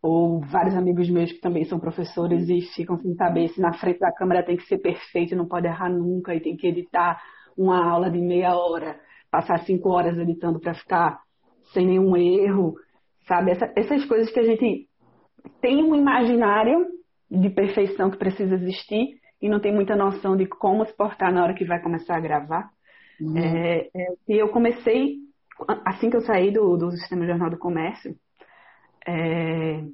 ou 0.03 0.41
vários 0.41 0.75
amigos 0.75 1.11
meus 1.11 1.31
que 1.31 1.41
também 1.41 1.65
são 1.65 1.79
professores 1.79 2.49
e 2.49 2.63
ficam 2.75 2.99
sem 2.99 3.15
saber 3.15 3.49
se 3.49 3.61
na 3.61 3.73
frente 3.75 3.99
da 3.99 4.13
câmera 4.13 4.43
tem 4.43 4.57
que 4.57 4.65
ser 4.65 4.79
perfeito, 4.79 5.37
não 5.37 5.47
pode 5.47 5.67
errar 5.67 5.91
nunca 5.91 6.35
e 6.35 6.41
tem 6.41 6.57
que 6.57 6.67
editar 6.67 7.21
uma 7.61 7.87
aula 7.87 8.11
de 8.11 8.19
meia 8.19 8.57
hora, 8.57 8.99
passar 9.31 9.59
cinco 9.65 9.91
horas 9.91 10.17
editando 10.17 10.59
para 10.59 10.73
ficar 10.73 11.21
sem 11.75 11.87
nenhum 11.87 12.17
erro, 12.17 12.75
sabe? 13.29 13.51
Essa, 13.51 13.71
essas 13.77 14.05
coisas 14.07 14.33
que 14.33 14.41
a 14.41 14.45
gente 14.45 14.89
tem 15.61 15.85
um 15.85 15.95
imaginário 15.95 16.87
de 17.31 17.51
perfeição 17.51 18.11
que 18.11 18.17
precisa 18.17 18.55
existir 18.55 19.21
e 19.43 19.49
não 19.49 19.61
tem 19.61 19.75
muita 19.75 19.95
noção 19.95 20.37
de 20.37 20.47
como 20.47 20.85
se 20.87 20.97
portar 20.97 21.33
na 21.33 21.43
hora 21.43 21.55
que 21.55 21.65
vai 21.67 21.81
começar 21.83 22.17
a 22.17 22.21
gravar. 22.21 22.71
Uhum. 23.21 23.37
É, 23.37 23.89
é, 23.95 24.07
e 24.29 24.39
eu 24.39 24.49
comecei, 24.49 25.19
assim 25.85 26.09
que 26.09 26.17
eu 26.17 26.23
saí 26.23 26.51
do, 26.51 26.79
do 26.79 26.91
Sistema 26.93 27.27
Jornal 27.27 27.51
do 27.51 27.59
Comércio, 27.59 28.17
é, 29.07 29.85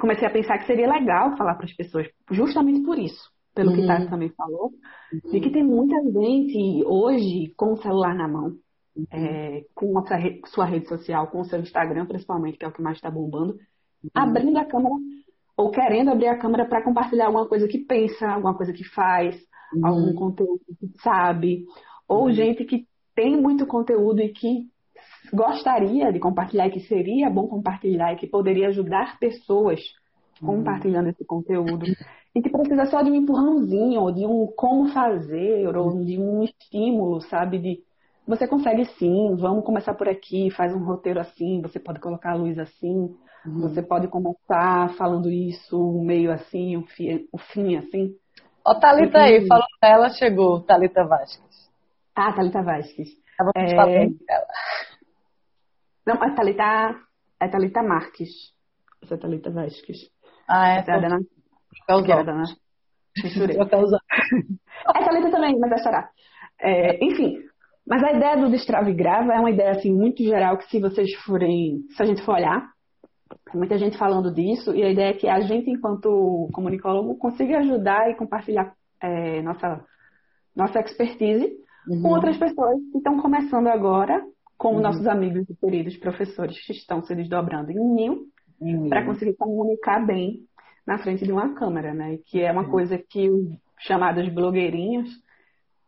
comecei 0.00 0.26
a 0.26 0.30
pensar 0.30 0.58
que 0.58 0.66
seria 0.66 0.88
legal 0.88 1.36
falar 1.36 1.56
para 1.56 1.66
as 1.66 1.74
pessoas, 1.74 2.08
justamente 2.30 2.84
por 2.84 2.96
isso, 2.96 3.28
pelo 3.58 3.72
uhum. 3.72 3.76
que 3.76 3.86
Tati 3.88 4.08
também 4.08 4.28
falou, 4.28 4.70
uhum. 5.12 5.30
de 5.32 5.40
que 5.40 5.50
tem 5.50 5.64
muita 5.64 5.96
gente 6.00 6.84
hoje 6.86 7.52
com 7.56 7.72
o 7.72 7.76
celular 7.76 8.14
na 8.14 8.28
mão, 8.28 8.54
uhum. 8.96 9.06
é, 9.10 9.64
com 9.74 9.98
a 9.98 10.04
sua, 10.46 10.64
rede 10.64 10.88
social, 10.88 11.26
com 11.26 11.40
o 11.40 11.44
seu 11.44 11.58
Instagram, 11.58 12.06
principalmente, 12.06 12.56
que 12.56 12.64
é 12.64 12.68
o 12.68 12.72
que 12.72 12.80
mais 12.80 12.98
está 12.98 13.10
bombando, 13.10 13.54
uhum. 13.54 14.10
abrindo 14.14 14.56
a 14.58 14.64
câmera 14.64 14.94
ou 15.56 15.72
querendo 15.72 16.10
abrir 16.10 16.28
a 16.28 16.38
câmera 16.38 16.68
para 16.68 16.84
compartilhar 16.84 17.26
alguma 17.26 17.48
coisa 17.48 17.66
que 17.66 17.78
pensa, 17.78 18.28
alguma 18.28 18.56
coisa 18.56 18.72
que 18.72 18.84
faz, 18.84 19.34
uhum. 19.74 19.84
algum 19.84 20.14
conteúdo 20.14 20.60
que 20.78 20.88
sabe, 21.02 21.64
ou 22.06 22.26
uhum. 22.26 22.32
gente 22.32 22.64
que 22.64 22.86
tem 23.12 23.36
muito 23.36 23.66
conteúdo 23.66 24.20
e 24.20 24.28
que 24.28 24.68
gostaria 25.34 26.12
de 26.12 26.20
compartilhar 26.20 26.68
e 26.68 26.70
que 26.70 26.86
seria 26.86 27.28
bom 27.28 27.48
compartilhar 27.48 28.12
e 28.12 28.16
que 28.18 28.28
poderia 28.28 28.68
ajudar 28.68 29.18
pessoas 29.18 29.80
uhum. 29.80 29.84
Compartilhando 30.40 31.08
esse 31.08 31.24
conteúdo 31.24 31.86
e 32.34 32.42
que 32.42 32.50
precisa 32.50 32.86
só 32.86 33.02
de 33.02 33.10
um 33.10 33.14
empurrãozinho 33.14 34.00
ou 34.00 34.12
de 34.12 34.26
um 34.26 34.46
como 34.46 34.88
fazer 34.92 35.76
ou 35.76 36.04
de 36.04 36.18
um 36.18 36.42
estímulo, 36.42 37.20
sabe, 37.22 37.58
de 37.58 37.82
você 38.26 38.46
consegue 38.46 38.84
sim, 38.98 39.34
vamos 39.36 39.64
começar 39.64 39.94
por 39.94 40.08
aqui, 40.08 40.50
faz 40.50 40.74
um 40.74 40.84
roteiro 40.84 41.18
assim, 41.18 41.62
você 41.62 41.80
pode 41.80 41.98
colocar 41.98 42.32
a 42.32 42.34
luz 42.34 42.58
assim, 42.58 43.14
Uhum. 43.46 43.60
Você 43.60 43.82
pode 43.82 44.08
começar 44.08 44.94
falando 44.96 45.30
isso 45.30 46.02
meio 46.02 46.32
assim, 46.32 46.76
o 46.76 46.82
fim, 46.82 47.26
o 47.32 47.38
fim 47.38 47.76
assim. 47.76 48.14
Ó, 48.64 48.74
Thalita 48.74 49.18
aí, 49.18 49.46
falou 49.46 49.66
dela, 49.80 50.10
chegou, 50.10 50.60
Thalita 50.62 51.04
Vasques. 51.04 51.70
Ah, 52.14 52.32
Thalita 52.32 52.62
Vasques. 52.62 53.08
Tava 53.36 53.52
é... 53.54 53.74
falando 53.74 54.18
dela. 54.26 54.46
Não, 56.06 56.14
é 56.16 56.34
Thalita, 56.34 56.96
é 57.40 57.48
Thalita 57.48 57.82
Marques. 57.82 58.30
Essa 59.02 59.14
é 59.14 59.18
Thalita 59.18 59.50
Vasques. 59.50 60.10
Ah, 60.48 60.68
é? 60.68 60.78
Essa 60.80 60.92
é 60.92 60.94
a 60.94 61.00
Dana... 61.00 61.18
Causou. 61.86 62.24
Dana... 62.24 62.44
é 64.96 65.04
Thalita 65.04 65.30
também, 65.30 65.58
mas 65.58 65.70
vai 65.70 65.78
chorar. 65.82 66.10
É, 66.60 67.04
enfim, 67.04 67.38
mas 67.86 68.02
a 68.04 68.12
ideia 68.12 68.36
do 68.36 68.50
destrave 68.50 68.92
grava 68.92 69.32
é 69.32 69.40
uma 69.40 69.50
ideia 69.50 69.70
assim 69.70 69.92
muito 69.92 70.22
geral 70.22 70.58
que 70.58 70.68
se 70.68 70.78
vocês 70.78 71.12
forem, 71.24 71.82
se 71.96 72.02
a 72.02 72.06
gente 72.06 72.22
for 72.22 72.34
olhar, 72.34 72.68
muita 73.54 73.78
gente 73.78 73.96
falando 73.96 74.32
disso, 74.32 74.74
e 74.74 74.82
a 74.82 74.90
ideia 74.90 75.10
é 75.10 75.14
que 75.14 75.26
a 75.26 75.40
gente, 75.40 75.70
enquanto 75.70 76.48
comunicólogo, 76.52 77.16
consiga 77.16 77.58
ajudar 77.58 78.10
e 78.10 78.16
compartilhar 78.16 78.74
é, 79.02 79.40
nossa, 79.42 79.84
nossa 80.54 80.80
expertise 80.80 81.50
uhum. 81.88 82.02
com 82.02 82.08
outras 82.08 82.36
pessoas 82.36 82.76
que 82.92 82.98
estão 82.98 83.20
começando 83.20 83.68
agora, 83.68 84.22
como 84.58 84.76
uhum. 84.76 84.82
nossos 84.82 85.06
amigos 85.06 85.48
e 85.48 85.56
queridos 85.56 85.96
professores 85.96 86.60
que 86.66 86.72
estão 86.72 87.02
se 87.02 87.14
desdobrando 87.14 87.70
em 87.70 87.94
mil, 87.94 88.26
uhum. 88.60 88.88
para 88.88 89.04
conseguir 89.04 89.34
comunicar 89.36 90.04
bem 90.04 90.40
na 90.86 90.98
frente 90.98 91.24
de 91.24 91.32
uma 91.32 91.54
câmera, 91.54 91.92
né? 91.92 92.18
Que 92.26 92.42
é 92.42 92.50
uma 92.50 92.62
uhum. 92.62 92.70
coisa 92.70 92.98
que 92.98 93.28
os 93.28 93.50
chamados 93.80 94.28
blogueirinhos 94.32 95.08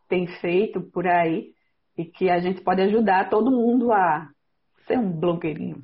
têm 0.08 0.26
feito 0.26 0.80
por 0.80 1.06
aí 1.06 1.52
e 1.96 2.04
que 2.04 2.28
a 2.30 2.38
gente 2.38 2.60
pode 2.62 2.82
ajudar 2.82 3.30
todo 3.30 3.50
mundo 3.50 3.92
a 3.92 4.28
ser 4.86 4.98
um 4.98 5.10
blogueirinho. 5.10 5.78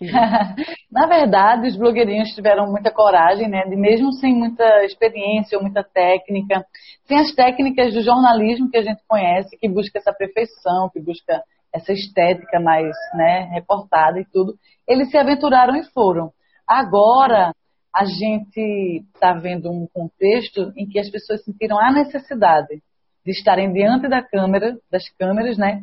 Na 0.90 1.06
verdade, 1.06 1.68
os 1.68 1.76
blogueirinhos 1.76 2.30
tiveram 2.30 2.70
muita 2.70 2.90
coragem, 2.90 3.48
né? 3.48 3.64
De 3.64 3.76
mesmo 3.76 4.12
sem 4.14 4.34
muita 4.34 4.84
experiência 4.84 5.56
ou 5.56 5.62
muita 5.62 5.84
técnica, 5.84 6.64
sem 7.06 7.18
as 7.18 7.32
técnicas 7.34 7.94
do 7.94 8.02
jornalismo 8.02 8.70
que 8.70 8.78
a 8.78 8.82
gente 8.82 9.02
conhece, 9.06 9.56
que 9.58 9.68
busca 9.68 9.98
essa 9.98 10.12
perfeição, 10.12 10.90
que 10.92 11.00
busca 11.00 11.42
essa 11.72 11.92
estética 11.92 12.60
mais 12.60 12.94
né, 13.14 13.48
reportada 13.52 14.20
e 14.20 14.26
tudo, 14.26 14.54
eles 14.86 15.10
se 15.10 15.16
aventuraram 15.16 15.76
e 15.76 15.84
foram. 15.92 16.32
Agora, 16.66 17.52
a 17.94 18.04
gente 18.04 19.04
está 19.14 19.34
vendo 19.34 19.70
um 19.70 19.86
contexto 19.92 20.72
em 20.76 20.88
que 20.88 20.98
as 20.98 21.10
pessoas 21.10 21.44
sentiram 21.44 21.78
a 21.78 21.92
necessidade 21.92 22.82
de 23.24 23.30
estarem 23.30 23.72
diante 23.72 24.08
da 24.08 24.22
câmera, 24.22 24.76
das 24.90 25.08
câmeras, 25.18 25.58
né? 25.58 25.82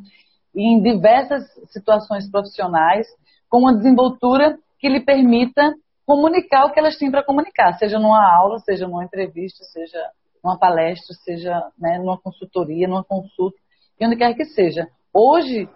Em 0.56 0.82
diversas 0.82 1.44
situações 1.72 2.30
profissionais, 2.30 3.08
com 3.50 3.60
uma 3.60 3.76
desenvoltura 3.76 4.58
que 4.80 4.90
lhe 4.90 5.00
permita 5.00 5.74
comunicar 6.06 6.66
o 6.66 6.72
que 6.72 6.80
elas 6.80 6.98
têm 6.98 7.12
para 7.12 7.24
comunicar, 7.24 7.74
seja 7.74 8.00
numa 8.00 8.36
aula, 8.36 8.58
seja 8.60 8.88
numa 8.88 9.04
entrevista, 9.04 9.64
seja 9.66 10.10
numa 10.44 10.58
palestra, 10.58 11.16
seja 11.24 11.70
né, 11.78 12.00
numa 12.00 12.18
consultoria, 12.18 12.88
numa 12.88 13.04
consulta, 13.04 13.58
e 14.00 14.06
onde 14.06 14.16
quer 14.16 14.34
que 14.34 14.46
seja. 14.46 14.88
Hoje, 15.14 15.70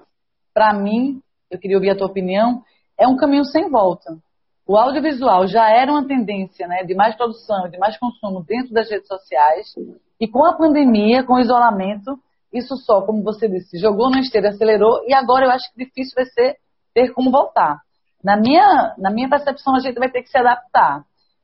para 0.53 0.74
mim, 0.74 1.21
eu 1.51 1.59
queria 1.59 1.78
ouvir 1.78 1.91
a 1.91 1.95
tua 1.95 2.07
opinião, 2.07 2.63
é 2.98 3.08
um 3.08 3.18
caminho 3.18 3.46
sem 3.46 3.70
volta. 3.70 4.18
O 4.66 4.78
audiovisual 4.78 5.46
já 5.48 5.70
era 5.70 5.91
uma 5.91 6.08
tendência 6.08 6.68
né, 6.68 6.84
de 6.84 6.96
mais 6.96 7.16
produção, 7.16 7.70
de 7.70 7.78
mais 7.78 7.98
consumo 7.98 8.44
dentro 8.44 8.74
das 8.74 8.89
redes 8.89 9.08
sociais, 9.08 9.74
e 10.20 10.28
com 10.28 10.46
a 10.46 10.56
pandemia, 10.56 11.24
com 11.24 11.34
o 11.34 11.39
isolamento, 11.39 12.18
isso 12.54 12.78
só, 12.78 13.02
como 13.02 13.24
você 13.24 13.50
disse, 13.50 13.78
jogou 13.78 14.10
na 14.10 14.20
esteira, 14.20 14.50
acelerou, 14.50 15.04
e 15.06 15.14
agora 15.14 15.46
eu 15.46 15.52
acho 15.52 15.72
que 15.74 15.84
difícil 15.84 16.14
vai 16.16 16.26
ser 16.26 16.58
ter 16.94 17.12
como 17.14 17.32
voltar. 17.32 17.80
Na 18.24 18.38
minha, 18.38 18.94
na 18.98 19.10
minha 19.10 19.28
percepção, 19.28 19.76
a 19.76 19.80
gente 19.80 20.00
vai 20.00 20.10
ter 20.10 20.22
que 20.22 20.30
se 20.30 20.38
adaptar. 20.38 21.04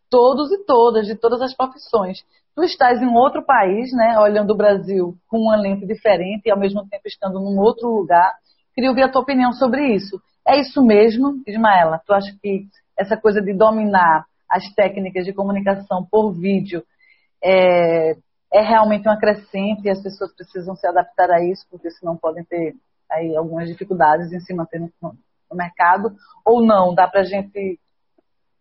Todos 0.09 0.51
e 0.51 0.63
todas, 0.65 1.07
de 1.07 1.15
todas 1.15 1.41
as 1.41 1.53
profissões. 1.53 2.19
Tu 2.55 2.63
estás 2.63 3.01
em 3.01 3.05
um 3.05 3.15
outro 3.15 3.43
país, 3.43 3.91
né, 3.93 4.17
olhando 4.19 4.51
o 4.51 4.57
Brasil 4.57 5.15
com 5.27 5.39
uma 5.39 5.57
lente 5.57 5.85
diferente 5.85 6.45
e 6.45 6.51
ao 6.51 6.57
mesmo 6.57 6.87
tempo 6.87 7.03
estando 7.05 7.39
num 7.39 7.59
outro 7.59 7.89
lugar. 7.89 8.33
Queria 8.73 8.89
ouvir 8.89 9.03
a 9.03 9.09
tua 9.09 9.21
opinião 9.21 9.51
sobre 9.51 9.93
isso. 9.93 10.21
É 10.49 10.59
isso 10.59 10.83
mesmo, 10.83 11.43
Ismaela? 11.45 12.01
Tu 12.03 12.11
acha 12.11 12.35
que 12.41 12.65
essa 12.97 13.15
coisa 13.15 13.39
de 13.39 13.53
dominar 13.53 14.25
as 14.49 14.67
técnicas 14.73 15.23
de 15.23 15.31
comunicação 15.31 16.03
por 16.03 16.31
vídeo 16.33 16.83
é, 17.43 18.15
é 18.51 18.61
realmente 18.61 19.07
uma 19.07 19.19
crescente 19.19 19.83
e 19.85 19.91
as 19.91 20.01
pessoas 20.01 20.33
precisam 20.33 20.75
se 20.75 20.87
adaptar 20.87 21.29
a 21.29 21.45
isso, 21.45 21.67
porque 21.69 21.91
senão 21.91 22.17
podem 22.17 22.43
ter 22.45 22.75
aí 23.11 23.35
algumas 23.35 23.69
dificuldades 23.69 24.33
em 24.33 24.39
se 24.39 24.51
manter 24.51 24.79
no, 24.79 24.91
no 24.99 25.55
mercado, 25.55 26.15
ou 26.43 26.65
não, 26.65 26.95
dá 26.95 27.07
para 27.07 27.21
a 27.21 27.25
gente 27.25 27.79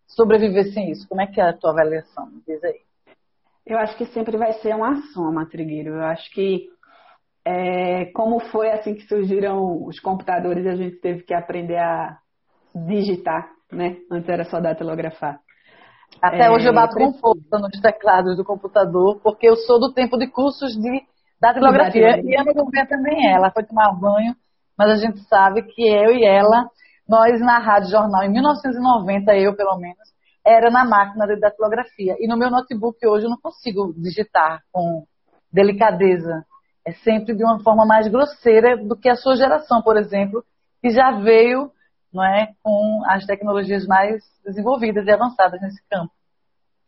sobreviver 0.09 0.71
sem 0.75 0.91
isso? 0.91 1.09
Como 1.09 1.23
é 1.23 1.27
que 1.27 1.41
é 1.41 1.45
a 1.49 1.55
tua 1.55 1.71
avaliação? 1.71 2.31
Diz 2.47 2.63
aí. 2.65 2.83
Eu 3.65 3.79
acho 3.79 3.97
que 3.97 4.05
sempre 4.07 4.37
vai 4.37 4.53
ser 4.55 4.75
uma 4.75 5.01
soma, 5.15 5.47
Trigueiro. 5.47 5.95
Eu 5.95 6.05
acho 6.05 6.31
que 6.33 6.69
é, 7.49 8.05
como 8.13 8.41
foi 8.41 8.71
assim 8.71 8.95
que 8.95 9.07
surgiram 9.07 9.83
os 9.87 9.99
computadores, 9.99 10.67
a 10.67 10.77
gente 10.77 11.01
teve 11.01 11.23
que 11.23 11.33
aprender 11.33 11.79
a 11.79 12.19
digitar, 12.75 13.49
né? 13.73 13.97
Antes 14.13 14.29
era 14.29 14.45
só 14.45 14.61
datilografar. 14.61 15.41
Até 16.23 16.45
é, 16.45 16.51
hoje 16.51 16.69
eu 16.69 16.75
bato 16.75 16.95
com 16.95 17.15
força 17.15 17.59
nos 17.59 17.81
teclados 17.81 18.37
do 18.37 18.45
computador, 18.45 19.19
porque 19.23 19.49
eu 19.49 19.57
sou 19.57 19.81
do 19.81 19.95
tempo 19.95 20.19
de 20.19 20.27
cursos 20.27 20.75
de 20.75 21.03
datilografia. 21.41 22.21
E 22.23 22.37
a 22.37 22.45
minha 22.45 22.87
também 22.87 23.31
é. 23.31 23.33
Ela 23.33 23.51
foi 23.51 23.65
tomar 23.65 23.99
banho, 23.99 24.35
mas 24.77 24.91
a 24.91 24.97
gente 24.97 25.21
sabe 25.21 25.63
que 25.63 25.83
eu 25.89 26.13
e 26.13 26.27
ela, 26.27 26.69
nós 27.09 27.41
na 27.41 27.59
Rádio 27.59 27.91
Jornal, 27.91 28.25
em 28.25 28.31
1990, 28.31 29.35
eu 29.37 29.57
pelo 29.57 29.79
menos, 29.79 29.97
era 30.47 30.71
na 30.71 30.85
máquina 30.85 31.27
de 31.27 31.41
datilografia. 31.41 32.15
E 32.19 32.29
no 32.29 32.37
meu 32.37 32.51
notebook 32.51 32.99
hoje 33.07 33.25
eu 33.25 33.31
não 33.31 33.41
consigo 33.41 33.95
digitar 33.97 34.61
com 34.71 35.05
delicadeza. 35.51 36.45
É 36.89 36.93
sempre 37.05 37.35
de 37.35 37.45
uma 37.45 37.63
forma 37.63 37.85
mais 37.85 38.09
grosseira 38.09 38.75
do 38.79 38.97
que 38.97 39.11
a 39.11 39.15
sua 39.15 39.37
geração, 39.37 39.83
por 39.83 39.99
exemplo, 39.99 40.43
que 40.81 40.89
já 40.89 41.11
veio 41.11 41.71
não 42.11 42.25
é, 42.25 42.55
com 42.63 43.03
as 43.05 43.27
tecnologias 43.27 43.87
mais 43.87 44.23
desenvolvidas 44.43 45.07
e 45.07 45.11
avançadas 45.11 45.61
nesse 45.61 45.87
campo. 45.91 46.11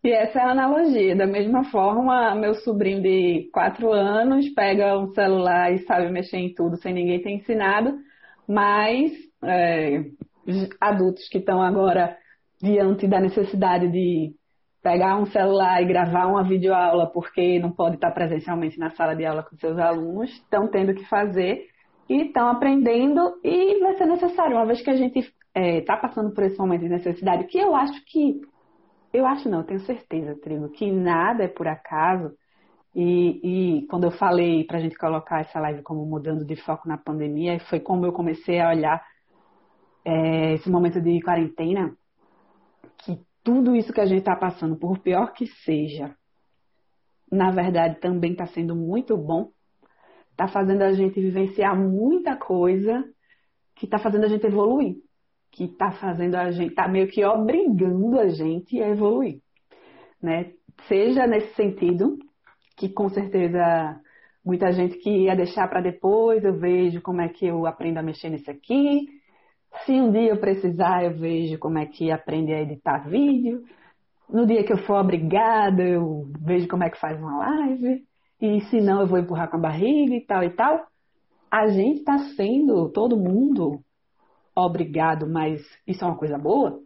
E 0.03 0.11
essa 0.11 0.38
é 0.38 0.42
a 0.42 0.53
analogia. 0.53 1.14
Da 1.14 1.26
mesma 1.26 1.64
forma, 1.64 2.34
meu 2.34 2.55
sobrinho 2.55 3.03
de 3.03 3.51
quatro 3.53 3.92
anos 3.92 4.48
pega 4.55 4.98
um 4.98 5.12
celular 5.12 5.70
e 5.70 5.80
sabe 5.80 6.11
mexer 6.11 6.38
em 6.38 6.55
tudo 6.55 6.78
sem 6.78 6.94
ninguém 6.94 7.22
ter 7.22 7.32
ensinado, 7.32 7.98
mas 8.48 9.12
é, 9.44 10.03
adultos 10.80 11.28
que 11.28 11.36
estão 11.36 11.62
agora 11.62 12.16
diante 12.59 13.07
da 13.07 13.20
necessidade 13.20 13.86
de 13.88 14.34
pegar 14.82 15.16
um 15.16 15.26
celular 15.26 15.82
e 15.82 15.86
gravar 15.86 16.26
uma 16.26 16.42
videoaula 16.42 17.06
porque 17.06 17.58
não 17.58 17.70
pode 17.70 17.96
estar 17.96 18.10
presencialmente 18.12 18.78
na 18.78 18.90
sala 18.90 19.14
de 19.14 19.24
aula 19.24 19.42
com 19.42 19.56
seus 19.56 19.78
alunos, 19.78 20.30
estão 20.30 20.68
tendo 20.68 20.94
que 20.94 21.04
fazer 21.04 21.66
e 22.08 22.22
estão 22.22 22.48
aprendendo 22.48 23.38
e 23.44 23.78
vai 23.80 23.96
ser 23.96 24.06
necessário, 24.06 24.56
uma 24.56 24.66
vez 24.66 24.82
que 24.82 24.90
a 24.90 24.96
gente 24.96 25.18
está 25.18 25.32
é, 25.54 25.80
tá 25.82 25.96
passando 25.96 26.32
por 26.32 26.44
esse 26.44 26.58
momento 26.58 26.82
de 26.82 26.88
necessidade, 26.88 27.44
que 27.44 27.58
eu 27.58 27.74
acho 27.74 28.04
que, 28.06 28.40
eu 29.12 29.26
acho 29.26 29.48
não, 29.48 29.58
eu 29.58 29.64
tenho 29.64 29.80
certeza, 29.80 30.34
Trigo, 30.40 30.70
que 30.70 30.90
nada 30.90 31.44
é 31.44 31.48
por 31.48 31.68
acaso, 31.68 32.32
e, 32.94 33.78
e 33.82 33.86
quando 33.86 34.04
eu 34.04 34.10
falei 34.10 34.64
para 34.64 34.78
a 34.78 34.80
gente 34.80 34.96
colocar 34.96 35.40
essa 35.40 35.60
live 35.60 35.82
como 35.82 36.04
mudando 36.04 36.44
de 36.44 36.56
foco 36.56 36.88
na 36.88 36.98
pandemia, 36.98 37.60
foi 37.68 37.78
como 37.78 38.04
eu 38.06 38.12
comecei 38.12 38.60
a 38.60 38.70
olhar 38.70 39.04
é, 40.04 40.54
esse 40.54 40.68
momento 40.68 41.00
de 41.00 41.20
quarentena, 41.20 41.94
que 42.98 43.18
tudo 43.43 43.74
isso 43.74 43.93
que 43.93 44.01
a 44.01 44.07
gente 44.07 44.20
está 44.20 44.36
passando, 44.36 44.76
por 44.76 44.99
pior 44.99 45.32
que 45.32 45.47
seja, 45.47 46.14
na 47.30 47.51
verdade 47.51 48.01
também 48.01 48.32
está 48.32 48.47
sendo 48.47 48.74
muito 48.74 49.16
bom 49.16 49.51
está 50.41 50.49
fazendo 50.49 50.82
a 50.82 50.93
gente 50.93 51.20
vivenciar 51.20 51.76
muita 51.76 52.34
coisa 52.34 53.05
que 53.76 53.84
está 53.84 53.99
fazendo 53.99 54.24
a 54.24 54.28
gente 54.28 54.47
evoluir, 54.47 54.97
que 55.53 55.64
está 55.64 55.91
fazendo 55.93 56.34
a 56.36 56.51
gente, 56.51 56.70
está 56.70 56.88
meio 56.88 57.09
que 57.09 57.22
obrigando 57.24 58.18
a 58.18 58.28
gente 58.28 58.80
a 58.82 58.88
evoluir, 58.88 59.41
né? 60.22 60.53
Seja 60.88 61.26
nesse 61.26 61.55
sentido, 61.55 62.18
que 62.74 62.88
com 62.88 63.11
certeza 63.11 64.01
muita 64.43 64.72
gente 64.72 64.97
que 64.97 65.24
ia 65.24 65.36
deixar 65.36 65.68
para 65.68 65.82
depois, 65.82 66.43
eu 66.43 66.55
vejo 66.59 67.03
como 67.03 67.20
é 67.20 67.28
que 67.28 67.45
eu 67.45 67.66
aprendo 67.66 67.99
a 67.99 68.03
mexer 68.03 68.30
nisso 68.30 68.51
aqui. 68.51 69.19
Se 69.84 69.92
um 69.92 70.10
dia 70.10 70.30
eu 70.30 70.38
precisar, 70.38 71.04
eu 71.04 71.16
vejo 71.16 71.58
como 71.58 71.78
é 71.78 71.86
que 71.86 72.10
aprende 72.10 72.52
a 72.52 72.60
editar 72.60 73.08
vídeo. 73.08 73.62
No 74.28 74.46
dia 74.46 74.64
que 74.64 74.72
eu 74.72 74.78
for 74.78 74.96
obrigada, 75.00 75.82
eu 75.82 76.30
vejo 76.40 76.68
como 76.68 76.84
é 76.84 76.90
que 76.90 77.00
faz 77.00 77.18
uma 77.18 77.38
live 77.38 78.04
e 78.40 78.60
se 78.62 78.80
não 78.80 79.00
eu 79.00 79.06
vou 79.06 79.18
empurrar 79.18 79.50
com 79.50 79.56
a 79.56 79.60
barriga 79.60 80.14
e 80.14 80.24
tal 80.24 80.42
e 80.42 80.50
tal. 80.50 80.86
A 81.50 81.68
gente 81.68 82.00
está 82.00 82.18
sendo, 82.36 82.88
todo 82.90 83.16
mundo, 83.16 83.80
obrigado, 84.54 85.28
mas 85.28 85.60
isso 85.86 86.04
é 86.04 86.06
uma 86.06 86.16
coisa 86.16 86.38
boa, 86.38 86.80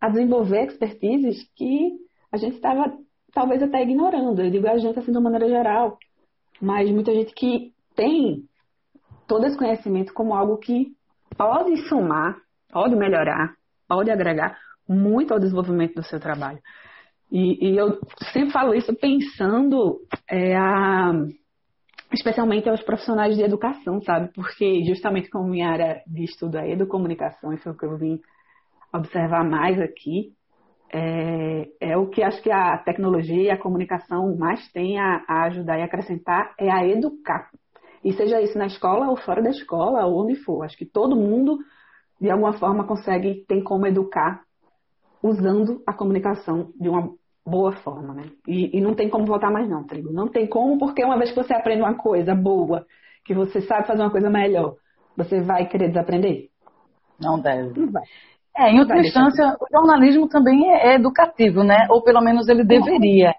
a 0.00 0.08
desenvolver 0.08 0.64
expertises 0.64 1.46
que 1.54 1.92
a 2.32 2.36
gente 2.36 2.56
estava 2.56 2.96
talvez 3.32 3.62
até 3.62 3.82
ignorando. 3.82 4.40
Eu 4.40 4.50
digo 4.50 4.66
a 4.66 4.78
gente 4.78 4.98
assim 4.98 5.12
de 5.12 5.18
uma 5.18 5.30
maneira 5.30 5.48
geral, 5.48 5.98
mas 6.60 6.90
muita 6.90 7.12
gente 7.12 7.34
que 7.34 7.72
tem 7.94 8.44
todo 9.26 9.46
esse 9.46 9.56
conhecimento 9.56 10.12
como 10.14 10.34
algo 10.34 10.56
que 10.56 10.94
pode 11.36 11.88
somar, 11.88 12.36
pode 12.70 12.96
melhorar, 12.96 13.54
pode 13.88 14.10
agregar 14.10 14.58
muito 14.88 15.32
ao 15.32 15.40
desenvolvimento 15.40 15.94
do 15.94 16.02
seu 16.02 16.20
trabalho. 16.20 16.58
E, 17.30 17.70
e 17.70 17.76
eu 17.76 17.98
sempre 18.32 18.50
falo 18.50 18.74
isso 18.74 18.94
pensando 18.94 20.00
é, 20.28 20.54
a, 20.54 21.12
especialmente 22.12 22.68
aos 22.68 22.82
profissionais 22.82 23.36
de 23.36 23.42
educação, 23.42 24.02
sabe? 24.02 24.30
Porque 24.34 24.84
justamente 24.84 25.30
como 25.30 25.48
minha 25.48 25.70
área 25.70 26.02
de 26.06 26.24
estudo 26.24 26.58
é 26.58 26.70
educomunicação, 26.70 27.52
isso 27.52 27.68
é 27.68 27.72
o 27.72 27.76
que 27.76 27.86
eu 27.86 27.96
vim 27.96 28.20
observar 28.92 29.44
mais 29.44 29.80
aqui, 29.80 30.34
é, 30.92 31.68
é, 31.80 31.96
o 31.96 32.08
que 32.08 32.22
acho 32.22 32.42
que 32.42 32.50
a 32.50 32.76
tecnologia 32.76 33.42
e 33.44 33.50
a 33.50 33.58
comunicação 33.58 34.36
mais 34.36 34.70
tem 34.72 34.98
a, 34.98 35.24
a, 35.26 35.44
ajudar 35.44 35.78
e 35.78 35.82
acrescentar 35.82 36.54
é 36.58 36.70
a 36.70 36.86
educar. 36.86 37.48
E 38.04 38.12
seja 38.12 38.40
isso 38.40 38.58
na 38.58 38.66
escola 38.66 39.08
ou 39.08 39.16
fora 39.16 39.42
da 39.42 39.50
escola, 39.50 40.04
ou 40.06 40.24
onde 40.24 40.36
for. 40.36 40.64
Acho 40.64 40.76
que 40.76 40.86
todo 40.86 41.16
mundo, 41.16 41.58
de 42.20 42.30
alguma 42.30 42.52
forma, 42.54 42.84
consegue, 42.84 43.44
tem 43.46 43.62
como 43.62 43.86
educar 43.86 44.42
usando 45.22 45.82
a 45.86 45.92
comunicação 45.92 46.72
de 46.78 46.88
uma 46.88 47.10
boa 47.46 47.72
forma, 47.72 48.14
né? 48.14 48.24
E, 48.46 48.76
e, 48.76 48.80
não 48.80 48.94
tem 48.94 49.08
como 49.08 49.24
voltar 49.24 49.50
mais 49.50 49.68
não, 49.68 49.84
Trigo. 49.84 50.12
Não 50.12 50.28
tem 50.28 50.46
como, 50.46 50.78
porque 50.78 51.04
uma 51.04 51.16
vez 51.16 51.30
que 51.30 51.36
você 51.36 51.54
aprende 51.54 51.82
uma 51.82 51.94
coisa 51.94 52.34
boa, 52.34 52.86
que 53.24 53.34
você 53.34 53.60
sabe 53.60 53.86
fazer 53.86 54.02
uma 54.02 54.10
coisa 54.10 54.28
melhor, 54.28 54.76
você 55.16 55.40
vai 55.40 55.66
querer 55.66 55.88
desaprender? 55.88 56.48
Não 57.20 57.40
deve. 57.40 57.78
Não 57.78 57.90
vai. 57.90 58.02
É, 58.56 58.70
em 58.70 58.80
outra 58.80 58.98
instância, 58.98 59.56
o 59.60 59.66
jornalismo 59.72 60.28
também 60.28 60.70
é, 60.70 60.88
é, 60.88 60.94
educativo, 60.96 61.62
né? 61.62 61.86
Ou 61.90 62.02
pelo 62.02 62.20
menos 62.20 62.48
ele 62.48 62.64
deveria, 62.64 63.34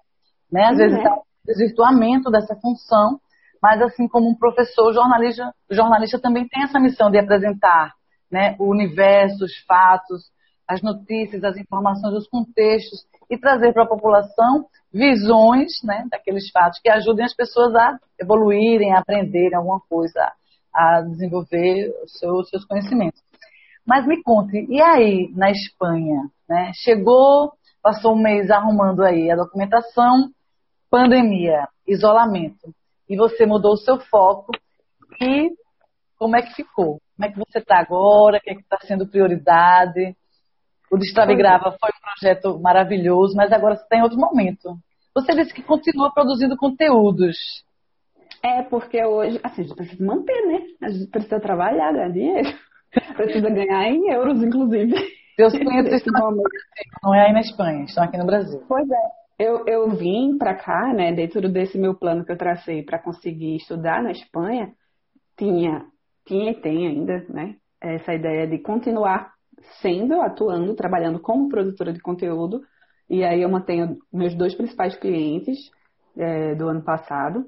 né? 0.52 0.66
Às 0.66 0.78
vezes 0.78 0.98
é 0.98 1.12
um 1.12 1.22
desvirtuamento 1.46 2.32
dessa 2.32 2.56
função, 2.56 3.20
mas 3.64 3.82
assim 3.82 4.10
como 4.10 4.30
um 4.30 4.36
professor, 4.36 4.94
jornalista, 4.94 5.54
jornalista 5.72 6.20
também 6.20 6.46
tem 6.50 6.64
essa 6.64 6.82
missão 6.82 7.10
de 7.10 7.18
apresentar, 7.18 7.94
né? 8.30 8.58
O 8.60 8.70
universo, 8.70 9.46
os 9.46 9.58
fatos, 9.66 10.30
as 10.68 10.82
notícias, 10.82 11.46
as 11.46 11.56
informações, 11.56 12.14
os 12.14 12.28
contextos 12.28 13.06
e 13.30 13.38
trazer 13.38 13.72
para 13.72 13.84
a 13.84 13.88
população 13.88 14.66
visões 14.94 15.72
né, 15.82 16.06
daqueles 16.12 16.52
fatos 16.52 16.78
que 16.82 16.90
ajudem 16.90 17.24
as 17.24 17.34
pessoas 17.34 17.74
a 17.74 17.98
evoluírem, 18.20 18.94
a 18.94 19.00
aprenderem 19.00 19.56
alguma 19.56 19.80
coisa, 19.90 20.34
a 20.74 21.02
desenvolver 21.02 21.90
os 22.04 22.20
seus, 22.20 22.50
seus 22.50 22.66
conhecimentos. 22.66 23.22
Mas 23.88 24.06
me 24.06 24.22
conte, 24.22 24.66
e 24.70 24.82
aí 24.82 25.32
na 25.34 25.50
Espanha? 25.50 26.30
Né? 26.50 26.72
Chegou, 26.76 27.54
passou 27.82 28.14
um 28.14 28.22
mês 28.22 28.52
arrumando 28.52 29.04
aí 29.04 29.32
a 29.32 29.38
documentação, 29.38 30.30
pandemia, 30.92 31.66
isolamento, 31.88 32.74
e 33.10 33.16
você 33.16 33.46
mudou 33.46 33.74
o 33.74 33.78
seu 33.78 34.00
foco 34.00 34.52
e 35.22 35.50
como 36.18 36.36
é 36.36 36.42
que 36.42 36.54
ficou? 36.54 37.00
Como 37.16 37.30
é 37.30 37.32
que 37.32 37.38
você 37.38 37.60
está 37.60 37.80
agora? 37.80 38.38
O 38.38 38.42
que 38.42 38.50
é 38.50 38.54
está 38.54 38.78
sendo 38.82 39.08
prioridade? 39.08 40.16
O 40.92 40.98
Destrave 40.98 41.36
Grava 41.36 41.76
foi 41.80 41.90
um 41.90 42.02
projeto 42.02 42.60
maravilhoso, 42.60 43.36
mas 43.36 43.52
agora 43.52 43.76
você 43.76 43.84
está 43.84 43.98
em 43.98 44.04
outro 44.04 44.18
momento. 44.18 44.78
Você 45.16 45.34
disse 45.36 45.54
que 45.54 45.62
continua 45.62 46.14
produzindo 46.14 46.58
conteúdos. 46.58 47.36
É, 48.44 48.62
porque 48.64 49.04
hoje, 49.04 49.40
assim, 49.44 49.62
a 49.62 49.64
gente 49.66 49.76
precisa 49.76 50.06
manter, 50.06 50.48
né? 50.48 50.60
A 50.82 50.90
gente 50.90 51.08
precisa 51.08 51.40
trabalhar, 51.40 51.94
ganhar 51.94 52.10
dinheiro. 52.10 52.50
Precisa 53.16 53.50
ganhar 53.50 53.90
em 53.90 54.12
euros, 54.12 54.44
inclusive. 54.44 54.94
Seus 55.36 55.54
clientes 55.54 55.94
estão 55.98 56.30
aqui 56.30 56.40
não 57.04 57.16
é 57.16 57.26
aí 57.26 57.34
na 57.34 57.42
Espanha, 57.42 57.86
estão 57.86 58.04
aqui 58.04 58.18
no 58.18 58.26
Brasil. 58.26 58.64
Pois 58.68 58.88
é. 58.88 59.23
Eu, 59.38 59.66
eu 59.68 59.90
vim 59.90 60.38
para 60.38 60.56
cá, 60.56 60.94
né, 60.94 61.12
dentro 61.12 61.50
desse 61.50 61.78
meu 61.78 61.96
plano 61.96 62.24
que 62.24 62.32
eu 62.32 62.38
tracei 62.38 62.84
para 62.84 63.00
conseguir 63.00 63.56
estudar 63.56 64.02
na 64.02 64.12
Espanha, 64.12 64.72
tinha, 65.38 65.86
tinha 66.26 66.52
e 66.52 66.62
tem 66.62 66.88
ainda, 66.88 67.26
né, 67.30 67.56
essa 67.82 68.14
ideia 68.14 68.48
de 68.48 68.60
continuar 68.60 69.34
sendo, 69.82 70.22
atuando, 70.22 70.76
trabalhando 70.76 71.20
como 71.20 71.50
produtora 71.50 71.92
de 71.92 72.00
conteúdo. 72.00 72.62
E 73.10 73.24
aí 73.24 73.42
eu 73.42 73.50
mantenho 73.50 73.98
meus 74.12 74.36
dois 74.36 74.56
principais 74.56 74.96
clientes 74.96 75.58
é, 76.18 76.56
do 76.56 76.68
ano 76.68 76.84
passado, 76.84 77.46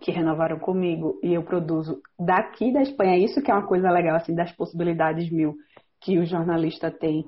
que 0.00 0.10
renovaram 0.10 0.58
comigo, 0.58 1.18
e 1.22 1.34
eu 1.34 1.42
produzo 1.42 2.00
daqui 2.18 2.72
da 2.72 2.82
Espanha. 2.82 3.18
Isso 3.18 3.42
que 3.42 3.50
é 3.50 3.54
uma 3.54 3.66
coisa 3.66 3.90
legal, 3.90 4.16
assim, 4.16 4.34
das 4.34 4.50
possibilidades 4.52 5.30
mil 5.30 5.54
que 6.00 6.18
o 6.18 6.26
jornalista 6.26 6.90
tem 6.90 7.24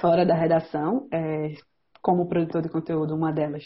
fora 0.00 0.24
da 0.24 0.34
redação, 0.34 1.06
é, 1.12 1.52
como 2.08 2.26
produtor 2.26 2.62
de 2.62 2.70
conteúdo, 2.70 3.14
uma 3.14 3.30
delas 3.30 3.64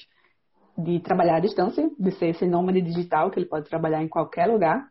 de 0.77 0.99
trabalhar 0.99 1.37
à 1.37 1.39
distância, 1.39 1.89
de 1.97 2.11
ser 2.11 2.31
esse 2.31 2.45
nômade 2.45 2.81
digital, 2.83 3.31
que 3.31 3.39
ele 3.39 3.47
pode 3.47 3.71
trabalhar 3.71 4.03
em 4.03 4.09
qualquer 4.09 4.47
lugar. 4.47 4.89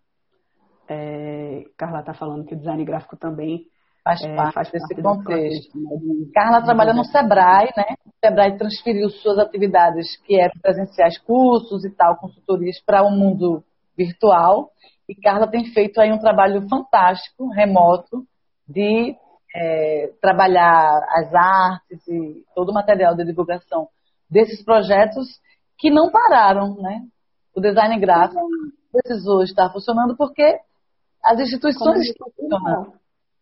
É, 0.87 1.65
Carla 1.77 1.99
está 1.99 2.13
falando 2.13 2.45
que 2.45 2.55
o 2.55 2.57
design 2.57 2.85
gráfico 2.85 3.17
também 3.17 3.65
faz 4.05 4.21
é, 4.23 4.33
parte 4.37 4.53
faz 4.53 4.71
desse 4.71 5.01
contexto. 5.01 5.77
Né, 5.77 5.89
Carla 6.33 6.63
trabalha 6.63 6.93
no 6.93 7.03
Sebrae, 7.03 7.73
né? 7.75 7.93
O 8.05 8.25
Sebrae 8.25 8.57
transferiu 8.57 9.09
suas 9.09 9.37
atividades, 9.37 10.15
que 10.25 10.39
é 10.39 10.47
presenciais, 10.61 11.17
cursos 11.17 11.83
e 11.83 11.93
tal, 11.93 12.15
consultorias, 12.15 12.81
para 12.85 13.03
o 13.03 13.07
um 13.07 13.17
mundo 13.17 13.61
virtual. 13.97 14.71
E 15.09 15.13
Carla 15.13 15.45
tem 15.45 15.65
feito 15.73 15.99
aí 15.99 16.09
um 16.09 16.19
trabalho 16.19 16.65
fantástico, 16.69 17.49
remoto, 17.49 18.25
de 18.65 19.13
é, 19.55 20.11
trabalhar 20.21 21.05
as 21.09 21.33
artes 21.33 22.07
e 22.07 22.43
todo 22.55 22.69
o 22.69 22.73
material 22.73 23.15
de 23.15 23.25
divulgação 23.25 23.87
desses 24.29 24.63
projetos 24.63 25.27
que 25.77 25.89
não 25.89 26.09
pararam, 26.09 26.75
né? 26.75 27.01
O 27.55 27.59
design 27.59 27.99
gráfico 27.99 28.39
precisou 28.91 29.43
estar 29.43 29.69
funcionando 29.71 30.15
porque 30.15 30.57
as 31.23 31.39
instituições 31.39 32.01
estão 32.07 32.29
funcionando, 32.35 32.93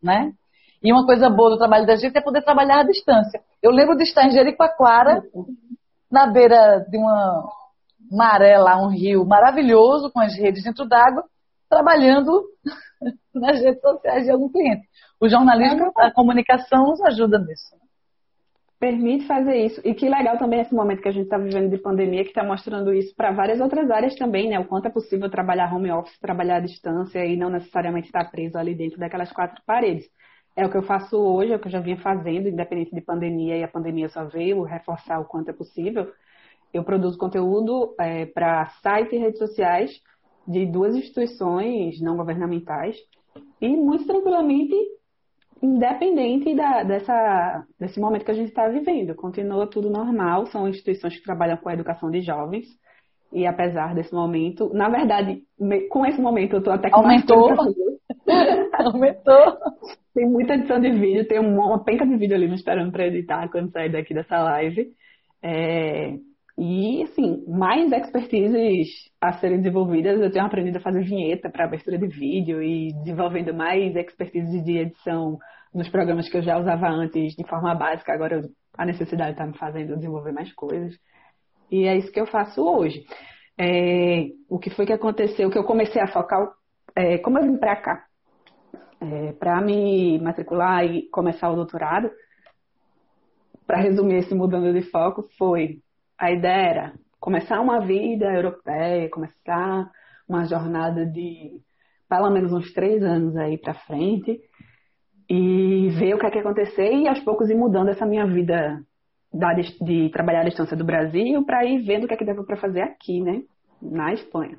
né? 0.01 0.33
E 0.81 0.91
uma 0.91 1.05
coisa 1.05 1.29
boa 1.29 1.51
do 1.51 1.57
trabalho 1.57 1.85
da 1.85 1.95
gente 1.95 2.17
é 2.17 2.21
poder 2.21 2.41
trabalhar 2.41 2.79
à 2.79 2.83
distância. 2.83 3.41
Eu 3.61 3.71
lembro 3.71 3.97
de 3.97 4.03
estar 4.03 4.25
em 4.25 4.31
Jericoacoara, 4.31 5.21
na 6.09 6.27
beira 6.27 6.85
de 6.89 6.97
uma 6.97 7.43
maré 8.09 8.57
lá, 8.57 8.81
um 8.81 8.87
rio 8.87 9.25
maravilhoso, 9.25 10.09
com 10.11 10.19
as 10.19 10.35
redes 10.35 10.63
dentro 10.63 10.87
d'água, 10.87 11.23
trabalhando 11.69 12.43
nas 13.33 13.61
redes 13.61 13.81
sociais 13.81 14.25
de 14.25 14.31
algum 14.31 14.49
cliente. 14.49 14.87
O 15.21 15.29
jornalismo, 15.29 15.91
a 15.97 16.11
comunicação 16.11 16.87
nos 16.87 17.01
ajuda 17.01 17.37
nisso. 17.39 17.77
Permite 18.79 19.27
fazer 19.27 19.57
isso. 19.57 19.81
E 19.83 19.93
que 19.93 20.07
legal 20.07 20.37
também 20.37 20.61
esse 20.61 20.73
momento 20.73 21.01
que 21.01 21.09
a 21.09 21.11
gente 21.11 21.25
está 21.25 21.37
vivendo 21.37 21.69
de 21.69 21.77
pandemia, 21.77 22.23
que 22.23 22.29
está 22.29 22.45
mostrando 22.45 22.93
isso 22.93 23.13
para 23.13 23.31
várias 23.31 23.59
outras 23.59 23.91
áreas 23.91 24.15
também, 24.15 24.49
né? 24.49 24.57
O 24.57 24.65
quanto 24.65 24.87
é 24.87 24.89
possível 24.89 25.29
trabalhar 25.29 25.73
home 25.73 25.91
office, 25.91 26.17
trabalhar 26.19 26.57
à 26.57 26.59
distância 26.61 27.25
e 27.25 27.35
não 27.35 27.49
necessariamente 27.49 28.07
estar 28.07 28.31
preso 28.31 28.57
ali 28.57 28.73
dentro 28.73 28.97
daquelas 28.97 29.33
quatro 29.33 29.61
paredes. 29.65 30.09
É 30.55 30.65
o 30.65 30.71
que 30.71 30.77
eu 30.77 30.83
faço 30.83 31.17
hoje, 31.17 31.51
é 31.51 31.57
o 31.57 31.59
que 31.59 31.67
eu 31.67 31.71
já 31.71 31.81
vinha 31.81 31.97
fazendo, 31.97 32.47
independente 32.47 32.95
de 32.95 33.01
pandemia, 33.01 33.57
e 33.57 33.63
a 33.63 33.67
pandemia 33.67 34.07
só 34.07 34.23
veio 34.25 34.63
reforçar 34.63 35.19
o 35.19 35.25
quanto 35.25 35.49
é 35.49 35.53
possível. 35.53 36.09
Eu 36.73 36.83
produzo 36.83 37.17
conteúdo 37.17 37.95
é, 37.99 38.27
para 38.27 38.67
sites 38.81 39.11
e 39.11 39.17
redes 39.17 39.39
sociais 39.39 39.91
de 40.49 40.65
duas 40.65 40.95
instituições 40.95 42.01
não 42.01 42.17
governamentais 42.17 42.97
e 43.61 43.69
muito 43.69 44.07
tranquilamente 44.07 44.73
independente 45.61 46.55
da, 46.55 46.83
dessa, 46.83 47.63
desse 47.79 47.99
momento 47.99 48.25
que 48.25 48.31
a 48.31 48.35
gente 48.35 48.49
está 48.49 48.67
vivendo. 48.67 49.13
Continua 49.13 49.67
tudo 49.67 49.91
normal, 49.91 50.47
são 50.47 50.67
instituições 50.67 51.15
que 51.15 51.23
trabalham 51.23 51.57
com 51.57 51.69
a 51.69 51.73
educação 51.73 52.09
de 52.09 52.21
jovens. 52.21 52.65
E 53.31 53.45
apesar 53.45 53.93
desse 53.93 54.11
momento, 54.11 54.73
na 54.73 54.89
verdade, 54.89 55.43
com 55.91 56.03
esse 56.03 56.19
momento 56.19 56.53
eu 56.53 56.59
estou 56.59 56.73
até 56.73 56.89
com 56.89 57.01
Aumentou. 57.01 57.51
Aumentou. 58.73 59.57
Tem 60.15 60.27
muita 60.27 60.55
edição 60.55 60.79
de 60.79 60.89
vídeo, 60.91 61.27
tem 61.27 61.39
uma, 61.39 61.67
uma 61.67 61.83
penca 61.83 62.07
de 62.07 62.17
vídeo 62.17 62.35
ali 62.35 62.47
me 62.47 62.55
esperando 62.55 62.91
para 62.91 63.05
editar 63.05 63.47
quando 63.51 63.71
sair 63.71 63.91
daqui 63.91 64.15
dessa 64.15 64.41
live. 64.41 64.87
É, 65.43 66.15
e, 66.59 67.03
assim, 67.03 67.41
mais 67.47 67.89
expertises 67.89 69.09
a 69.21 69.31
serem 69.33 69.59
desenvolvidas. 69.59 70.19
Eu 70.19 70.29
tenho 70.29 70.45
aprendido 70.45 70.75
a 70.75 70.81
fazer 70.81 71.03
vinheta 71.03 71.49
para 71.49 71.63
abertura 71.63 71.97
de 71.97 72.07
vídeo 72.07 72.61
e 72.61 72.91
desenvolvendo 72.95 73.53
mais 73.53 73.95
expertises 73.95 74.61
de 74.65 74.77
edição 74.77 75.39
nos 75.73 75.87
programas 75.87 76.27
que 76.27 76.35
eu 76.35 76.41
já 76.41 76.57
usava 76.57 76.89
antes 76.89 77.33
de 77.33 77.47
forma 77.47 77.73
básica. 77.73 78.11
Agora 78.11 78.41
a 78.77 78.85
necessidade 78.85 79.31
está 79.31 79.45
me 79.45 79.57
fazendo 79.57 79.95
desenvolver 79.95 80.33
mais 80.33 80.51
coisas. 80.51 80.93
E 81.71 81.85
é 81.85 81.95
isso 81.95 82.11
que 82.11 82.19
eu 82.19 82.27
faço 82.27 82.61
hoje. 82.61 83.05
É, 83.57 84.27
o 84.49 84.59
que 84.59 84.69
foi 84.69 84.85
que 84.85 84.93
aconteceu? 84.93 85.49
Que 85.49 85.57
eu 85.57 85.63
comecei 85.63 86.01
a 86.01 86.07
focar, 86.07 86.45
é, 86.93 87.19
como 87.19 87.37
eu 87.39 87.43
vim 87.43 87.57
para 87.57 87.77
cá, 87.77 88.05
é, 88.99 89.31
para 89.31 89.61
me 89.61 90.19
matricular 90.19 90.83
e 90.83 91.07
começar 91.09 91.49
o 91.49 91.55
doutorado, 91.55 92.11
para 93.65 93.79
resumir 93.79 94.15
esse 94.15 94.35
mudando 94.35 94.73
de 94.73 94.81
foco, 94.89 95.29
foi 95.37 95.79
a 96.19 96.31
ideia 96.31 96.69
era 96.69 96.93
começar 97.19 97.61
uma 97.61 97.79
vida 97.79 98.25
europeia, 98.25 99.09
começar 99.09 99.89
uma 100.27 100.45
jornada 100.45 101.05
de 101.05 101.61
pelo 102.09 102.29
menos 102.29 102.51
uns 102.51 102.73
três 102.73 103.01
anos 103.01 103.37
aí 103.37 103.57
para 103.57 103.73
frente 103.73 104.41
e 105.29 105.89
ver 105.97 106.15
o 106.15 106.19
que 106.19 106.25
é 106.25 106.31
que 106.31 106.39
acontecer 106.39 106.91
e 106.91 107.07
aos 107.07 107.19
poucos 107.21 107.49
ir 107.49 107.55
mudando 107.55 107.89
essa 107.89 108.05
minha 108.05 108.25
vida 108.25 108.83
da, 109.31 109.53
de 109.53 110.09
trabalhar 110.09 110.41
à 110.41 110.45
distância 110.45 110.75
do 110.75 110.83
Brasil 110.83 111.45
para 111.45 111.63
ir 111.63 111.83
vendo 111.83 112.03
o 112.03 112.07
que 112.07 112.15
é 112.15 112.17
que 112.17 112.25
dava 112.25 112.43
para 112.43 112.57
fazer 112.57 112.81
aqui, 112.81 113.21
né, 113.21 113.43
na 113.81 114.13
Espanha. 114.13 114.57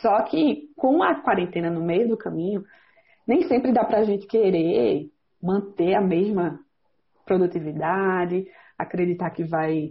Só 0.00 0.22
que 0.22 0.68
com 0.76 1.02
a 1.02 1.16
quarentena 1.16 1.70
no 1.70 1.80
meio 1.82 2.08
do 2.08 2.16
caminho, 2.16 2.62
nem 3.26 3.42
sempre 3.48 3.72
dá 3.72 3.84
para 3.84 4.00
a 4.00 4.04
gente 4.04 4.26
querer 4.26 5.10
manter 5.42 5.94
a 5.94 6.00
mesma 6.00 6.60
produtividade, 7.24 8.46
acreditar 8.78 9.30
que 9.30 9.44
vai 9.44 9.90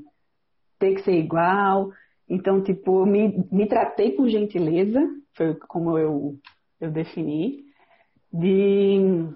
ter 0.83 0.95
que 0.95 1.03
ser 1.03 1.17
igual. 1.17 1.91
Então, 2.27 2.61
tipo, 2.61 3.05
me, 3.05 3.47
me 3.49 3.65
tratei 3.67 4.11
com 4.11 4.27
gentileza, 4.27 4.99
foi 5.33 5.55
como 5.55 5.97
eu, 5.97 6.35
eu 6.81 6.91
defini, 6.91 7.63
de 8.31 9.29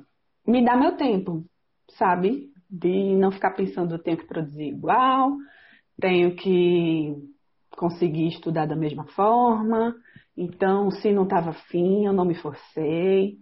me 0.45 0.65
dar 0.65 0.77
meu 0.77 0.97
tempo, 0.97 1.45
sabe? 1.91 2.51
De 2.69 3.15
não 3.15 3.31
ficar 3.31 3.51
pensando, 3.51 3.95
eu 3.95 3.99
tenho 3.99 4.17
que 4.17 4.27
produzir 4.27 4.67
igual, 4.67 5.31
tenho 6.01 6.35
que 6.35 7.15
conseguir 7.77 8.27
estudar 8.27 8.65
da 8.65 8.75
mesma 8.75 9.05
forma. 9.07 9.95
Então, 10.35 10.91
se 10.91 11.13
não 11.13 11.23
estava 11.23 11.51
afim, 11.51 12.05
eu 12.05 12.13
não 12.13 12.25
me 12.25 12.35
forcei. 12.35 13.37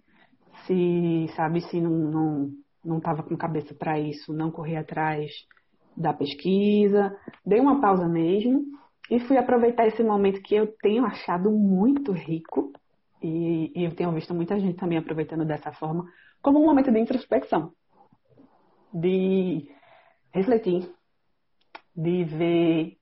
Se, 0.68 1.28
sabe, 1.36 1.62
se 1.62 1.82
não, 1.82 1.92
não, 1.92 2.52
não 2.84 2.98
estava 3.00 3.24
com 3.24 3.36
cabeça 3.36 3.74
para 3.74 4.00
isso, 4.00 4.32
não 4.32 4.52
corri 4.52 4.76
atrás 4.76 5.32
da 5.96 6.14
pesquisa, 6.14 7.16
dei 7.46 7.60
uma 7.60 7.80
pausa 7.80 8.08
mesmo 8.08 8.66
e 9.10 9.20
fui 9.20 9.38
aproveitar 9.38 9.88
esse 9.88 10.04
momento 10.04 10.42
que 10.42 10.56
eu 10.56 10.68
tenho 10.82 11.06
achado 11.06 11.52
muito 11.52 12.12
rico 12.12 12.72
e, 13.22 13.72
e 13.76 13.84
eu 13.86 13.96
tenho 13.96 14.12
visto 14.12 14.34
muita 14.34 14.60
gente 14.60 14.78
também 14.78 14.98
aproveitando 14.98 15.46
dessa 15.46 15.72
forma 15.72 16.06
como 16.42 16.60
um 16.60 16.66
momento 16.66 16.92
de 16.92 17.00
introspecção, 17.00 17.72
de 18.94 19.68
refletir, 20.34 20.90
de 21.96 22.24
ver 22.24 22.98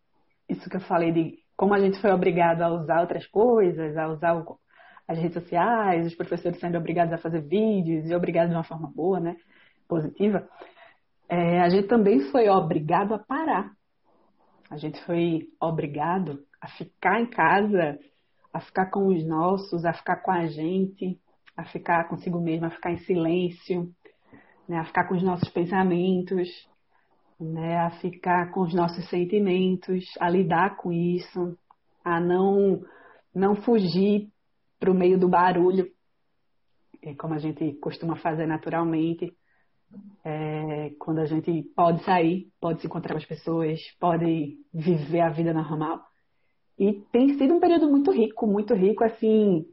isso 0.47 0.69
que 0.69 0.77
eu 0.77 0.81
falei 0.81 1.11
de 1.11 1.39
como 1.57 1.73
a 1.73 1.79
gente 1.79 1.99
foi 1.99 2.11
obrigado 2.11 2.61
a 2.61 2.69
usar 2.69 3.01
outras 3.01 3.27
coisas, 3.27 3.95
a 3.97 4.07
usar 4.07 4.35
o, 4.35 4.59
as 5.07 5.17
redes 5.17 5.33
sociais, 5.33 6.05
os 6.05 6.15
professores 6.15 6.59
sendo 6.59 6.77
obrigados 6.77 7.13
a 7.13 7.17
fazer 7.17 7.41
vídeos 7.41 8.09
e 8.09 8.15
obrigados 8.15 8.49
de 8.49 8.55
uma 8.55 8.63
forma 8.63 8.91
boa, 8.93 9.19
né, 9.19 9.35
positiva 9.87 10.47
é, 11.29 11.61
a 11.61 11.69
gente 11.69 11.87
também 11.87 12.31
foi 12.31 12.49
obrigado 12.49 13.13
a 13.13 13.19
parar. 13.19 13.71
A 14.69 14.77
gente 14.77 14.99
foi 15.05 15.47
obrigado 15.61 16.43
a 16.61 16.67
ficar 16.67 17.21
em 17.21 17.27
casa, 17.27 17.99
a 18.53 18.59
ficar 18.59 18.89
com 18.89 19.07
os 19.07 19.23
nossos, 19.25 19.85
a 19.85 19.93
ficar 19.93 20.17
com 20.17 20.31
a 20.31 20.45
gente, 20.47 21.19
a 21.55 21.63
ficar 21.65 22.07
consigo 22.07 22.39
mesmo, 22.39 22.65
a 22.65 22.71
ficar 22.71 22.91
em 22.91 22.97
silêncio, 22.99 23.91
né, 24.67 24.77
a 24.79 24.85
ficar 24.85 25.07
com 25.07 25.15
os 25.15 25.23
nossos 25.23 25.49
pensamentos, 25.49 26.49
né, 27.39 27.77
a 27.79 27.91
ficar 27.91 28.51
com 28.51 28.61
os 28.61 28.73
nossos 28.73 29.07
sentimentos, 29.09 30.05
a 30.19 30.29
lidar 30.29 30.77
com 30.77 30.91
isso, 30.91 31.57
a 32.03 32.19
não 32.19 32.81
não 33.33 33.55
fugir 33.55 34.29
para 34.79 34.91
o 34.91 34.93
meio 34.93 35.17
do 35.17 35.27
barulho, 35.27 35.87
é 37.01 37.15
como 37.15 37.33
a 37.33 37.39
gente 37.39 37.73
costuma 37.81 38.15
fazer 38.15 38.45
naturalmente, 38.45 39.35
é, 40.23 40.91
quando 40.99 41.19
a 41.19 41.25
gente 41.25 41.63
pode 41.75 42.03
sair, 42.03 42.47
pode 42.59 42.81
se 42.81 42.87
encontrar 42.87 43.13
com 43.13 43.19
as 43.19 43.25
pessoas, 43.25 43.79
pode 43.99 44.57
viver 44.73 45.21
a 45.21 45.29
vida 45.29 45.53
normal. 45.53 46.01
E 46.79 46.93
tem 47.11 47.37
sido 47.37 47.53
um 47.53 47.59
período 47.59 47.89
muito 47.89 48.11
rico, 48.11 48.47
muito 48.47 48.73
rico, 48.73 49.03
assim. 49.03 49.65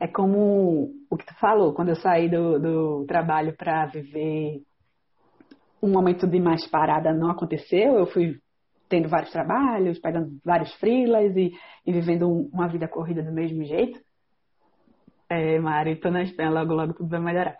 É 0.00 0.06
como 0.06 0.92
o 1.10 1.16
que 1.16 1.26
tu 1.26 1.34
falou, 1.40 1.72
quando 1.72 1.88
eu 1.88 1.96
saí 1.96 2.28
do, 2.28 2.58
do 2.58 3.06
trabalho 3.06 3.56
para 3.56 3.86
viver 3.86 4.62
um 5.82 5.90
momento 5.90 6.26
de 6.26 6.40
mais 6.40 6.66
parada 6.66 7.12
não 7.12 7.30
aconteceu, 7.30 7.98
eu 7.98 8.06
fui 8.06 8.38
tendo 8.88 9.08
vários 9.08 9.30
trabalhos, 9.30 9.98
pegando 9.98 10.38
vários 10.44 10.72
freelas 10.74 11.36
e, 11.36 11.52
e 11.86 11.92
vivendo 11.92 12.28
uma 12.52 12.68
vida 12.68 12.88
corrida 12.88 13.22
do 13.22 13.32
mesmo 13.32 13.62
jeito. 13.64 14.00
É, 15.28 15.58
Mari, 15.58 15.96
tô 15.96 16.10
na 16.10 16.22
espera, 16.22 16.50
logo, 16.50 16.74
logo 16.74 16.94
tudo 16.94 17.10
vai 17.10 17.20
melhorar. 17.20 17.56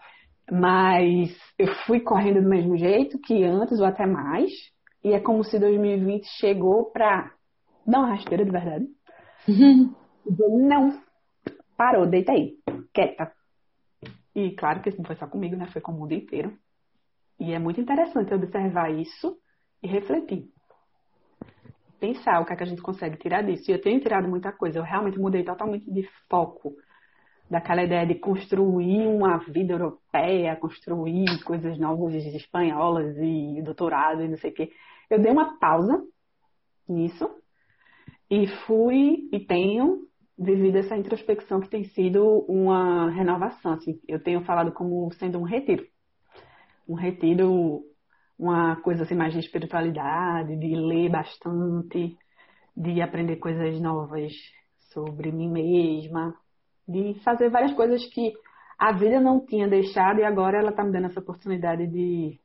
Mas 0.51 1.37
eu 1.59 1.69
fui 1.87 2.01
correndo 2.01 2.43
do 2.43 2.49
mesmo 2.49 2.77
jeito 2.77 3.19
que 3.19 3.45
antes, 3.45 3.81
ou 3.81 3.87
até 3.87 4.07
mais. 4.07 4.51
E 5.05 5.13
é 5.13 5.21
como 5.21 5.45
se 5.45 5.59
2020 5.59 6.27
chegou 6.39 6.91
pra 6.91 7.33
dar 7.87 7.99
uma 8.01 8.15
rasteira 8.15 8.45
de 8.45 8.51
verdade. 8.51 8.87
Uhum. 10.29 10.69
Não, 10.69 11.01
parou, 11.75 12.05
deita 12.07 12.33
aí, 12.33 12.59
quieta. 12.93 13.33
E 14.35 14.51
claro 14.57 14.83
que 14.83 14.91
isso 14.91 14.99
não 14.99 15.07
foi 15.07 15.17
só 15.17 15.27
comigo, 15.27 15.57
né? 15.57 15.67
Foi 15.73 15.81
com 15.81 15.93
o 15.93 15.95
mundo 15.95 16.13
inteiro. 16.13 16.53
E 17.41 17.55
é 17.55 17.59
muito 17.59 17.81
interessante 17.81 18.35
observar 18.35 18.93
isso 18.93 19.39
e 19.83 19.87
refletir. 19.87 20.45
Pensar 21.99 22.41
o 22.41 22.45
que, 22.45 22.53
é 22.53 22.57
que 22.57 22.63
a 22.63 22.67
gente 22.67 22.83
consegue 22.83 23.17
tirar 23.17 23.43
disso. 23.43 23.71
E 23.71 23.75
eu 23.75 23.81
tenho 23.81 24.01
tirado 24.01 24.29
muita 24.29 24.53
coisa. 24.53 24.79
Eu 24.79 24.83
realmente 24.83 25.19
mudei 25.19 25.43
totalmente 25.45 25.91
de 25.91 26.07
foco 26.29 26.77
daquela 27.51 27.83
ideia 27.83 28.07
de 28.07 28.15
construir 28.15 29.07
uma 29.07 29.39
vida 29.39 29.73
europeia, 29.73 30.57
construir 30.57 31.43
coisas 31.45 31.79
novas 31.79 32.15
espanholas 32.15 33.17
e 33.17 33.63
doutorado 33.63 34.23
e 34.23 34.29
não 34.29 34.37
sei 34.37 34.51
o 34.51 34.55
quê. 34.55 34.71
Eu 35.09 35.19
dei 35.19 35.33
uma 35.33 35.59
pausa 35.59 36.03
nisso 36.89 37.29
e 38.31 38.47
fui 38.67 39.29
e 39.33 39.41
tenho 39.41 40.07
vivido 40.39 40.77
essa 40.77 40.97
introspecção 40.97 41.61
que 41.61 41.71
tem 41.71 41.85
sido 41.85 42.45
uma 42.49 43.11
renovação. 43.11 43.73
Assim. 43.73 43.99
Eu 44.07 44.23
tenho 44.23 44.45
falado 44.45 44.73
como 44.73 45.11
sendo 45.15 45.39
um 45.39 45.45
retiro. 45.45 45.85
Um 46.87 46.95
retiro, 46.95 47.83
uma 48.39 48.77
coisa 48.77 49.03
assim 49.03 49.15
mais 49.15 49.33
de 49.33 49.41
espiritualidade, 49.41 50.57
de 50.57 50.75
ler 50.77 51.11
bastante, 51.11 52.17
de 52.77 53.01
aprender 53.01 53.37
coisas 53.37 53.81
novas 53.81 54.33
sobre 54.93 55.33
mim 55.33 55.51
mesma, 55.51 56.35
de 56.89 57.21
fazer 57.23 57.51
várias 57.51 57.75
coisas 57.75 58.05
que 58.07 58.33
a 58.79 58.93
vida 58.93 59.21
não 59.21 59.45
tinha 59.45 59.69
deixado 59.69 60.21
e 60.21 60.25
agora 60.25 60.59
ela 60.59 60.71
está 60.71 60.83
me 60.83 60.93
dando 60.93 61.07
essa 61.07 61.21
oportunidade 61.21 61.87
de. 61.87 62.39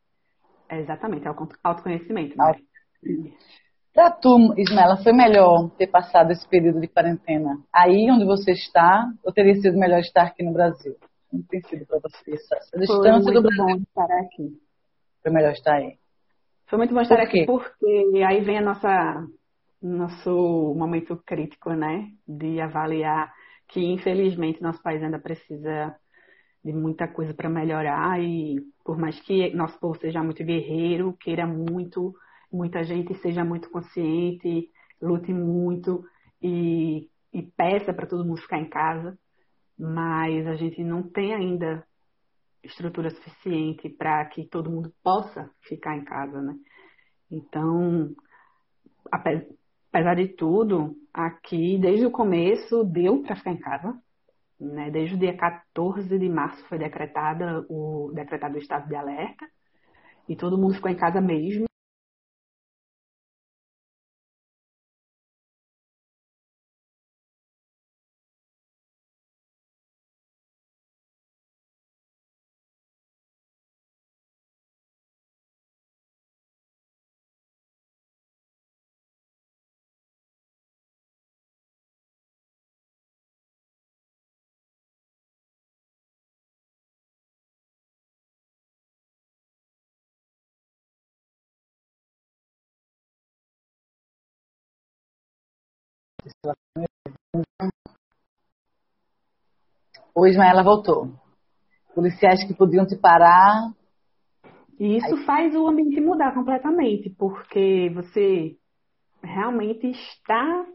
É 0.67 0.79
exatamente, 0.79 1.27
é 1.27 1.31
o 1.31 1.47
autoconhecimento. 1.63 2.35
Né? 2.37 2.53
Para 3.93 4.09
tu, 4.11 4.53
Ismaela, 4.57 4.97
foi 5.03 5.13
melhor 5.13 5.69
ter 5.77 5.87
passado 5.87 6.31
esse 6.31 6.47
período 6.49 6.81
de 6.81 6.87
quarentena 6.87 7.59
aí 7.71 8.09
onde 8.09 8.25
você 8.25 8.51
está 8.51 9.05
ou 9.23 9.31
teria 9.31 9.53
sido 9.55 9.77
melhor 9.77 9.99
estar 9.99 10.23
aqui 10.23 10.43
no 10.43 10.51
Brasil? 10.51 10.95
Como 11.29 11.43
tem 11.43 11.61
sido 11.61 11.85
para 11.85 11.99
você 11.99 12.33
essa, 12.33 12.55
essa 12.55 12.79
distância 12.79 13.31
do 13.31 13.41
Brasil? 13.41 13.65
Bom 13.65 14.01
estar 14.01 14.19
aqui. 14.19 14.59
Foi 15.21 15.31
melhor 15.31 15.51
estar 15.51 15.75
aí. 15.75 15.97
Foi 16.67 16.77
muito 16.77 16.93
bom 16.93 17.01
estar 17.01 17.17
Por 17.17 17.23
aqui 17.23 17.45
porque 17.45 18.23
aí 18.27 18.41
vem 18.41 18.57
a 18.57 18.61
nossa 18.61 19.27
nosso 19.79 20.73
momento 20.77 21.21
crítico, 21.25 21.71
né, 21.73 22.07
de 22.25 22.61
avaliar 22.61 23.33
que 23.73 23.83
infelizmente 23.83 24.61
nosso 24.61 24.81
país 24.83 25.01
ainda 25.01 25.17
precisa 25.17 25.95
de 26.63 26.71
muita 26.71 27.07
coisa 27.07 27.33
para 27.33 27.49
melhorar 27.49 28.21
e 28.21 28.61
por 28.85 28.97
mais 28.97 29.19
que 29.21 29.53
nosso 29.53 29.77
povo 29.79 29.99
seja 29.99 30.23
muito 30.23 30.43
guerreiro, 30.43 31.17
queira 31.19 31.47
muito, 31.47 32.13
muita 32.51 32.83
gente 32.83 33.15
seja 33.15 33.43
muito 33.43 33.69
consciente, 33.71 34.69
lute 35.01 35.33
muito 35.33 36.05
e, 36.41 37.09
e 37.33 37.41
peça 37.41 37.91
para 37.91 38.05
todo 38.05 38.23
mundo 38.23 38.41
ficar 38.41 38.59
em 38.59 38.69
casa, 38.69 39.17
mas 39.77 40.45
a 40.45 40.55
gente 40.55 40.83
não 40.83 41.01
tem 41.01 41.33
ainda 41.33 41.83
estrutura 42.63 43.09
suficiente 43.09 43.89
para 43.89 44.23
que 44.25 44.45
todo 44.45 44.69
mundo 44.69 44.93
possa 45.03 45.49
ficar 45.61 45.97
em 45.97 46.05
casa, 46.05 46.41
né? 46.41 46.55
Então, 47.29 48.13
apesar 49.11 50.15
de 50.15 50.27
tudo, 50.29 50.95
aqui 51.13 51.77
desde 51.77 52.05
o 52.05 52.11
começo 52.11 52.83
deu 52.83 53.21
para 53.21 53.35
ficar 53.35 53.51
em 53.51 53.57
casa. 53.57 53.95
Né? 54.59 54.89
Desde 54.89 55.15
o 55.15 55.19
dia 55.19 55.35
14 55.35 56.17
de 56.17 56.29
março 56.29 56.63
foi 56.67 56.77
decretada 56.77 57.65
o 57.69 58.11
decretado 58.13 58.55
o 58.55 58.59
estado 58.59 58.87
de 58.87 58.95
alerta 58.95 59.45
e 60.27 60.35
todo 60.35 60.57
mundo 60.57 60.75
ficou 60.75 60.89
em 60.89 60.95
casa 60.95 61.21
mesmo. 61.21 61.65
O 100.15 100.27
Ismaela 100.27 100.63
voltou. 100.63 101.11
Policiais 101.95 102.43
que 102.45 102.53
podiam 102.53 102.85
te 102.85 102.95
parar. 102.95 103.71
E 104.79 104.97
isso 104.97 105.15
Aí... 105.15 105.25
faz 105.25 105.55
o 105.55 105.67
ambiente 105.67 105.99
mudar 106.01 106.33
completamente, 106.33 107.09
porque 107.09 107.91
você 107.93 108.55
realmente 109.23 109.89
está 109.91 110.65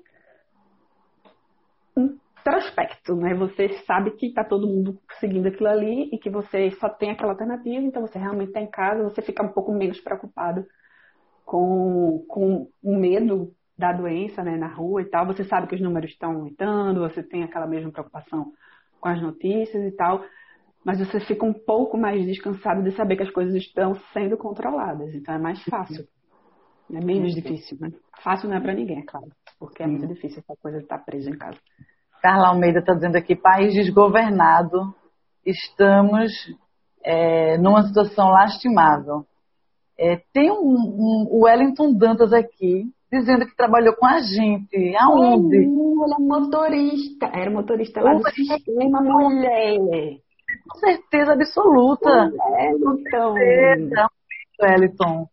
introspecto, 1.96 3.14
né? 3.16 3.34
Você 3.34 3.68
sabe 3.84 4.12
que 4.12 4.26
está 4.26 4.44
todo 4.44 4.66
mundo 4.66 4.98
seguindo 5.20 5.48
aquilo 5.48 5.68
ali 5.68 6.08
e 6.12 6.18
que 6.18 6.30
você 6.30 6.70
só 6.72 6.88
tem 6.88 7.10
aquela 7.10 7.32
alternativa, 7.32 7.84
então 7.84 8.02
você 8.02 8.18
realmente 8.18 8.48
está 8.48 8.60
em 8.60 8.70
casa, 8.70 9.02
você 9.02 9.20
fica 9.20 9.42
um 9.42 9.52
pouco 9.52 9.72
menos 9.72 10.00
preocupado 10.00 10.64
com, 11.44 12.24
com 12.28 12.68
o 12.82 12.96
medo 12.96 13.52
da 13.76 13.92
doença 13.92 14.42
né, 14.42 14.56
na 14.56 14.68
rua 14.68 15.02
e 15.02 15.04
tal, 15.04 15.26
você 15.26 15.44
sabe 15.44 15.68
que 15.68 15.74
os 15.74 15.80
números 15.80 16.10
estão 16.10 16.32
aumentando, 16.32 17.00
você 17.00 17.22
tem 17.22 17.44
aquela 17.44 17.66
mesma 17.66 17.92
preocupação 17.92 18.52
com 19.00 19.08
as 19.08 19.20
notícias 19.20 19.84
e 19.84 19.96
tal, 19.96 20.24
mas 20.84 20.98
você 20.98 21.20
fica 21.20 21.44
um 21.44 21.52
pouco 21.52 21.96
mais 21.96 22.24
descansado 22.24 22.82
de 22.82 22.92
saber 22.92 23.16
que 23.16 23.22
as 23.22 23.30
coisas 23.30 23.54
estão 23.54 23.94
sendo 24.12 24.36
controladas, 24.36 25.14
então 25.14 25.34
é 25.34 25.38
mais 25.38 25.62
fácil. 25.64 26.06
É 26.90 27.04
menos 27.04 27.34
difícil, 27.34 27.76
né? 27.80 27.90
Fácil 28.22 28.48
não 28.48 28.56
é 28.56 28.60
para 28.60 28.72
ninguém, 28.74 29.00
é 29.00 29.04
claro, 29.04 29.28
porque 29.58 29.82
é 29.82 29.86
muito 29.86 30.06
difícil 30.06 30.38
essa 30.38 30.58
coisa 30.60 30.78
de 30.78 30.84
estar 30.84 30.98
preso 30.98 31.28
em 31.28 31.36
casa. 31.36 31.58
Carla 32.22 32.48
Almeida 32.48 32.80
está 32.80 32.94
dizendo 32.94 33.16
aqui, 33.16 33.36
país 33.36 33.74
desgovernado, 33.74 34.94
estamos 35.44 36.32
é, 37.04 37.58
numa 37.58 37.82
situação 37.82 38.28
lastimável. 38.28 39.26
É, 39.98 40.20
tem 40.32 40.50
um, 40.50 40.54
um, 40.56 41.26
o 41.30 41.44
Wellington 41.44 41.92
Dantas 41.92 42.32
aqui, 42.32 42.84
dizendo 43.10 43.46
que 43.46 43.56
trabalhou 43.56 43.94
com 43.94 44.06
a 44.06 44.20
gente. 44.20 44.94
Aonde? 45.00 45.56
Ele 45.56 45.66
é 45.66 46.20
motorista. 46.20 47.26
Era 47.26 47.50
motorista 47.50 48.00
lá 48.00 48.14
do 48.14 48.30
sistema, 48.30 49.00
mulher. 49.00 50.18
Com 50.68 50.78
certeza 50.78 51.32
absoluta. 51.32 52.30
Wellington. 52.50 53.34
Wellington. 54.60 55.28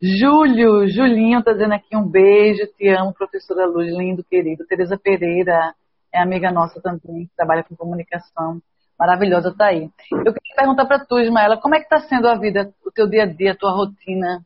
Júlio, 0.00 0.86
Julinho 0.88 1.42
tá 1.42 1.52
dizendo 1.52 1.72
aqui 1.72 1.96
um 1.96 2.06
beijo, 2.06 2.66
te 2.76 2.88
amo, 2.88 3.14
professora 3.14 3.66
Luz, 3.66 3.88
lindo, 3.96 4.22
querido. 4.22 4.66
Tereza 4.66 4.98
Pereira 4.98 5.74
é 6.12 6.20
amiga 6.20 6.50
nossa 6.50 6.80
também, 6.82 7.30
trabalha 7.34 7.64
com 7.64 7.74
comunicação. 7.74 8.60
Maravilhosa, 8.98 9.54
tá 9.56 9.66
aí. 9.66 9.90
Eu 10.10 10.32
queria 10.32 10.56
perguntar 10.56 10.86
para 10.86 11.04
tu, 11.04 11.18
Ismaela, 11.18 11.58
como 11.58 11.74
é 11.74 11.80
que 11.80 11.88
tá 11.88 11.98
sendo 12.00 12.28
a 12.28 12.34
vida, 12.38 12.72
o 12.84 12.90
teu 12.90 13.08
dia 13.08 13.24
a 13.24 13.26
dia, 13.26 13.52
a 13.52 13.56
tua 13.56 13.72
rotina? 13.72 14.40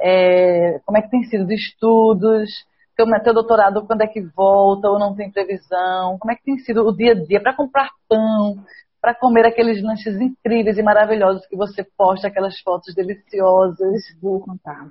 É, 0.00 0.80
como 0.84 0.98
é 0.98 1.02
que 1.02 1.10
tem 1.10 1.22
sido 1.24 1.46
de 1.46 1.54
estudos? 1.54 2.50
Teu, 2.96 3.34
doutorado, 3.34 3.86
quando 3.86 4.02
é 4.02 4.06
que 4.06 4.20
volta 4.20 4.88
ou 4.88 4.98
não 4.98 5.14
tem 5.14 5.30
previsão? 5.30 6.18
Como 6.18 6.30
é 6.30 6.36
que 6.36 6.44
tem 6.44 6.58
sido 6.58 6.86
o 6.86 6.94
dia 6.94 7.12
a 7.12 7.14
dia 7.14 7.40
para 7.40 7.54
comprar 7.54 7.90
pão, 8.08 8.56
para 9.00 9.14
comer 9.14 9.46
aqueles 9.46 9.82
lanches 9.82 10.20
incríveis 10.20 10.76
e 10.78 10.82
maravilhosos 10.82 11.46
que 11.46 11.56
você 11.56 11.84
posta, 11.96 12.28
aquelas 12.28 12.60
fotos 12.60 12.94
deliciosas? 12.94 14.02
Vou 14.20 14.40
contar. 14.40 14.86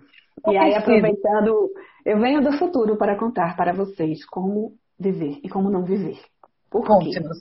e 0.48 0.58
aí, 0.58 0.74
aproveitando, 0.76 1.70
eu 2.06 2.20
venho 2.20 2.42
do 2.42 2.52
futuro 2.54 2.98
para 2.98 3.18
contar 3.18 3.56
para 3.56 3.72
vocês 3.72 4.26
como 4.26 4.74
viver 5.00 5.40
e 5.44 5.50
como 5.50 5.70
não 5.70 5.84
viver. 5.84 6.20
Por 6.70 6.86
Conte-nos. 6.86 7.38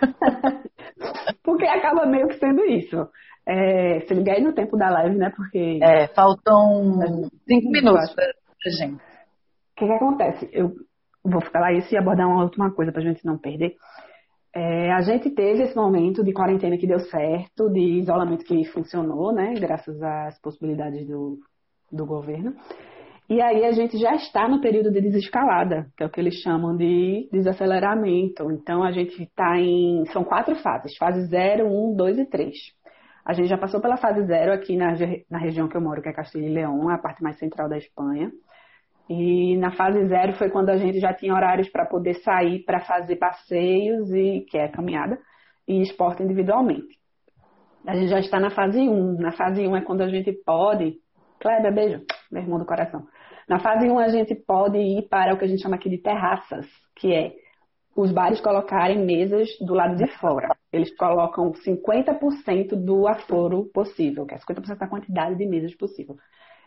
Porque 1.42 1.66
acaba 1.66 2.06
meio 2.06 2.28
que 2.28 2.38
sendo 2.38 2.64
isso. 2.64 3.08
É, 3.46 4.00
se 4.00 4.14
ligar 4.14 4.36
aí 4.36 4.42
no 4.42 4.54
tempo 4.54 4.76
da 4.76 4.88
live, 4.90 5.16
né? 5.16 5.30
Porque. 5.34 5.78
É, 5.82 6.08
faltam 6.08 7.00
cinco 7.46 7.70
minutos 7.70 8.14
pra 8.14 8.24
gente. 8.78 8.94
O 8.94 9.76
que, 9.76 9.86
que 9.86 9.92
acontece? 9.92 10.48
Eu 10.52 10.72
vou 11.24 11.40
falar 11.50 11.72
isso 11.72 11.92
e 11.94 11.98
abordar 11.98 12.26
uma 12.26 12.42
última 12.42 12.72
coisa 12.72 12.92
pra 12.92 13.02
gente 13.02 13.24
não 13.24 13.38
perder. 13.38 13.74
É, 14.54 14.92
a 14.92 15.00
gente 15.00 15.30
teve 15.30 15.64
esse 15.64 15.74
momento 15.74 16.22
de 16.22 16.32
quarentena 16.32 16.78
que 16.78 16.86
deu 16.86 17.00
certo, 17.00 17.68
de 17.70 17.98
isolamento 17.98 18.44
que 18.44 18.64
funcionou, 18.66 19.32
né? 19.32 19.52
Graças 19.54 20.00
às 20.00 20.40
possibilidades 20.40 21.06
do, 21.08 21.38
do 21.90 22.06
governo. 22.06 22.54
E 23.28 23.40
aí 23.40 23.64
a 23.64 23.72
gente 23.72 23.98
já 23.98 24.14
está 24.14 24.46
no 24.46 24.60
período 24.60 24.92
de 24.92 25.00
desescalada, 25.00 25.86
que 25.96 26.04
é 26.04 26.06
o 26.06 26.10
que 26.10 26.20
eles 26.20 26.34
chamam 26.36 26.76
de 26.76 27.28
desaceleramento. 27.32 28.50
Então 28.52 28.84
a 28.84 28.92
gente 28.92 29.22
está 29.22 29.58
em. 29.58 30.04
São 30.12 30.22
quatro 30.22 30.54
fases: 30.56 30.96
fase 30.96 31.26
0, 31.26 31.66
1, 31.66 31.96
2 31.96 32.18
e 32.18 32.26
3. 32.26 32.54
A 33.24 33.32
gente 33.32 33.48
já 33.48 33.56
passou 33.56 33.80
pela 33.80 33.96
fase 33.96 34.22
0 34.22 34.52
aqui 34.52 34.76
na, 34.76 34.92
na 35.30 35.38
região 35.38 35.66
que 35.66 35.76
eu 35.76 35.80
moro, 35.80 36.02
que 36.02 36.08
é 36.08 36.12
Castilho 36.12 36.46
e 36.46 36.52
Leão, 36.52 36.88
a 36.90 36.98
parte 36.98 37.22
mais 37.22 37.38
central 37.38 37.68
da 37.68 37.78
Espanha. 37.78 38.30
E 39.08 39.56
na 39.56 39.70
fase 39.72 40.04
0 40.04 40.34
foi 40.34 40.50
quando 40.50 40.70
a 40.70 40.76
gente 40.76 41.00
já 41.00 41.12
tinha 41.12 41.34
horários 41.34 41.68
para 41.68 41.86
poder 41.86 42.14
sair 42.16 42.64
para 42.64 42.80
fazer 42.80 43.16
passeios, 43.16 44.12
e 44.12 44.44
que 44.48 44.58
é 44.58 44.68
caminhada, 44.68 45.18
e 45.66 45.80
esporte 45.80 46.22
individualmente. 46.22 46.98
A 47.86 47.94
gente 47.94 48.08
já 48.08 48.18
está 48.18 48.38
na 48.38 48.50
fase 48.50 48.78
1. 48.78 49.16
Na 49.18 49.32
fase 49.32 49.66
1 49.66 49.76
é 49.76 49.80
quando 49.82 50.02
a 50.02 50.08
gente 50.08 50.32
pode. 50.32 50.94
Kleber, 51.40 51.74
beijo, 51.74 52.02
meu 52.30 52.42
irmão 52.42 52.58
do 52.58 52.66
coração. 52.66 53.06
Na 53.48 53.58
fase 53.58 53.88
1 53.88 53.98
a 53.98 54.08
gente 54.08 54.34
pode 54.34 54.78
ir 54.78 55.08
para 55.08 55.34
o 55.34 55.38
que 55.38 55.44
a 55.44 55.48
gente 55.48 55.62
chama 55.62 55.76
aqui 55.76 55.90
de 55.90 55.98
terraças, 55.98 56.66
que 56.96 57.12
é 57.12 57.32
os 57.96 58.10
bares 58.10 58.40
colocarem 58.40 59.04
mesas 59.04 59.48
do 59.60 59.74
lado 59.74 59.96
de 59.96 60.06
fora. 60.18 60.56
Eles 60.72 60.94
colocam 60.96 61.52
50% 61.52 62.74
do 62.74 63.06
aforo 63.06 63.66
possível, 63.72 64.26
que 64.26 64.34
é 64.34 64.38
50% 64.38 64.78
da 64.78 64.88
quantidade 64.88 65.36
de 65.36 65.46
mesas 65.46 65.74
possível. 65.74 66.16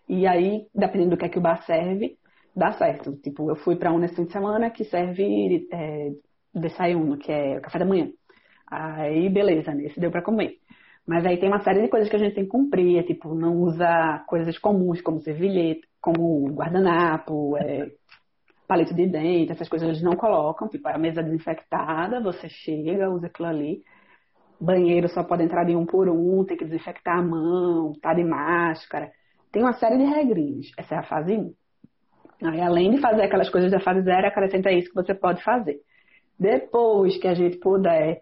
E 0.07 0.25
aí, 0.25 0.67
dependendo 0.73 1.11
do 1.11 1.17
que 1.17 1.25
é 1.25 1.29
que 1.29 1.37
o 1.37 1.41
bar 1.41 1.61
serve, 1.63 2.17
dá 2.55 2.71
certo. 2.71 3.15
Tipo, 3.17 3.49
eu 3.49 3.55
fui 3.55 3.75
para 3.75 3.91
um 3.91 3.99
nesse 3.99 4.15
fim 4.15 4.25
de 4.25 4.31
semana 4.31 4.69
que 4.69 4.85
serve 4.85 5.67
é, 5.71 6.11
desayuno, 6.55 7.17
que 7.17 7.31
é 7.31 7.57
o 7.57 7.61
café 7.61 7.79
da 7.79 7.85
manhã. 7.85 8.09
Aí, 8.69 9.29
beleza, 9.29 9.73
nesse 9.73 9.99
deu 9.99 10.11
para 10.11 10.21
comer. 10.21 10.57
Mas 11.05 11.25
aí 11.25 11.37
tem 11.37 11.47
uma 11.47 11.61
série 11.61 11.81
de 11.81 11.87
coisas 11.87 12.09
que 12.09 12.15
a 12.15 12.19
gente 12.19 12.35
tem 12.35 12.43
que 12.43 12.49
cumprir, 12.49 12.99
é, 12.99 13.03
tipo, 13.03 13.33
não 13.33 13.55
usa 13.61 14.23
coisas 14.27 14.57
comuns 14.57 15.01
como 15.01 15.21
servilheta, 15.21 15.87
como 16.01 16.47
guardanapo, 16.49 17.57
é, 17.57 17.89
palito 18.67 18.93
de 18.93 19.07
dente, 19.07 19.51
essas 19.51 19.69
coisas 19.69 19.87
eles 19.87 20.01
não 20.01 20.15
colocam, 20.15 20.67
tipo, 20.67 20.87
a 20.87 20.97
mesa 20.97 21.23
desinfectada, 21.23 22.19
você 22.19 22.49
chega, 22.49 23.09
usa 23.09 23.27
aquilo 23.27 23.47
ali. 23.47 23.81
Banheiro 24.59 25.07
só 25.07 25.23
pode 25.23 25.43
entrar 25.43 25.63
de 25.63 25.75
um 25.75 25.85
por 25.85 26.09
um, 26.09 26.43
tem 26.43 26.57
que 26.57 26.65
desinfectar 26.65 27.17
a 27.17 27.21
mão, 27.21 27.93
tá 28.01 28.13
de 28.13 28.23
máscara. 28.23 29.11
Tem 29.51 29.61
uma 29.63 29.73
série 29.73 29.97
de 29.97 30.03
regrinhas. 30.03 30.67
Essa 30.77 30.95
é 30.95 30.97
a 30.97 31.03
fase 31.03 31.33
1. 31.33 31.53
Aí, 32.43 32.61
além 32.61 32.91
de 32.91 33.01
fazer 33.01 33.23
aquelas 33.23 33.49
coisas 33.49 33.71
da 33.71 33.79
fase 33.79 34.01
0, 34.01 34.27
acrescenta 34.27 34.71
isso 34.71 34.89
que 34.89 34.95
você 34.95 35.13
pode 35.13 35.43
fazer. 35.43 35.77
Depois 36.39 37.17
que 37.17 37.27
a 37.27 37.33
gente 37.33 37.57
puder, 37.57 38.21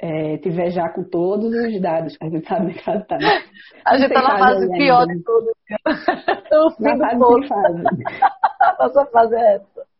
é, 0.00 0.38
tiver 0.38 0.70
já 0.70 0.88
com 0.88 1.04
todos 1.04 1.52
os 1.52 1.80
dados, 1.80 2.16
a 2.20 2.28
gente 2.28 2.48
sabe 2.48 2.74
que 2.74 2.82
tá, 2.82 3.18
né? 3.18 3.42
A 3.86 3.96
gente 3.96 4.12
tá 4.12 4.22
na 4.22 4.38
fase 4.38 4.68
pior 4.70 5.06
de 5.06 5.22
todas. 5.22 5.54
Na 6.80 6.96
fase 6.98 7.18
fase. 8.62 8.94
Nossa 8.94 9.06
fase 9.10 9.34
é 9.34 9.54
essa. 9.56 9.92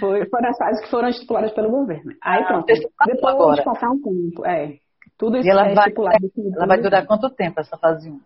Foi, 0.00 0.28
foram 0.28 0.48
as 0.48 0.58
fases 0.58 0.82
que 0.82 0.90
foram 0.90 1.08
estipuladas 1.08 1.52
pelo 1.52 1.70
governo. 1.70 2.12
Aí 2.22 2.42
ah, 2.42 2.46
pronto. 2.46 2.66
Depois 2.66 3.34
agora. 3.34 3.56
de 3.56 3.64
passar 3.64 3.90
um 3.90 4.02
tempo, 4.02 4.44
é. 4.44 4.76
Tudo 5.16 5.36
isso 5.36 5.46
e 5.46 5.50
ela 5.50 5.68
é 5.68 5.74
vai, 5.74 5.92
Ela 6.56 6.66
vai 6.66 6.80
durar 6.80 7.06
quanto 7.06 7.30
tempo 7.30 7.60
essa 7.60 7.76
fase 7.76 8.10
1? 8.10 8.20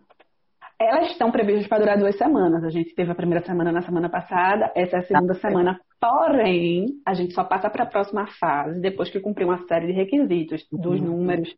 Elas 0.79 1.11
estão 1.11 1.31
previstas 1.31 1.67
para 1.67 1.79
durar 1.79 1.97
duas 1.97 2.17
semanas. 2.17 2.63
A 2.63 2.69
gente 2.69 2.93
teve 2.93 3.11
a 3.11 3.15
primeira 3.15 3.43
semana 3.45 3.71
na 3.71 3.81
semana 3.81 4.09
passada, 4.09 4.71
essa 4.75 4.97
é 4.97 4.99
a 4.99 5.03
segunda 5.03 5.33
tá. 5.33 5.39
semana. 5.39 5.79
Porém, 5.99 6.85
a 7.05 7.13
gente 7.13 7.33
só 7.33 7.43
passa 7.43 7.69
para 7.69 7.83
a 7.83 7.87
próxima 7.87 8.27
fase 8.39 8.79
depois 8.79 9.09
que 9.09 9.19
cumprir 9.19 9.45
uma 9.45 9.65
série 9.67 9.87
de 9.87 9.93
requisitos 9.93 10.67
dos 10.71 10.99
uhum. 10.99 11.07
números, 11.07 11.49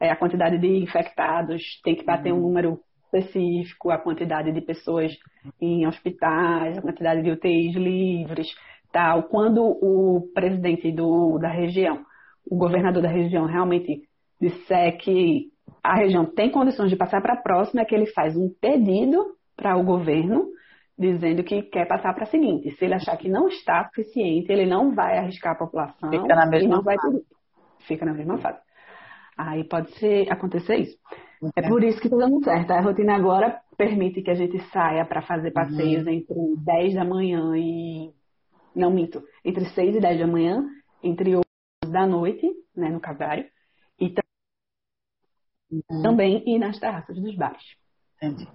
é, 0.00 0.10
a 0.10 0.16
quantidade 0.16 0.58
de 0.58 0.66
infectados, 0.66 1.80
tem 1.84 1.94
que 1.94 2.04
bater 2.04 2.32
um 2.32 2.36
uhum. 2.36 2.42
número 2.42 2.80
específico, 3.14 3.90
a 3.90 3.98
quantidade 3.98 4.52
de 4.52 4.60
pessoas 4.60 5.12
em 5.60 5.86
hospitais, 5.86 6.76
a 6.76 6.82
quantidade 6.82 7.22
de 7.22 7.30
UTIs 7.30 7.74
livres, 7.74 8.48
tal. 8.92 9.24
Quando 9.24 9.62
o 9.62 10.30
presidente 10.34 10.90
do, 10.92 11.38
da 11.38 11.48
região, 11.48 12.04
o 12.48 12.56
governador 12.56 13.02
da 13.02 13.08
região 13.08 13.46
realmente 13.46 14.02
disser 14.40 14.98
que 14.98 15.52
a 15.82 15.94
região 15.96 16.24
tem 16.24 16.50
condições 16.50 16.90
de 16.90 16.96
passar 16.96 17.20
para 17.22 17.34
a 17.34 17.42
próxima, 17.42 17.82
é 17.82 17.84
que 17.84 17.94
ele 17.94 18.06
faz 18.06 18.36
um 18.36 18.50
pedido 18.60 19.34
para 19.56 19.76
o 19.76 19.84
governo 19.84 20.46
dizendo 20.98 21.42
que 21.42 21.62
quer 21.62 21.86
passar 21.86 22.14
para 22.14 22.24
a 22.24 22.28
seguinte. 22.28 22.70
Se 22.76 22.84
ele 22.84 22.94
achar 22.94 23.16
que 23.16 23.28
não 23.28 23.48
está 23.48 23.84
suficiente, 23.88 24.50
ele 24.52 24.66
não 24.66 24.94
vai 24.94 25.18
arriscar 25.18 25.52
a 25.52 25.58
população 25.58 26.10
Fica 26.10 26.34
na 26.34 26.46
mesma 26.46 26.68
e 26.68 26.70
não 26.70 26.82
vai 26.82 26.96
pedir. 26.96 27.22
Fica 27.86 28.06
na 28.06 28.14
mesma 28.14 28.38
fase. 28.38 28.58
Aí 29.36 29.64
pode 29.64 29.90
ser, 29.98 30.30
acontecer 30.32 30.76
isso. 30.76 30.96
É 31.56 31.68
por 31.68 31.82
isso 31.82 32.00
que 32.00 32.06
está 32.06 32.16
dando 32.16 32.42
certo. 32.44 32.70
A 32.70 32.80
rotina 32.80 33.14
agora 33.14 33.60
permite 33.76 34.22
que 34.22 34.30
a 34.30 34.34
gente 34.34 34.58
saia 34.70 35.04
para 35.04 35.22
fazer 35.22 35.48
uhum. 35.48 35.54
passeios 35.54 36.04
uhum. 36.04 36.12
entre 36.12 36.56
10 36.64 36.94
da 36.94 37.04
manhã 37.04 37.56
e. 37.56 38.12
Não 38.74 38.90
minto. 38.90 39.22
Entre 39.44 39.64
6 39.66 39.96
e 39.96 40.00
10 40.00 40.20
da 40.20 40.26
manhã, 40.26 40.64
entre 41.02 41.36
8 41.36 41.44
da 41.90 42.06
noite, 42.06 42.50
né, 42.76 42.88
no 42.88 43.00
casário, 43.00 43.46
e 44.00 44.12
uhum. 45.70 46.02
também 46.02 46.42
ir 46.46 46.58
nas 46.58 46.78
terraças 46.78 47.16
dos 47.16 47.36
bares. 47.36 47.62
Entendi. 48.16 48.48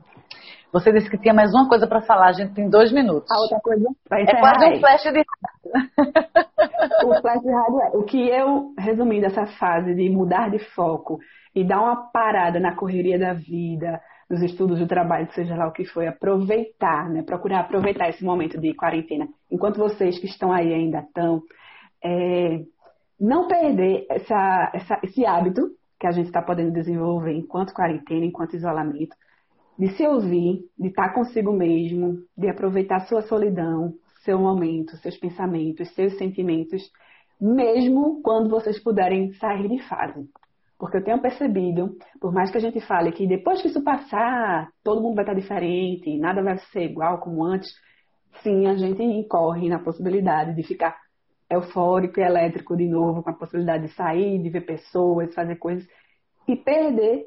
Você 0.71 0.91
disse 0.91 1.09
que 1.09 1.17
tinha 1.17 1.33
mais 1.33 1.51
uma 1.53 1.67
coisa 1.67 1.87
para 1.87 2.01
falar, 2.01 2.27
a 2.27 2.33
gente 2.33 2.53
tem 2.53 2.69
dois 2.69 2.91
minutos. 2.91 3.31
A 3.31 3.39
outra 3.39 3.59
coisa 3.59 3.87
é 4.11 4.39
quase 4.39 4.65
um 4.65 4.79
flash 4.79 5.03
de 5.03 5.19
o 7.05 7.21
flash 7.21 7.41
de 7.41 7.51
rádio 7.51 7.81
é 7.81 7.97
o 7.97 8.03
que 8.03 8.29
eu 8.29 8.73
resumi 8.77 9.19
dessa 9.19 9.45
fase 9.45 9.95
de 9.95 10.09
mudar 10.09 10.49
de 10.49 10.59
foco 10.59 11.19
e 11.53 11.63
dar 11.63 11.81
uma 11.81 12.11
parada 12.11 12.59
na 12.59 12.75
correria 12.75 13.17
da 13.17 13.33
vida, 13.33 14.01
nos 14.29 14.41
estudos 14.43 14.79
do 14.79 14.87
trabalho, 14.87 15.27
seja 15.33 15.55
lá 15.55 15.67
o 15.67 15.71
que 15.71 15.85
foi, 15.85 16.07
aproveitar, 16.07 17.09
né? 17.09 17.23
Procurar 17.23 17.61
aproveitar 17.61 18.09
esse 18.09 18.23
momento 18.23 18.59
de 18.59 18.73
quarentena, 18.75 19.27
enquanto 19.49 19.77
vocês 19.77 20.19
que 20.19 20.27
estão 20.27 20.51
aí 20.51 20.71
ainda 20.73 20.99
estão, 20.99 21.41
é, 22.03 22.63
não 23.19 23.47
perder 23.47 24.05
essa, 24.09 24.71
essa, 24.73 24.99
esse 25.03 25.25
hábito 25.25 25.71
que 25.99 26.07
a 26.07 26.11
gente 26.11 26.27
está 26.27 26.41
podendo 26.41 26.71
desenvolver 26.71 27.33
enquanto 27.33 27.73
quarentena, 27.73 28.25
enquanto 28.25 28.55
isolamento, 28.55 29.15
de 29.77 29.89
se 29.95 30.07
ouvir, 30.07 30.65
de 30.77 30.89
estar 30.89 31.13
consigo 31.13 31.51
mesmo, 31.51 32.19
de 32.37 32.49
aproveitar 32.49 33.01
sua 33.07 33.21
solidão, 33.23 33.93
seu 34.23 34.37
momento, 34.37 34.95
seus 34.97 35.17
pensamentos, 35.17 35.89
seus 35.95 36.17
sentimentos, 36.17 36.89
mesmo 37.41 38.21
quando 38.21 38.49
vocês 38.49 38.81
puderem 38.81 39.33
sair 39.33 39.67
de 39.67 39.79
fase. 39.83 40.29
Porque 40.80 40.95
eu 40.95 41.03
tenho 41.03 41.21
percebido, 41.21 41.97
por 42.21 42.32
mais 42.32 42.49
que 42.49 42.57
a 42.57 42.61
gente 42.61 42.80
fale 42.80 43.11
que 43.11 43.27
depois 43.27 43.61
que 43.61 43.67
isso 43.67 43.84
passar, 43.84 44.69
todo 44.82 45.01
mundo 45.01 45.15
vai 45.15 45.25
estar 45.25 45.34
diferente, 45.34 46.17
nada 46.17 46.41
vai 46.41 46.57
ser 46.71 46.86
igual 46.86 47.19
como 47.19 47.43
antes, 47.43 47.69
sim, 48.41 48.65
a 48.65 48.75
gente 48.75 49.03
incorre 49.03 49.67
na 49.67 49.80
possibilidade 49.80 50.55
de 50.55 50.63
ficar 50.63 50.97
eufórico 51.49 52.21
e 52.21 52.23
elétrico 52.23 52.77
de 52.77 52.88
novo, 52.88 53.21
com 53.21 53.30
a 53.30 53.34
possibilidade 53.34 53.88
de 53.88 53.93
sair, 53.93 54.41
de 54.41 54.49
ver 54.49 54.61
pessoas, 54.61 55.34
fazer 55.34 55.57
coisas, 55.57 55.86
e 56.47 56.55
perder 56.55 57.25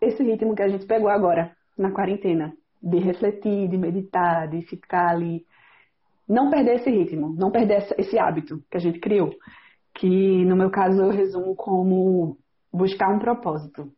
esse 0.00 0.22
ritmo 0.22 0.54
que 0.54 0.62
a 0.62 0.68
gente 0.68 0.86
pegou 0.86 1.10
agora, 1.10 1.54
na 1.76 1.90
quarentena, 1.90 2.54
de 2.82 2.98
refletir, 2.98 3.68
de 3.68 3.76
meditar, 3.76 4.48
de 4.48 4.62
ficar 4.62 5.10
ali. 5.10 5.44
Não 6.26 6.48
perder 6.48 6.76
esse 6.76 6.90
ritmo, 6.90 7.34
não 7.36 7.50
perder 7.50 7.86
esse 7.98 8.18
hábito 8.18 8.62
que 8.70 8.78
a 8.78 8.80
gente 8.80 8.98
criou. 8.98 9.30
Que 9.92 10.44
no 10.46 10.56
meu 10.56 10.70
caso 10.70 11.02
eu 11.02 11.10
resumo 11.10 11.54
como 11.54 12.38
buscar 12.74 13.08
um 13.08 13.18
propósito. 13.18 13.88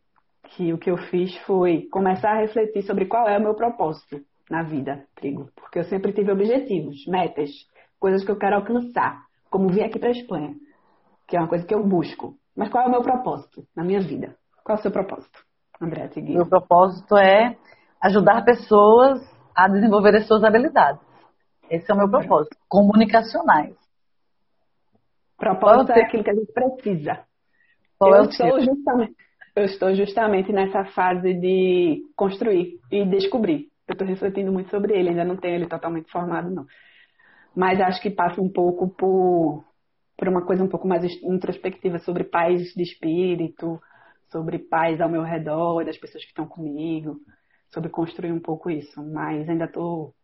Que 0.51 0.73
o 0.73 0.79
que 0.79 0.91
eu 0.91 0.97
fiz 0.97 1.37
foi 1.39 1.89
começar 1.91 2.31
a 2.31 2.41
refletir 2.41 2.83
sobre 2.83 3.07
qual 3.07 3.29
é 3.29 3.37
o 3.37 3.43
meu 3.43 3.55
propósito 3.55 4.21
na 4.49 4.63
vida, 4.63 5.05
Trigo. 5.17 5.51
Porque 5.57 5.81
eu 5.81 5.85
sempre 5.85 6.13
tive 6.13 6.31
objetivos, 6.31 7.05
metas, 7.09 7.51
coisas 7.99 8.25
que 8.25 8.31
eu 8.31 8.39
quero 8.39 8.57
alcançar, 8.57 9.23
como 9.51 9.69
vir 9.69 9.83
aqui 9.83 9.99
para 9.99 10.11
a 10.11 10.13
Espanha, 10.13 10.55
que 11.27 11.37
é 11.37 11.41
uma 11.41 11.49
coisa 11.49 11.67
que 11.67 11.75
eu 11.75 11.85
busco. 11.85 12.35
Mas 12.57 12.69
qual 12.69 12.85
é 12.85 12.87
o 12.87 12.91
meu 12.91 13.03
propósito 13.03 13.67
na 13.75 13.83
minha 13.83 14.01
vida? 14.01 14.37
Qual 14.63 14.77
é 14.77 14.79
o 14.79 14.83
seu 14.83 14.93
propósito, 14.93 15.39
André 15.81 16.09
Tigui? 16.09 16.35
Meu 16.35 16.49
propósito 16.49 17.17
é 17.17 17.57
ajudar 18.01 18.45
pessoas 18.45 19.21
a 19.55 19.69
desenvolver 19.69 20.15
as 20.15 20.27
suas 20.29 20.45
habilidades. 20.45 21.01
Esse 21.69 21.91
é 21.91 21.95
o 21.95 21.99
meu 21.99 22.09
propósito. 22.09 22.57
Comunicacionais. 22.69 23.75
Propósito 25.37 25.91
é 25.93 26.03
aquilo 26.03 26.23
que 26.23 26.31
a 26.31 26.35
gente 26.35 26.53
precisa. 26.53 27.27
Qual 27.99 28.15
eu, 28.15 28.25
é 28.25 28.27
estou 28.27 28.61
justamente, 28.61 29.17
eu 29.55 29.65
estou 29.65 29.95
justamente 29.95 30.53
nessa 30.53 30.85
fase 30.87 31.35
de 31.35 32.03
construir 32.15 32.79
e 32.91 33.05
descobrir. 33.05 33.69
Eu 33.89 33.93
estou 33.93 34.07
refletindo 34.07 34.53
muito 34.53 34.71
sobre 34.71 34.99
ele, 34.99 35.11
ainda 35.11 35.25
não 35.25 35.37
tenho 35.37 35.55
ele 35.55 35.67
totalmente 35.67 36.11
formado, 36.11 36.51
não. 36.51 36.67
Mas 37.55 37.81
acho 37.81 38.03
que 38.03 38.11
passa 38.11 38.41
um 38.41 38.51
pouco 38.51 38.89
por, 38.89 39.65
por 40.17 40.29
uma 40.29 40.45
coisa 40.45 40.63
um 40.63 40.69
pouco 40.69 40.87
mais 40.87 41.05
introspectiva 41.23 41.99
sobre 42.01 42.25
paz 42.25 42.63
de 42.75 42.83
espírito, 42.83 43.81
sobre 44.31 44.59
paz 44.59 45.01
ao 45.01 45.09
meu 45.09 45.23
redor, 45.23 45.85
das 45.85 45.97
pessoas 45.97 46.25
que 46.25 46.31
estão 46.31 46.47
comigo 46.47 47.17
sobre 47.73 47.91
construir 47.91 48.33
um 48.33 48.41
pouco 48.41 48.71
isso, 48.71 49.03
mas 49.03 49.49
ainda 49.49 49.65
estou 49.65 50.15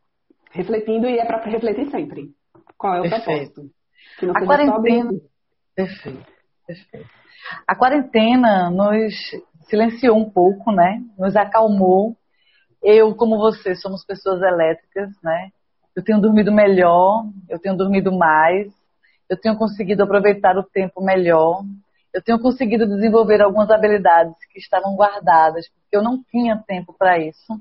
refletindo 0.51 1.07
e 1.07 1.19
é 1.19 1.25
para 1.25 1.45
refletir 1.45 1.91
sempre. 1.91 2.31
Qual 2.77 2.95
é 2.95 3.01
o 3.01 3.03
perfeito. 3.03 3.25
propósito? 3.25 3.71
a 4.35 4.47
quarentena. 4.47 5.11
Perfeito, 5.11 5.31
perfeito. 5.75 6.32
A 7.67 7.75
quarentena 7.75 8.71
nos 8.71 9.15
silenciou 9.69 10.17
um 10.17 10.29
pouco, 10.29 10.71
né? 10.73 11.03
Nos 11.19 11.37
acalmou. 11.37 12.17
Eu, 12.83 13.15
como 13.15 13.39
você, 13.39 13.75
somos 13.75 14.05
pessoas 14.05 14.43
elétricas, 14.43 15.11
né? 15.23 15.51
Eu 15.95 16.03
tenho 16.03 16.21
dormido 16.21 16.51
melhor, 16.51 17.25
eu 17.49 17.59
tenho 17.59 17.77
dormido 17.77 18.13
mais, 18.13 18.73
eu 19.29 19.37
tenho 19.37 19.57
conseguido 19.57 20.03
aproveitar 20.03 20.57
o 20.57 20.63
tempo 20.63 21.03
melhor, 21.03 21.63
eu 22.13 22.23
tenho 22.23 22.39
conseguido 22.39 22.87
desenvolver 22.87 23.41
algumas 23.41 23.71
habilidades 23.71 24.37
que 24.51 24.59
estavam 24.59 24.95
guardadas, 24.95 25.69
porque 25.69 25.97
eu 25.97 26.03
não 26.03 26.23
tinha 26.25 26.63
tempo 26.67 26.95
para 26.99 27.19
isso. 27.19 27.61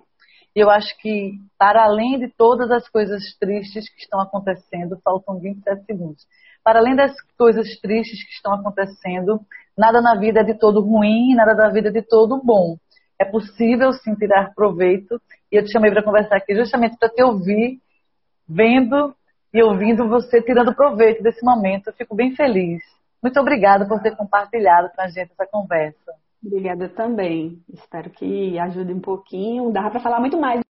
E 0.54 0.60
eu 0.60 0.70
acho 0.70 0.98
que, 0.98 1.40
para 1.58 1.84
além 1.84 2.20
de 2.20 2.28
todas 2.28 2.70
as 2.72 2.88
coisas 2.90 3.22
tristes 3.40 3.90
que 3.90 4.02
estão 4.02 4.20
acontecendo, 4.20 5.00
faltam 5.02 5.40
27 5.40 5.86
segundos. 5.86 6.28
Para 6.64 6.80
além 6.80 6.96
das 6.96 7.14
coisas 7.38 7.68
tristes 7.80 8.24
que 8.24 8.34
estão 8.34 8.54
acontecendo, 8.54 9.42
nada 9.78 10.02
na 10.02 10.16
vida 10.16 10.42
é 10.42 10.44
de 10.44 10.54
todo 10.54 10.82
ruim, 10.82 11.34
nada 11.36 11.54
da 11.54 11.70
vida 11.70 11.90
é 11.90 11.92
de 11.92 12.02
todo 12.02 12.42
bom. 12.44 12.78
é 13.20 13.26
possível 13.26 13.94
sim 13.94 14.16
tirar 14.16 14.52
proveito. 14.56 15.22
E 15.52 15.56
eu 15.56 15.64
te 15.64 15.72
chamei 15.72 15.92
para 15.92 16.02
conversar 16.02 16.38
aqui 16.38 16.56
justamente 16.56 16.98
para 16.98 17.08
te 17.08 17.22
ouvir, 17.22 17.80
vendo 18.48 19.16
e 19.54 19.62
ouvindo 19.62 20.08
você 20.08 20.42
tirando 20.42 20.74
proveito 20.74 21.22
desse 21.22 21.46
momento. 21.46 21.88
Eu 21.88 21.94
fico 21.94 22.16
bem 22.16 22.36
feliz. 22.36 22.82
Muito 23.22 23.40
obrigada 23.40 23.88
por 23.88 24.02
ter 24.02 24.16
compartilhado 24.16 24.90
com 24.96 25.02
a 25.02 25.08
gente 25.08 25.32
essa 25.32 25.46
conversa. 25.46 26.14
Obrigada 26.44 26.90
também. 26.90 27.62
Espero 27.72 28.10
que 28.10 28.58
ajude 28.58 28.92
um 28.92 29.00
pouquinho. 29.00 29.72
Dá 29.72 29.88
para 29.90 30.00
falar 30.00 30.20
muito 30.20 30.40
mais 30.40 30.62